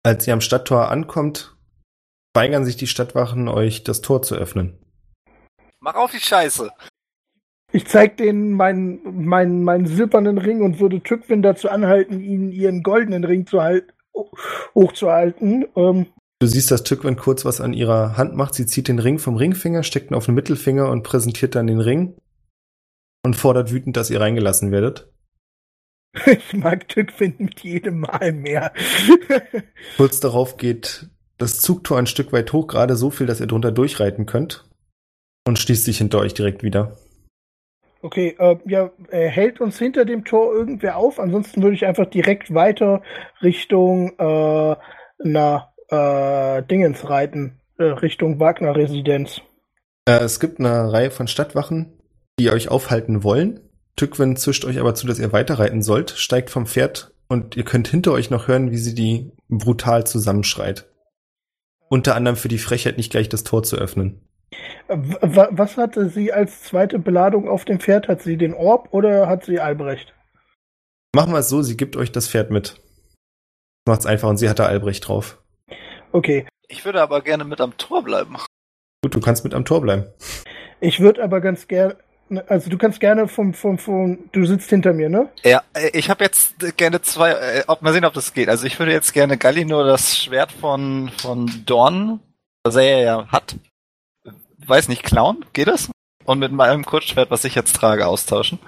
[0.02, 1.56] Als ihr am Stadttor ankommt,
[2.34, 4.78] weigern sich die Stadtwachen, euch das Tor zu öffnen.
[5.80, 6.70] Mach auf die Scheiße.
[7.76, 12.82] Ich zeig denen meinen, meinen, meinen silbernen Ring und würde Tückwin dazu anhalten, ihnen ihren
[12.82, 13.92] goldenen Ring zu halt,
[14.74, 15.66] hochzuhalten.
[15.76, 16.06] Ähm,
[16.38, 18.54] Du siehst, dass Tückwin kurz was an ihrer Hand macht.
[18.54, 21.80] Sie zieht den Ring vom Ringfinger, steckt ihn auf den Mittelfinger und präsentiert dann den
[21.80, 22.14] Ring
[23.22, 25.12] und fordert wütend, dass ihr reingelassen werdet.
[26.24, 28.72] ich mag Tückwin mit jedem Mal mehr.
[29.98, 33.70] Kurz darauf geht das Zugtor ein Stück weit hoch, gerade so viel, dass ihr drunter
[33.70, 34.66] durchreiten könnt
[35.46, 36.96] und schließt sich hinter euch direkt wieder.
[38.07, 41.18] Okay, äh, ja, äh, hält uns hinter dem Tor irgendwer auf?
[41.18, 43.02] Ansonsten würde ich einfach direkt weiter
[43.42, 44.76] Richtung äh,
[45.18, 49.40] na, äh, Dingens reiten, äh, Richtung Wagner-Residenz.
[50.04, 52.00] Äh, es gibt eine Reihe von Stadtwachen,
[52.38, 53.59] die euch aufhalten wollen.
[53.96, 57.88] Tückwin zischt euch aber zu, dass ihr weiterreiten sollt, steigt vom Pferd und ihr könnt
[57.88, 60.88] hinter euch noch hören, wie sie die brutal zusammenschreit.
[61.88, 64.25] Unter anderem für die Frechheit, nicht gleich das Tor zu öffnen.
[64.88, 68.09] Äh, w was hatte sie als zweite Beladung auf dem Pferd?
[68.09, 70.14] Hat sie den Orb oder hat sie Albrecht?
[71.14, 72.80] Machen wir es so, sie gibt euch das Pferd mit.
[73.86, 75.42] Macht's einfach und sie hat da Albrecht drauf.
[76.12, 76.46] Okay.
[76.68, 78.36] Ich würde aber gerne mit am Tor bleiben.
[79.02, 80.07] Gut, du kannst mit am Tor bleiben.
[80.80, 81.96] Ich würde aber ganz gerne,
[82.48, 85.30] also du kannst gerne vom, vom, vom, du sitzt hinter mir, ne?
[85.44, 88.48] Ja, äh, ich habe jetzt gerne zwei, äh, ob, mal sehen, ob das geht.
[88.48, 92.20] Also ich würde jetzt gerne Galino das Schwert von, von Dorn,
[92.64, 93.57] was er ja hat,
[94.68, 95.90] weiß nicht, klauen, geht das?
[96.24, 98.58] Und mit meinem Kurzschwert, was ich jetzt trage, austauschen.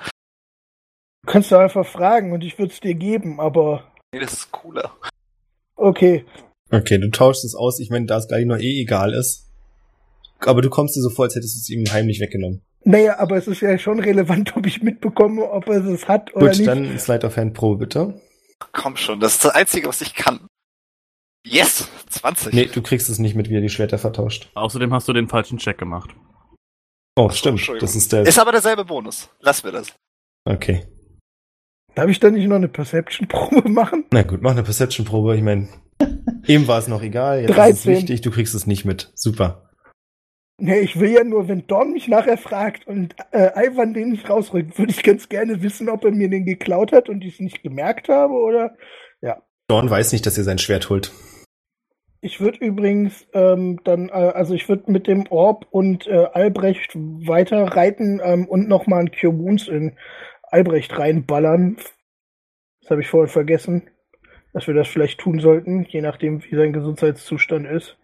[1.26, 3.84] Kannst du einfach fragen und ich würde es dir geben, aber.
[4.12, 4.92] Nee, das ist cooler.
[5.76, 6.24] Okay.
[6.70, 7.80] Okay, du tauschst es aus.
[7.80, 9.46] Ich meine, da es Galino eh egal ist.
[10.40, 12.62] Aber du kommst dir so vor, als hättest du es ihm heimlich weggenommen.
[12.84, 16.48] Naja, aber es ist ja schon relevant, ob ich mitbekomme, ob er es hat oder
[16.48, 16.68] Gut, nicht.
[16.68, 18.20] dann Slide of Hand Pro, bitte.
[18.72, 20.46] Komm schon, das ist das Einzige, was ich kann.
[21.50, 21.88] Yes!
[22.10, 22.52] 20.
[22.52, 24.50] Nee, du kriegst es nicht mit, wie er die Schwerter vertauscht.
[24.54, 26.10] Außerdem hast du den falschen Check gemacht.
[27.16, 27.68] Oh, stimmt.
[27.80, 28.22] Das ist der.
[28.22, 29.28] Ist aber derselbe Bonus.
[29.40, 29.92] Lass mir das.
[30.44, 30.86] Okay.
[31.94, 34.04] Darf ich da nicht noch eine Perception-Probe machen?
[34.12, 35.36] Na gut, mach eine Perception-Probe.
[35.36, 35.68] Ich meine,
[36.46, 37.40] eben war es noch egal.
[37.40, 37.72] Jetzt ist 13.
[37.72, 39.10] es wichtig, du kriegst es nicht mit.
[39.14, 39.70] Super.
[40.60, 44.28] Nee, ich will ja nur, wenn Dorn mich nachher fragt und äh, Ivan den nicht
[44.28, 47.40] rausrückt, würde ich ganz gerne wissen, ob er mir den geklaut hat und ich es
[47.40, 48.76] nicht gemerkt habe oder.
[49.68, 51.12] Dorn weiß nicht, dass ihr sein Schwert holt.
[52.20, 56.94] Ich würde übrigens ähm, dann, äh, also ich würde mit dem Orb und äh, Albrecht
[56.94, 59.96] weiter reiten ähm, und nochmal ein Cure Wounds in
[60.42, 61.76] Albrecht reinballern.
[62.80, 63.90] Das habe ich vorhin vergessen,
[64.52, 67.96] dass wir das vielleicht tun sollten, je nachdem, wie sein Gesundheitszustand ist.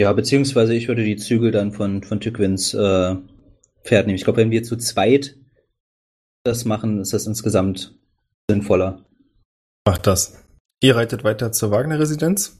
[0.00, 3.16] Ja, beziehungsweise ich würde die Zügel dann von, von Tückwins äh,
[3.84, 4.16] Pferd nehmen.
[4.16, 5.36] Ich glaube, wenn wir zu zweit
[6.44, 7.98] das machen, ist das insgesamt
[8.50, 9.04] sinnvoller.
[9.86, 10.42] Macht das.
[10.82, 12.59] Ihr reitet weiter zur Wagner-Residenz.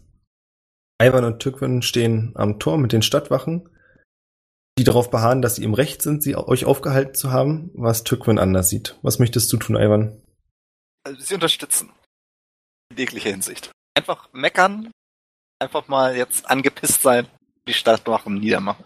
[1.00, 3.68] Ivan und Tückwin stehen am Tor mit den Stadtwachen,
[4.78, 8.38] die darauf beharren, dass sie im Recht sind, sie euch aufgehalten zu haben, was Tückwin
[8.38, 8.98] anders sieht.
[9.02, 10.22] Was möchtest du tun, Ivan?
[11.04, 11.90] Also, Sie unterstützen.
[12.90, 13.70] In jeglicher Hinsicht.
[13.94, 14.90] Einfach meckern.
[15.58, 17.26] Einfach mal jetzt angepisst sein.
[17.66, 18.84] Die Stadt machen, niedermachen.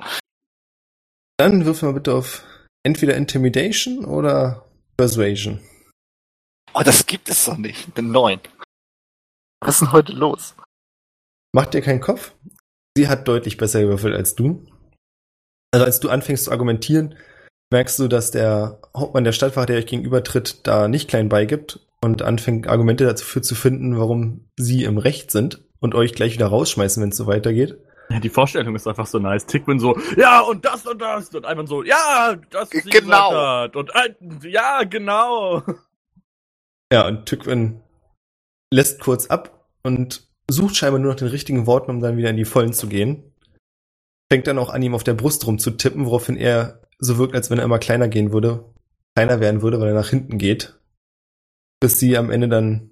[1.37, 2.45] Dann wirf mal bitte auf
[2.85, 5.61] entweder Intimidation oder Persuasion.
[6.75, 7.89] Oh, das gibt es doch nicht.
[7.89, 8.41] Ich bin neun.
[9.61, 10.55] Was ist denn heute los?
[11.55, 12.35] Mach dir keinen Kopf.
[12.97, 14.67] Sie hat deutlich besser gewürfelt als du.
[15.73, 17.15] Also als du anfängst zu argumentieren,
[17.73, 22.23] merkst du, dass der Hauptmann der Stadtwache, der euch gegenübertritt, da nicht klein beigibt und
[22.23, 27.01] anfängt Argumente dafür zu finden, warum sie im Recht sind und euch gleich wieder rausschmeißen,
[27.01, 27.79] wenn es so weitergeht.
[28.11, 29.47] Ja, die Vorstellung ist einfach so nice.
[29.47, 31.29] Tickman so, ja, und das und das.
[31.31, 33.33] Und Ivan so, ja, das sie Genau.
[33.33, 33.77] hat.
[33.77, 35.63] Und äh, ja, genau.
[36.93, 37.81] Ja, und Tückwin
[38.73, 42.37] lässt kurz ab und sucht scheinbar nur nach den richtigen Worten, um dann wieder in
[42.37, 43.33] die Vollen zu gehen.
[44.31, 47.59] Fängt dann auch an, ihm auf der Brust rumzutippen, woraufhin er so wirkt, als wenn
[47.59, 48.65] er immer kleiner gehen würde,
[49.17, 50.79] kleiner werden würde, weil er nach hinten geht.
[51.81, 52.91] Bis sie am Ende dann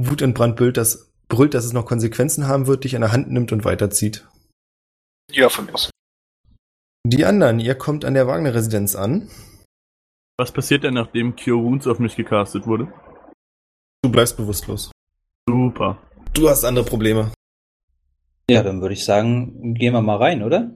[0.00, 3.52] wutentbrannt brüllt, dass, brüllt, dass es noch Konsequenzen haben wird, dich an der Hand nimmt
[3.52, 4.26] und weiterzieht.
[5.30, 5.90] Ja, von mir aus.
[7.04, 9.28] Die anderen, ihr kommt an der Wagner-Residenz an.
[10.38, 12.92] Was passiert denn, nachdem Cure Wounds auf mich gecastet wurde?
[14.02, 14.90] Du bleibst bewusstlos.
[15.48, 15.98] Super.
[16.34, 17.30] Du hast andere Probleme.
[18.48, 20.74] Ja, dann würde ich sagen, gehen wir mal rein, oder?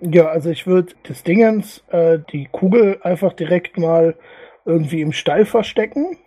[0.00, 4.16] Ja, also ich würde des Dingens äh, die Kugel einfach direkt mal
[4.64, 6.18] irgendwie im Stall verstecken.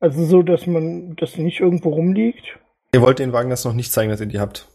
[0.00, 2.58] Also so, dass man das nicht irgendwo rumliegt.
[2.94, 4.68] Ihr wollt den Wagen das noch nicht zeigen, dass ihr die habt.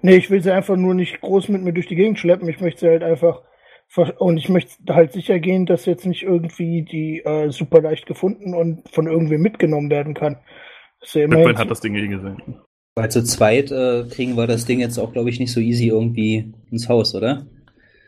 [0.00, 2.48] Nee, ich will sie einfach nur nicht groß mit mir durch die Gegend schleppen.
[2.48, 3.42] Ich möchte sie halt einfach
[3.88, 8.06] ver- und ich möchte halt sicher gehen, dass jetzt nicht irgendwie die äh, super leicht
[8.06, 10.38] gefunden und von irgendwem mitgenommen werden kann.
[11.12, 12.60] Bitcoin hat das Ding eh gesehen.
[12.96, 15.88] Weil zu zweit äh, kriegen wir das Ding jetzt auch, glaube ich, nicht so easy
[15.88, 17.46] irgendwie ins Haus, oder?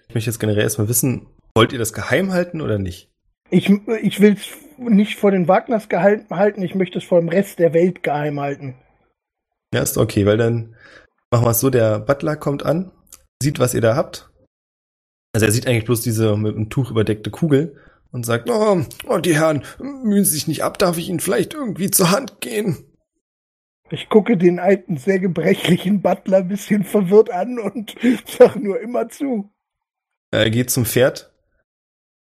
[0.08, 3.10] Ich möchte jetzt generell erstmal wissen, wollt ihr das geheim halten oder nicht?
[3.50, 3.70] Ich,
[4.02, 4.48] ich will es
[4.78, 8.38] nicht vor den Wagners geheim halten, ich möchte es vor dem Rest der Welt geheim
[8.40, 8.76] halten.
[9.74, 10.76] Ja, ist okay, weil dann
[11.32, 12.92] machen wir es so, der Butler kommt an,
[13.42, 14.30] sieht, was ihr da habt.
[15.34, 17.76] Also er sieht eigentlich bloß diese mit einem Tuch überdeckte Kugel
[18.16, 21.52] und sagt, oh, oh die Herren, mühen Sie sich nicht ab, darf ich Ihnen vielleicht
[21.52, 22.78] irgendwie zur Hand gehen?
[23.90, 27.94] Ich gucke den alten, sehr gebrechlichen Butler ein bisschen verwirrt an und
[28.26, 29.52] sag nur immer zu.
[30.30, 31.30] Er geht zum Pferd,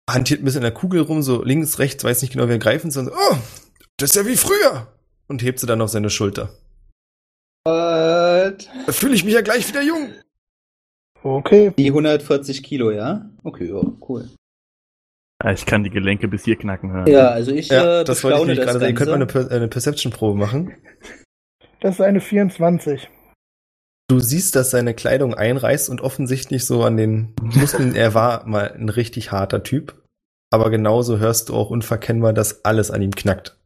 [0.10, 2.92] hantiert ein bisschen in der Kugel rum, so links, rechts, weiß nicht genau, wer greifen
[2.92, 3.08] soll.
[3.08, 3.38] Oh,
[3.96, 4.94] das ist ja wie früher.
[5.30, 6.50] Und hebt sie dann auf seine Schulter.
[7.64, 8.70] What?
[8.86, 10.12] Da fühle ich mich ja gleich wieder jung.
[11.24, 11.72] Okay.
[11.78, 13.30] Die 140 Kilo, ja?
[13.44, 14.30] Okay, ja, cool.
[15.44, 17.08] Ja, ich kann die Gelenke bis hier knacken hören.
[17.08, 18.92] Ja, also ich Ja, äh, das wollte ich das gerade sagen.
[18.92, 20.76] Ihr könnt mal eine, per eine Perception-Probe machen.
[21.80, 23.08] Das ist eine 24.
[24.10, 28.72] Du siehst, dass seine Kleidung einreißt und offensichtlich so an den Muskeln, er war mal
[28.72, 30.02] ein richtig harter Typ.
[30.50, 33.58] Aber genauso hörst du auch unverkennbar, dass alles an ihm knackt.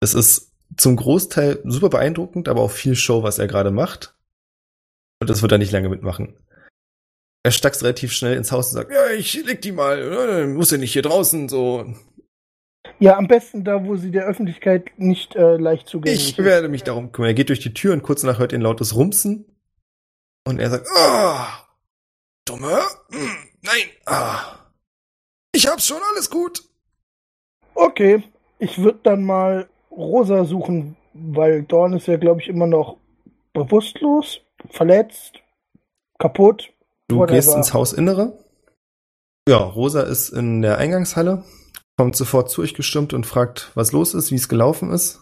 [0.00, 4.14] Es ist zum Großteil super beeindruckend, aber auch viel Show, was er gerade macht.
[5.20, 6.34] Und das wird er nicht lange mitmachen.
[7.44, 10.70] Er stackst relativ schnell ins Haus und sagt, ja, ich leg die mal, äh, muss
[10.70, 11.92] ja nicht hier draußen, so.
[13.00, 16.84] Ja, am besten da, wo sie der Öffentlichkeit nicht äh, leicht zugänglich Ich werde mich
[16.84, 17.30] darum kümmern.
[17.30, 19.46] Er geht durch die Tür und kurz danach hört ihr ein lautes Rumsen.
[20.44, 21.48] Und er sagt, ah,
[22.44, 24.62] dumme, hm, nein, ah,
[25.52, 26.62] ich hab's schon, alles gut.
[27.74, 28.22] Okay,
[28.58, 32.96] ich würde dann mal Rosa suchen, weil Dorn ist ja, glaube ich, immer noch
[33.52, 34.40] bewusstlos,
[34.70, 35.34] verletzt,
[36.18, 36.71] kaputt.
[37.12, 37.36] Du Whatever.
[37.36, 38.38] gehst ins Hausinnere.
[39.46, 41.44] Ja, Rosa ist in der Eingangshalle,
[41.98, 45.20] kommt sofort zu euch gestürmt und fragt, was los ist, wie es gelaufen ist.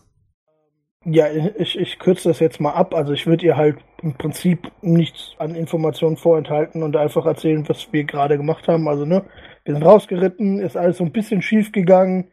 [1.05, 1.27] Ja,
[1.57, 2.95] ich, ich kürze das jetzt mal ab.
[2.95, 7.93] Also ich würde ihr halt im Prinzip nichts an Informationen vorenthalten und einfach erzählen, was
[7.93, 8.87] wir gerade gemacht haben.
[8.87, 9.25] Also, ne,
[9.65, 12.31] wir sind rausgeritten, ist alles so ein bisschen schief gegangen,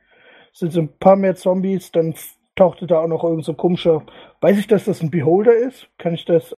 [0.53, 2.13] sind so ein paar mehr Zombies, dann
[2.55, 4.05] tauchte da auch noch irgend so komischer.
[4.41, 5.87] Weiß ich, dass das ein Beholder ist?
[5.97, 6.53] Kann ich das?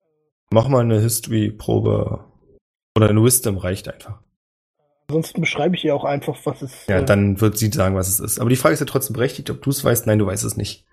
[0.51, 2.28] Mach mal eine History-Probe.
[2.95, 4.19] Oder eine Wisdom reicht einfach.
[5.07, 6.85] Ansonsten beschreibe ich ihr auch einfach, was es.
[6.87, 8.39] Ja, äh, dann wird sie sagen, was es ist.
[8.39, 10.05] Aber die Frage ist ja trotzdem berechtigt, ob du es weißt.
[10.05, 10.85] Nein, du weißt es nicht.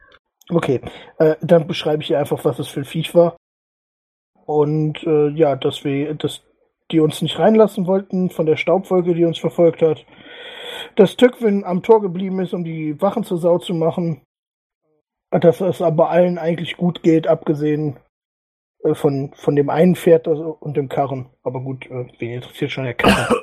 [0.48, 0.80] Okay,
[1.18, 3.36] äh, dann beschreibe ich ihr einfach, was es für ein Viech war.
[4.46, 6.42] Und äh, ja, dass wir, dass
[6.90, 10.06] die uns nicht reinlassen wollten von der Staubwolke, die uns verfolgt hat.
[10.94, 14.22] Dass Tückwin am Tor geblieben ist, um die Wachen zur Sau zu machen.
[15.30, 17.98] Dass es aber allen eigentlich gut geht, abgesehen
[18.86, 21.26] äh, von, von dem einen Pferd also, und dem Karren.
[21.42, 23.36] Aber gut, äh, wen interessiert schon der Karren?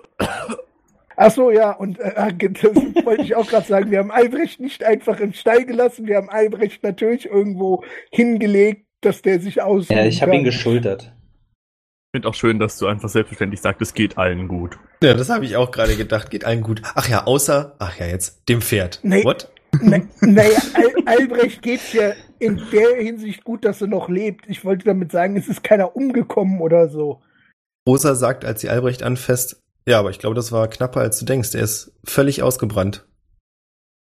[1.16, 2.76] Ach so, ja, und äh, das
[3.06, 6.30] wollte ich auch gerade sagen, wir haben Albrecht nicht einfach im Stall gelassen, wir haben
[6.30, 9.90] Albrecht natürlich irgendwo hingelegt, dass der sich aus.
[9.90, 11.14] Ja, ich habe ihn geschultert.
[12.14, 14.78] Ich finde auch schön, dass du einfach selbstverständlich sagst, es geht allen gut.
[15.02, 16.30] Ja, das habe ich auch gerade gedacht.
[16.30, 16.82] Geht allen gut.
[16.94, 19.00] Ach ja, außer, ach ja, jetzt, dem Pferd.
[19.04, 19.24] Nee.
[19.24, 19.52] What?
[19.82, 22.14] Na, naja, Al Albrecht geht's ja
[22.44, 24.48] in der Hinsicht gut, dass er noch lebt.
[24.48, 27.22] Ich wollte damit sagen, es ist keiner umgekommen oder so.
[27.88, 31.26] Rosa sagt, als sie Albrecht anfasst, ja, aber ich glaube, das war knapper, als du
[31.26, 31.54] denkst.
[31.56, 33.06] Er ist völlig ausgebrannt.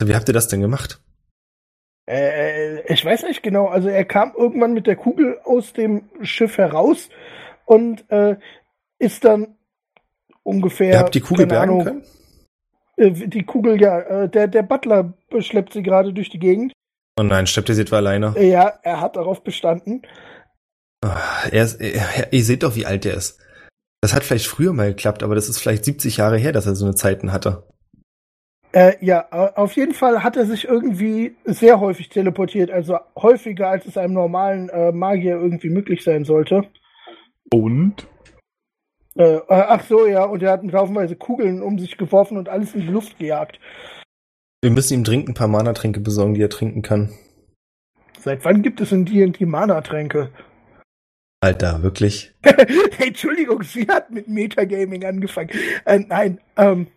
[0.02, 1.00] Wie habt ihr das denn gemacht?
[2.08, 3.66] Äh, ich weiß nicht genau.
[3.66, 7.08] Also er kam irgendwann mit der Kugel aus dem Schiff heraus
[7.66, 8.36] und äh,
[8.98, 9.56] ist dann
[10.42, 10.92] ungefähr.
[10.92, 12.04] ihr habt die Kugel bergen Ahnung, können?
[12.96, 14.00] Äh, die Kugel, ja.
[14.00, 16.72] Äh, der, der Butler schleppt sie gerade durch die Gegend.
[17.20, 18.34] Oh nein, sie etwa alleine?
[18.40, 20.00] Ja, er hat darauf bestanden.
[21.04, 21.20] Ah,
[21.52, 23.38] Er ist, er, ihr seht doch, wie alt er ist.
[24.00, 26.74] Das hat vielleicht früher mal geklappt, aber das ist vielleicht 70 Jahre her, dass er
[26.74, 27.68] so eine Zeiten hatte.
[28.72, 33.68] Äh, ja, au- auf jeden Fall hat er sich irgendwie sehr häufig teleportiert, also häufiger
[33.68, 36.70] als es einem normalen äh, Magier irgendwie möglich sein sollte.
[37.52, 38.06] Und?
[39.14, 42.74] Äh, äh, ach so, ja, und er hat laufenweise Kugeln um sich geworfen und alles
[42.74, 43.60] in die Luft gejagt.
[44.62, 47.10] Wir müssen ihm dringend ein paar Mana-Tränke besorgen, die er trinken kann.
[48.18, 50.30] Seit wann gibt es in D&D Mana-Tränke?
[51.40, 52.34] Alter, wirklich?
[52.98, 55.48] Entschuldigung, sie hat mit Metagaming angefangen.
[55.86, 56.88] Äh, nein, ähm,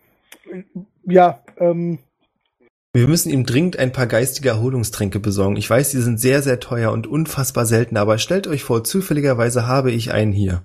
[1.05, 1.99] ja, ähm,
[2.91, 5.55] Wir müssen ihm dringend ein paar geistige Erholungstränke besorgen.
[5.55, 9.65] Ich weiß, die sind sehr, sehr teuer und unfassbar selten, aber stellt euch vor, zufälligerweise
[9.65, 10.63] habe ich einen hier.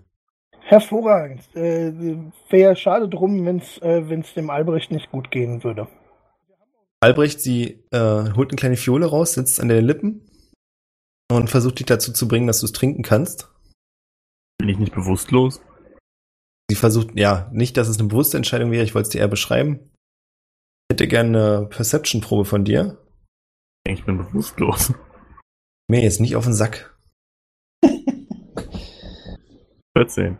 [0.62, 1.42] Hervorragend.
[1.54, 1.92] Äh,
[2.50, 5.86] Wäre schade drum, wenn es äh, wenn's dem Albrecht nicht gut gehen würde.
[7.00, 10.28] Albrecht, sie äh, holt eine kleine Fiole raus, sitzt an den Lippen
[11.30, 13.50] und versucht dich dazu zu bringen, dass du es trinken kannst.
[14.58, 15.60] Bin ich nicht bewusstlos?
[16.70, 19.28] Sie versucht, ja, nicht, dass es eine bewusste Entscheidung wäre, ich wollte es dir eher
[19.28, 19.90] beschreiben.
[20.88, 22.98] Ich hätte gerne eine Perception-Probe von dir.
[23.86, 24.92] Ich bin bewusstlos.
[25.88, 26.98] Mir jetzt nicht auf den Sack.
[29.96, 30.38] 14.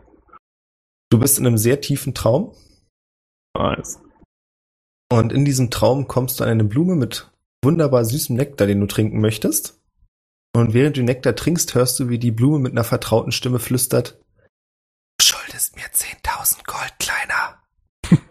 [1.10, 2.54] Du bist in einem sehr tiefen Traum
[3.58, 4.00] Nice.
[5.10, 7.30] Und in diesem Traum kommst du an eine Blume mit
[7.64, 9.80] wunderbar süßem Nektar, den du trinken möchtest.
[10.54, 14.18] Und während du Nektar trinkst, hörst du, wie die Blume mit einer vertrauten Stimme flüstert.
[15.20, 17.62] Du schuldest mir 10.000 Gold, Kleiner.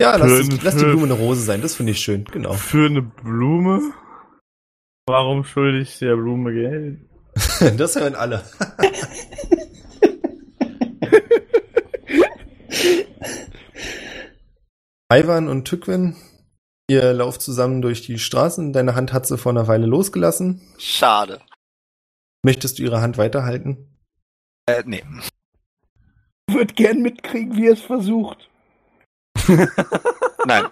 [0.00, 2.54] ja, lass, die- lass die Blume eine Rose sein, das finde ich schön, genau.
[2.54, 3.92] Für eine Blume?
[5.06, 7.00] Warum schulde ich der Blume Geld?
[7.76, 8.44] das hören alle.
[15.14, 16.16] Ivan und Tückwin,
[16.88, 18.72] ihr lauft zusammen durch die Straßen.
[18.72, 20.62] Deine Hand hat sie vor einer Weile losgelassen.
[20.78, 21.42] Schade.
[22.42, 23.94] Möchtest du ihre Hand weiterhalten?
[24.66, 25.04] Äh, nee.
[26.50, 28.48] Würde gern mitkriegen, wie er es versucht.
[30.46, 30.64] Nein.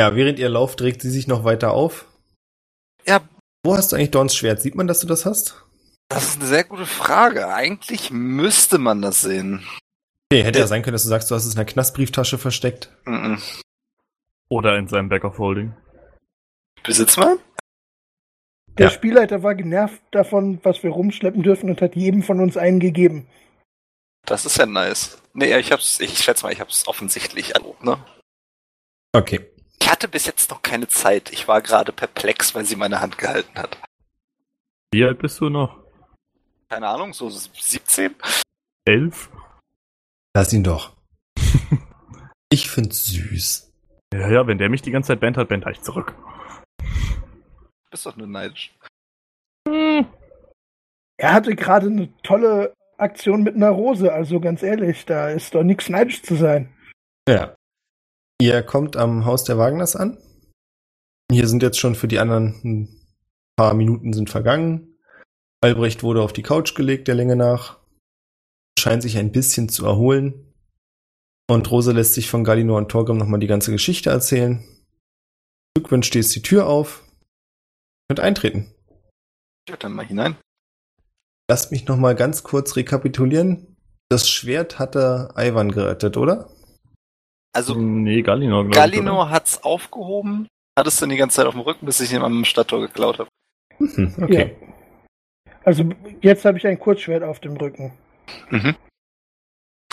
[0.00, 2.06] Ja, während ihr lauft, regt sie sich noch weiter auf.
[3.06, 3.20] Ja.
[3.64, 4.60] Wo hast du eigentlich Dorns Schwert?
[4.60, 5.64] Sieht man, dass du das hast?
[6.08, 7.46] Das ist eine sehr gute Frage.
[7.46, 9.64] Eigentlich müsste man das sehen.
[10.30, 10.62] Okay, hätte Äh.
[10.62, 12.90] ja sein können, dass du sagst, du hast es in der Knastbrieftasche versteckt.
[13.04, 13.40] Mhm.
[14.50, 15.74] Oder in seinem Back of Holding.
[16.82, 17.38] Besitzt man?
[18.78, 18.90] Der Ja.
[18.92, 23.26] Spielleiter war genervt davon, was wir rumschleppen dürfen und hat jedem von uns einen gegeben.
[24.24, 25.20] Das ist ja nice.
[25.32, 27.98] Nee, ich hab's, ich schätze mal, ich hab's offensichtlich erlobt, ne?
[29.12, 29.50] Okay.
[29.80, 31.32] Ich hatte bis jetzt noch keine Zeit.
[31.32, 33.78] Ich war gerade perplex, weil sie meine Hand gehalten hat.
[34.92, 35.78] Wie alt bist du noch?
[36.68, 38.14] Keine Ahnung, so 17?
[38.84, 39.30] Elf?
[40.34, 40.96] Lass ihn doch.
[42.50, 43.72] ich find's süß.
[44.12, 46.14] Ja, ja, wenn der mich die ganze Zeit band hat, band ich zurück.
[47.90, 48.74] Bist doch nur neidisch.
[49.66, 55.62] Er hatte gerade eine tolle Aktion mit einer Rose, also ganz ehrlich, da ist doch
[55.62, 56.72] nichts neidisch zu sein.
[57.28, 57.54] Ja.
[58.40, 60.18] Ihr kommt am Haus der Wagners an.
[61.30, 62.98] Hier sind jetzt schon für die anderen ein
[63.56, 64.96] paar Minuten sind vergangen.
[65.60, 67.78] Albrecht wurde auf die Couch gelegt, der Länge nach.
[68.88, 70.50] Scheint sich ein bisschen zu erholen.
[71.46, 74.64] Und Rose lässt sich von Galinor und Torgrim nochmal die ganze Geschichte erzählen.
[75.74, 77.04] Glückwunsch stehst die Tür auf.
[78.08, 78.72] Könnt eintreten.
[79.66, 80.36] Ich würde dann mal hinein.
[81.50, 83.76] Lasst mich nochmal ganz kurz rekapitulieren.
[84.08, 86.48] Das Schwert hatte Ivan gerettet, oder?
[87.52, 88.92] Also, nee, Galinor, glaube ich.
[88.96, 90.48] Galino hat's aufgehoben,
[90.78, 93.18] hat es dann die ganze Zeit auf dem Rücken, bis ich ihn am Stadttor geklaut
[93.18, 93.28] habe.
[93.78, 94.56] Mhm, okay.
[94.58, 95.52] Ja.
[95.62, 95.90] Also
[96.22, 97.92] jetzt habe ich ein Kurzschwert auf dem Rücken.
[98.50, 98.76] Mhm.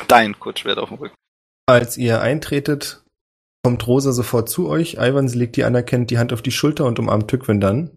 [0.07, 1.15] Dein Kurzschwert auf dem Rücken.
[1.67, 3.03] Als ihr eintretet,
[3.63, 4.95] kommt Rosa sofort zu euch.
[4.99, 7.91] Ivan, sie legt ihr anerkennend die Hand auf die Schulter und umarmt Tückwin dann.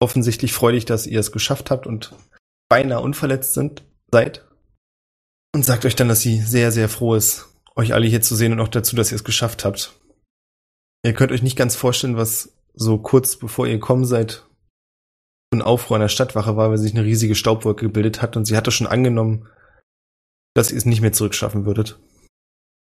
[0.00, 2.14] Offensichtlich freudig, dass ihr es geschafft habt und
[2.68, 4.46] beinahe unverletzt sind, seid.
[5.54, 8.52] Und sagt euch dann, dass sie sehr, sehr froh ist, euch alle hier zu sehen
[8.52, 9.98] und auch dazu, dass ihr es geschafft habt.
[11.04, 14.47] Ihr könnt euch nicht ganz vorstellen, was so kurz bevor ihr gekommen seid,
[15.52, 18.56] ein Aufruhr an der Stadtwache war, weil sich eine riesige Staubwolke gebildet hat und sie
[18.56, 19.48] hatte schon angenommen,
[20.54, 21.98] dass ihr es nicht mehr zurückschaffen würdet.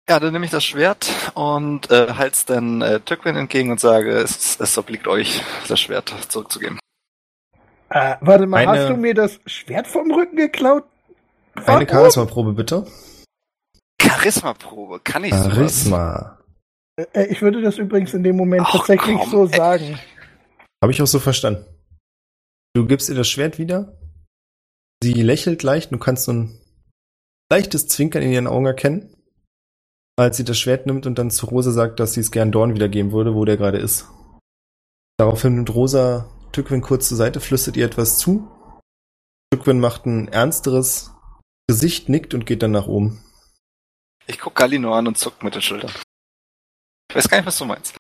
[0.09, 4.13] Ja, dann nehme ich das Schwert und äh, halt's dann äh, Tückwin entgegen und sage,
[4.17, 6.79] es, es obliegt euch, das Schwert zurückzugeben.
[7.91, 10.85] Äh, warte mal, Eine- hast du mir das Schwert vom Rücken geklaut?
[11.55, 11.89] Eine Warum?
[11.89, 12.87] Charisma-Probe bitte.
[14.01, 15.55] Charisma-Probe, kann ich sowas?
[15.55, 16.39] Charisma.
[17.13, 19.57] Äh, ich würde das übrigens in dem Moment Ach, tatsächlich komm, so ey.
[19.57, 19.99] sagen.
[20.83, 21.67] Habe ich auch so verstanden.
[22.79, 23.99] Du gibst ihr das Schwert wieder.
[25.03, 25.91] Sie lächelt leicht.
[25.91, 26.61] Du kannst so ein
[27.51, 29.17] leichtes Zwinkern in ihren Augen erkennen.
[30.17, 32.77] Als sie das Schwert nimmt und dann zu Rosa sagt, dass sie es gern Dorn
[32.77, 34.07] wiedergeben würde, wo der gerade ist.
[35.17, 38.49] Daraufhin nimmt Rosa Tückwin kurz zur Seite, flüstert ihr etwas zu.
[39.53, 41.11] Tückwin macht ein ernsteres
[41.67, 43.25] Gesicht, nickt und geht dann nach oben.
[44.29, 45.91] Ich guck Galino an und zuck mit den Schultern.
[47.11, 47.97] Ich weiß gar nicht, was du meinst.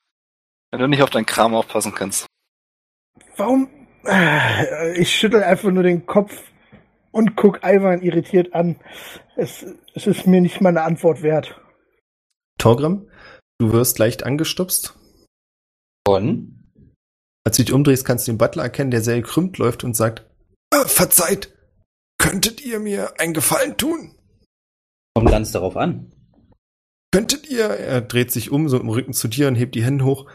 [0.70, 2.26] Wenn du nicht auf deinen Kram aufpassen kannst.
[3.36, 3.77] Warum?
[4.96, 6.32] Ich schüttel einfach nur den Kopf
[7.10, 8.76] und guck Ivan irritiert an.
[9.36, 11.60] Es, es ist mir nicht mal eine Antwort wert.
[12.58, 13.10] Torgrim,
[13.58, 14.94] du wirst leicht angestupst.
[16.06, 16.72] Von?
[17.44, 20.26] Als du dich umdrehst, kannst du den Butler erkennen, der sehr gekrümmt läuft und sagt,
[20.72, 21.54] "Äh, verzeiht,
[22.18, 24.14] könntet ihr mir einen Gefallen tun?
[25.14, 26.12] Kommt ganz darauf an.
[27.12, 30.04] Könntet ihr, er dreht sich um, so im Rücken zu dir und hebt die Hände
[30.04, 30.30] hoch,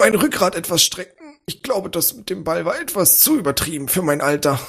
[0.00, 1.19] mein Rückgrat etwas strecken?
[1.50, 4.60] Ich glaube, das mit dem Ball war etwas zu übertrieben für mein Alter.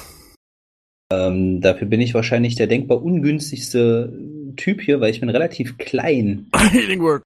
[1.12, 4.12] Ähm, dafür bin ich wahrscheinlich der denkbar ungünstigste
[4.56, 6.50] Typ hier, weil ich bin relativ klein.
[6.72, 7.22] Healing Word.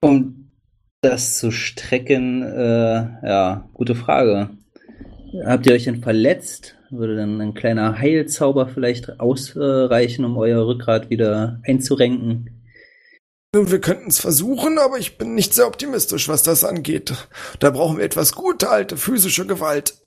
[0.00, 0.50] Um
[1.02, 4.48] das zu strecken, äh, ja, gute Frage.
[5.44, 6.78] Habt ihr euch denn verletzt?
[6.88, 12.57] Würde dann ein kleiner Heilzauber vielleicht ausreichen, um euer Rückgrat wieder einzurenken?
[13.54, 17.14] Nun, wir könnten es versuchen, aber ich bin nicht sehr optimistisch, was das angeht.
[17.60, 19.98] Da brauchen wir etwas gute alte physische Gewalt.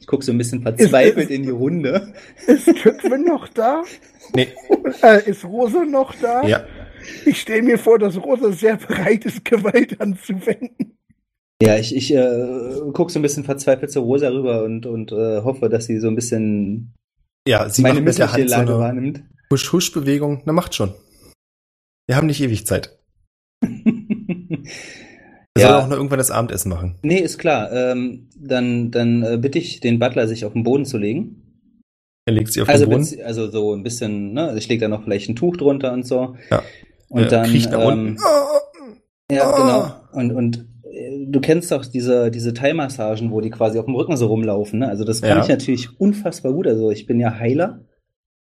[0.00, 2.12] Ich gucke so ein bisschen verzweifelt in die Runde.
[2.48, 3.84] Ist Tückwin noch da?
[4.34, 4.48] Nee.
[5.02, 6.42] Äh, ist Rose noch da?
[6.42, 6.64] Ja.
[7.24, 10.96] Ich stelle mir vor, dass Rose sehr bereit ist, Gewalt anzuwenden.
[11.62, 15.42] Ja, ich, ich äh, gucke so ein bisschen verzweifelt zur Rosa rüber und, und äh,
[15.42, 16.94] hoffe, dass sie so ein bisschen
[17.46, 19.22] Ja, sie meine macht mit der Hand so eine wahrnimmt.
[19.52, 20.42] Husch-Husch-Bewegung.
[20.44, 20.94] Na, macht schon.
[22.06, 22.98] Wir haben nicht ewig Zeit.
[25.56, 26.96] Wir sollen ja, auch noch irgendwann das Abendessen machen.
[27.02, 27.72] nee, ist klar.
[27.72, 31.42] Ähm, dann dann äh, bitte ich den Butler, sich auf den Boden zu legen.
[32.26, 33.22] Er legt sie auf Also, den Boden.
[33.24, 34.44] also so ein bisschen, ne?
[34.44, 36.36] Also ich lege da noch vielleicht ein Tuch drunter und so.
[36.50, 36.62] Ja.
[37.08, 38.16] Und Er dann, kriecht nach ähm, unten.
[38.22, 38.60] Ah,
[39.32, 40.06] ja, Ah.
[40.12, 40.20] genau.
[40.20, 44.16] Und, und äh, du kennst doch diese, diese Thai-Massagen, wo die quasi auf dem Rücken
[44.16, 44.88] so rumlaufen, ne?
[44.88, 45.42] Also das kann Ja.
[45.42, 46.68] ich natürlich unfassbar gut.
[46.68, 47.80] Also ich bin ja Heiler,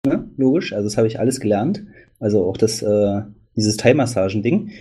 [0.05, 0.29] ne?
[0.37, 0.73] Logisch.
[0.73, 1.83] Also das habe ich alles gelernt.
[2.19, 3.21] Also auch das, äh,
[3.55, 4.71] dieses Thai-Massagen-Ding.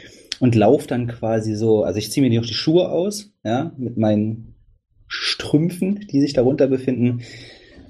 [0.40, 3.72] Und lauf dann quasi so, also ich ziehe mir die auch die Schuhe aus, ja,
[3.76, 4.54] mit meinen
[5.08, 7.22] Strümpfen, die sich darunter befinden,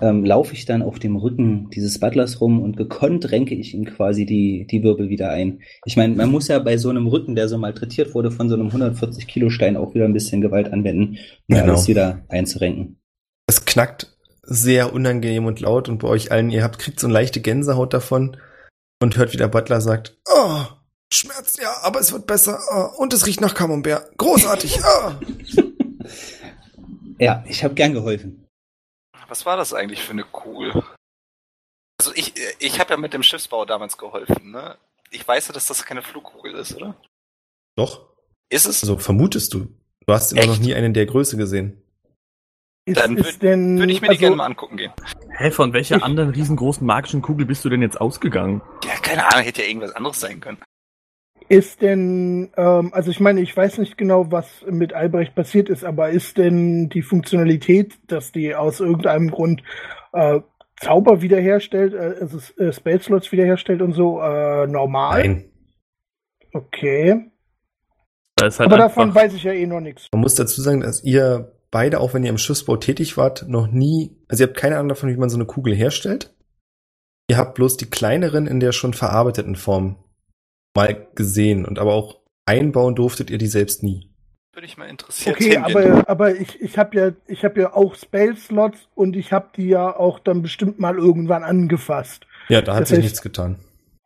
[0.01, 3.85] ähm, laufe ich dann auf dem Rücken dieses Butlers rum und gekonnt renke ich ihm
[3.85, 5.61] quasi die, die Wirbel wieder ein.
[5.85, 8.55] Ich meine, man muss ja bei so einem Rücken, der so malträtiert wurde, von so
[8.55, 11.19] einem 140 Kilo Stein auch wieder ein bisschen Gewalt anwenden,
[11.49, 11.73] um Genau.
[11.73, 13.01] alles wieder einzurenken.
[13.49, 14.17] Es knackt
[14.51, 17.93] sehr unangenehm und laut und bei euch allen, ihr habt, kriegt so eine leichte Gänsehaut
[17.93, 18.39] davon
[19.01, 20.65] und hört, wie der Butler sagt, oh,
[21.13, 22.61] Schmerz, ja, aber es wird besser.
[22.71, 24.17] Oh, und es riecht nach Camembert.
[24.17, 24.81] Großartig.
[25.01, 25.13] Oh.
[27.19, 28.47] Ja, ich habe gern geholfen.
[29.27, 30.85] Was war das eigentlich für eine Kugel?
[32.01, 34.79] Also ich, ich habe ja mit dem Schiffsbau damals geholfen, ne?
[35.11, 36.95] Ich weiß ja, dass das keine Flugkugel ist, oder?
[37.75, 38.07] Doch.
[38.51, 38.83] Ist es?
[38.83, 39.67] Also vermutest du.
[40.07, 41.83] Du hast immer noch nie einen der Größe gesehen.
[42.89, 44.93] Ist, Dann ist würd- denn, Würde ich mir die also, gerne mal angucken gehen.
[45.37, 48.63] Hä, von welcher Ich- anderen riesengroßen magischen Kugel bist du denn jetzt ausgegangen?
[48.85, 50.59] Ja, keine Ahnung, hätte ja irgendwas anderes sein können.
[51.51, 55.85] Ist denn, ähm, also ich meine, ich weiß nicht genau, was mit Albrecht passiert ist,
[55.85, 59.63] aber ist denn die Funktionalität, dass die aus irgendeinem Grund
[60.13, 60.41] äh,
[60.81, 65.21] Zauber wiederherstellt, äh, also äh, Spellslots wiederherstellt und so, äh, normal?
[65.21, 65.51] Nein.
[66.53, 67.31] Okay.
[68.41, 70.07] Halt aber einfach, davon weiß ich ja eh noch nichts.
[70.13, 73.67] Man muss dazu sagen, dass ihr beide, auch wenn ihr im Schiffsbau tätig wart, noch
[73.69, 76.35] nie, also ihr habt keine Ahnung davon, wie man so eine Kugel herstellt.
[77.31, 79.97] Ihr habt bloß die kleineren in der schon verarbeiteten Form
[80.77, 84.11] mal gesehen und aber auch einbauen durftet ihr die selbst nie.
[84.55, 85.65] Würde ich mal interessiert Okay, hingehen.
[85.65, 89.69] aber, aber ich, ich habe ja, ich habe ja auch Spell-Slots und ich habe die
[89.69, 92.27] ja auch dann bestimmt mal irgendwann angefasst.
[92.49, 93.59] Ja, da hat Das sich heißt- nichts getan.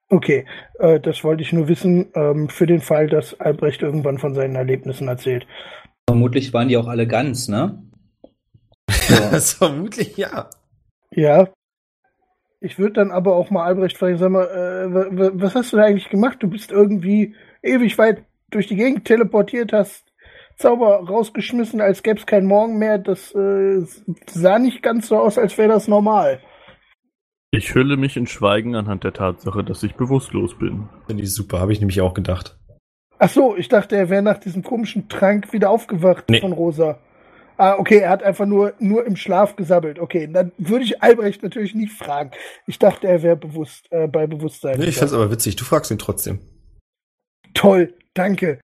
[0.09, 0.45] Okay,
[0.79, 4.57] äh, das wollte ich nur wissen, ähm, für den Fall, dass Albrecht irgendwann von seinen
[4.57, 5.47] Erlebnissen erzählt.
[6.09, 7.83] Vermutlich waren die auch alle ganz, ne?
[8.91, 9.15] So.
[9.31, 10.51] Das vermutlich ja.
[11.11, 11.49] Ja.
[12.61, 15.73] Ich würde dann aber auch mal Albrecht fragen, sag mal, äh, wa- wa- was hast
[15.73, 16.39] du da eigentlich gemacht?
[16.41, 20.05] Du bist irgendwie ewig weit durch die Gegend teleportiert, hast
[20.59, 22.99] Zauber rausgeschmissen, als gäbe es keinen Morgen mehr.
[22.99, 23.81] Das äh,
[24.29, 26.41] sah nicht ganz so aus, als wäre das normal.
[27.51, 30.89] ich hülle mich in Schweigen anhand der Tatsache, dass ich bewusstlos bin.
[31.07, 32.59] Finde ich super, habe ich nämlich auch gedacht.
[33.25, 36.41] Ach so, ich dachte, er wäre nach diesem komischen Trank wieder aufgewacht Nee.
[36.41, 36.99] von Rosa.
[37.57, 40.01] Ah, okay, er hat einfach nur, nur im Schlaf gesabbelt.
[40.01, 42.33] Okay, dann würde ich Albrecht natürlich nicht fragen.
[42.67, 44.81] Ich dachte, er wäre bewusst, äh, bei Bewusstsein.
[44.81, 46.41] Nee, ich fand's aber witzig, du fragst ihn trotzdem.
[47.55, 48.61] Toll, danke.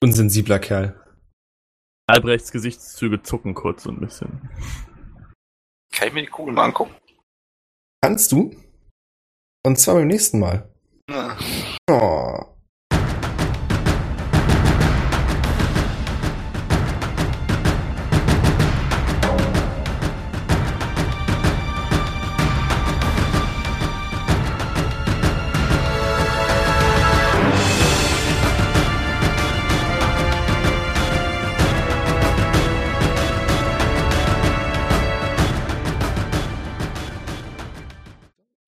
[0.00, 0.94] Unsensibler Kerl.
[2.06, 4.48] Albrechts Gesichtszüge zucken kurz so ein bisschen.
[5.92, 6.94] Kann ich mir die Kugel mal angucken?
[8.04, 8.54] Kannst du?
[9.66, 10.68] Und zwar beim nächsten Mal.
[11.10, 11.36] Ja.
[11.90, 12.44] Oh.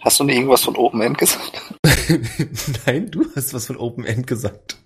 [0.03, 1.63] Hast du nicht irgendwas von Open End gesagt?
[2.87, 4.77] Nein, du hast was von Open End gesagt.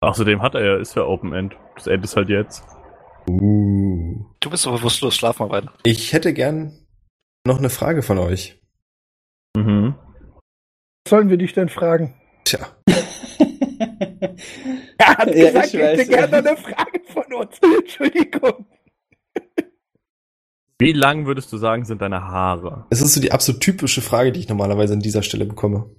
[0.00, 1.54] Außerdem hat er ja, ist ja Open End.
[1.76, 2.64] Das End ist halt jetzt.
[3.28, 4.24] Uh.
[4.40, 5.72] Du bist so bewusstlos, schlaf mal weiter.
[5.84, 6.76] Ich hätte gern
[7.46, 8.60] noch eine Frage von euch.
[9.56, 9.94] Mhm.
[11.08, 12.14] Sollen wir dich denn fragen?
[12.44, 12.66] Tja,
[14.98, 17.60] Er hat Ja, gesagt, ich er hätte gerne eine Frage von uns.
[17.78, 18.66] Entschuldigung.
[20.82, 22.86] Wie lang würdest du sagen, sind deine Haare?
[22.90, 25.90] Es ist so die absolut typische Frage, die ich normalerweise an dieser Stelle bekomme.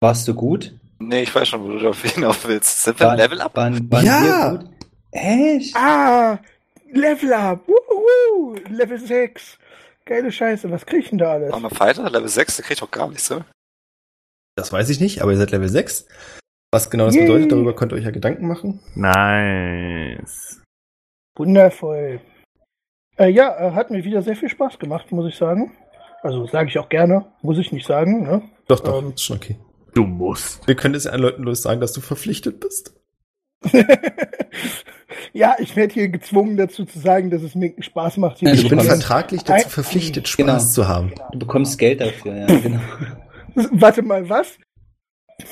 [0.00, 0.78] Warst du gut?
[0.98, 2.82] Nee, ich weiß schon, wo du darauf hinauf willst.
[2.84, 3.56] Sind wir Level Up?
[3.56, 4.64] Waren, waren Ja!
[5.10, 5.74] Echt?
[5.76, 6.38] Ah,
[6.92, 7.66] Level Up.
[7.68, 9.58] Wuhu, Level 6.
[10.04, 10.70] Geile Scheiße.
[10.70, 11.50] Was krieg ich denn da alles?
[11.50, 12.10] Machen wir Fighter?
[12.10, 13.44] Level 6, der kriegt doch gar nichts, ne?
[14.56, 16.06] Das weiß ich nicht, aber ihr seid Level 6.
[16.72, 17.26] Was genau das Yay.
[17.26, 18.80] bedeutet, darüber könnt ihr euch ja Gedanken machen.
[18.94, 20.60] Nice.
[21.36, 22.20] Wundervoll.
[23.18, 25.72] Äh, ja, äh, hat mir wieder sehr viel Spaß gemacht, muss ich sagen.
[26.22, 28.22] Also sage ich auch gerne, muss ich nicht sagen.
[28.22, 28.42] Ne?
[28.68, 29.12] Doch, doch, Ähm.
[29.14, 29.56] ist schon okay.
[29.94, 30.66] Du musst.
[30.66, 32.94] Wir können es ja an Leuten los sagen, dass du verpflichtet bist.
[35.32, 38.38] ja, ich werde hier gezwungen dazu zu sagen, dass es mir Spaß macht.
[38.38, 40.58] hier Ja, Ich bin vertraglich dazu verpflichtet, Spaß Genau.
[40.58, 41.12] zu haben.
[41.32, 42.80] Du bekommst Geld dafür, ja, genau.
[43.72, 44.58] Warte mal, was?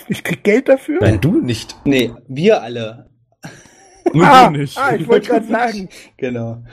[0.09, 0.99] Ich krieg Geld dafür?
[1.01, 1.77] Nein, du nicht.
[1.85, 3.11] Nee, wir alle.
[4.13, 4.77] Nur ah, du nicht.
[4.79, 6.65] ah, ich wollte gerade sagen, Genau.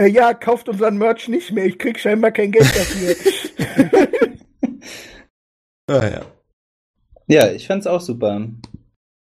[0.00, 1.66] Äh, ja, kauft unseren Merch nicht mehr.
[1.66, 3.14] Ich krieg scheinbar kein Geld dafür.
[5.90, 6.20] Ah, ja.
[7.26, 8.46] Ja, ich fand's auch super.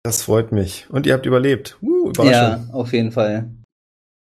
[0.04, 0.90] Das freut mich.
[0.90, 1.78] Und ihr habt überlebt.
[1.82, 2.68] Uh, Überraschung.
[2.68, 3.50] Ja, auf jeden Fall.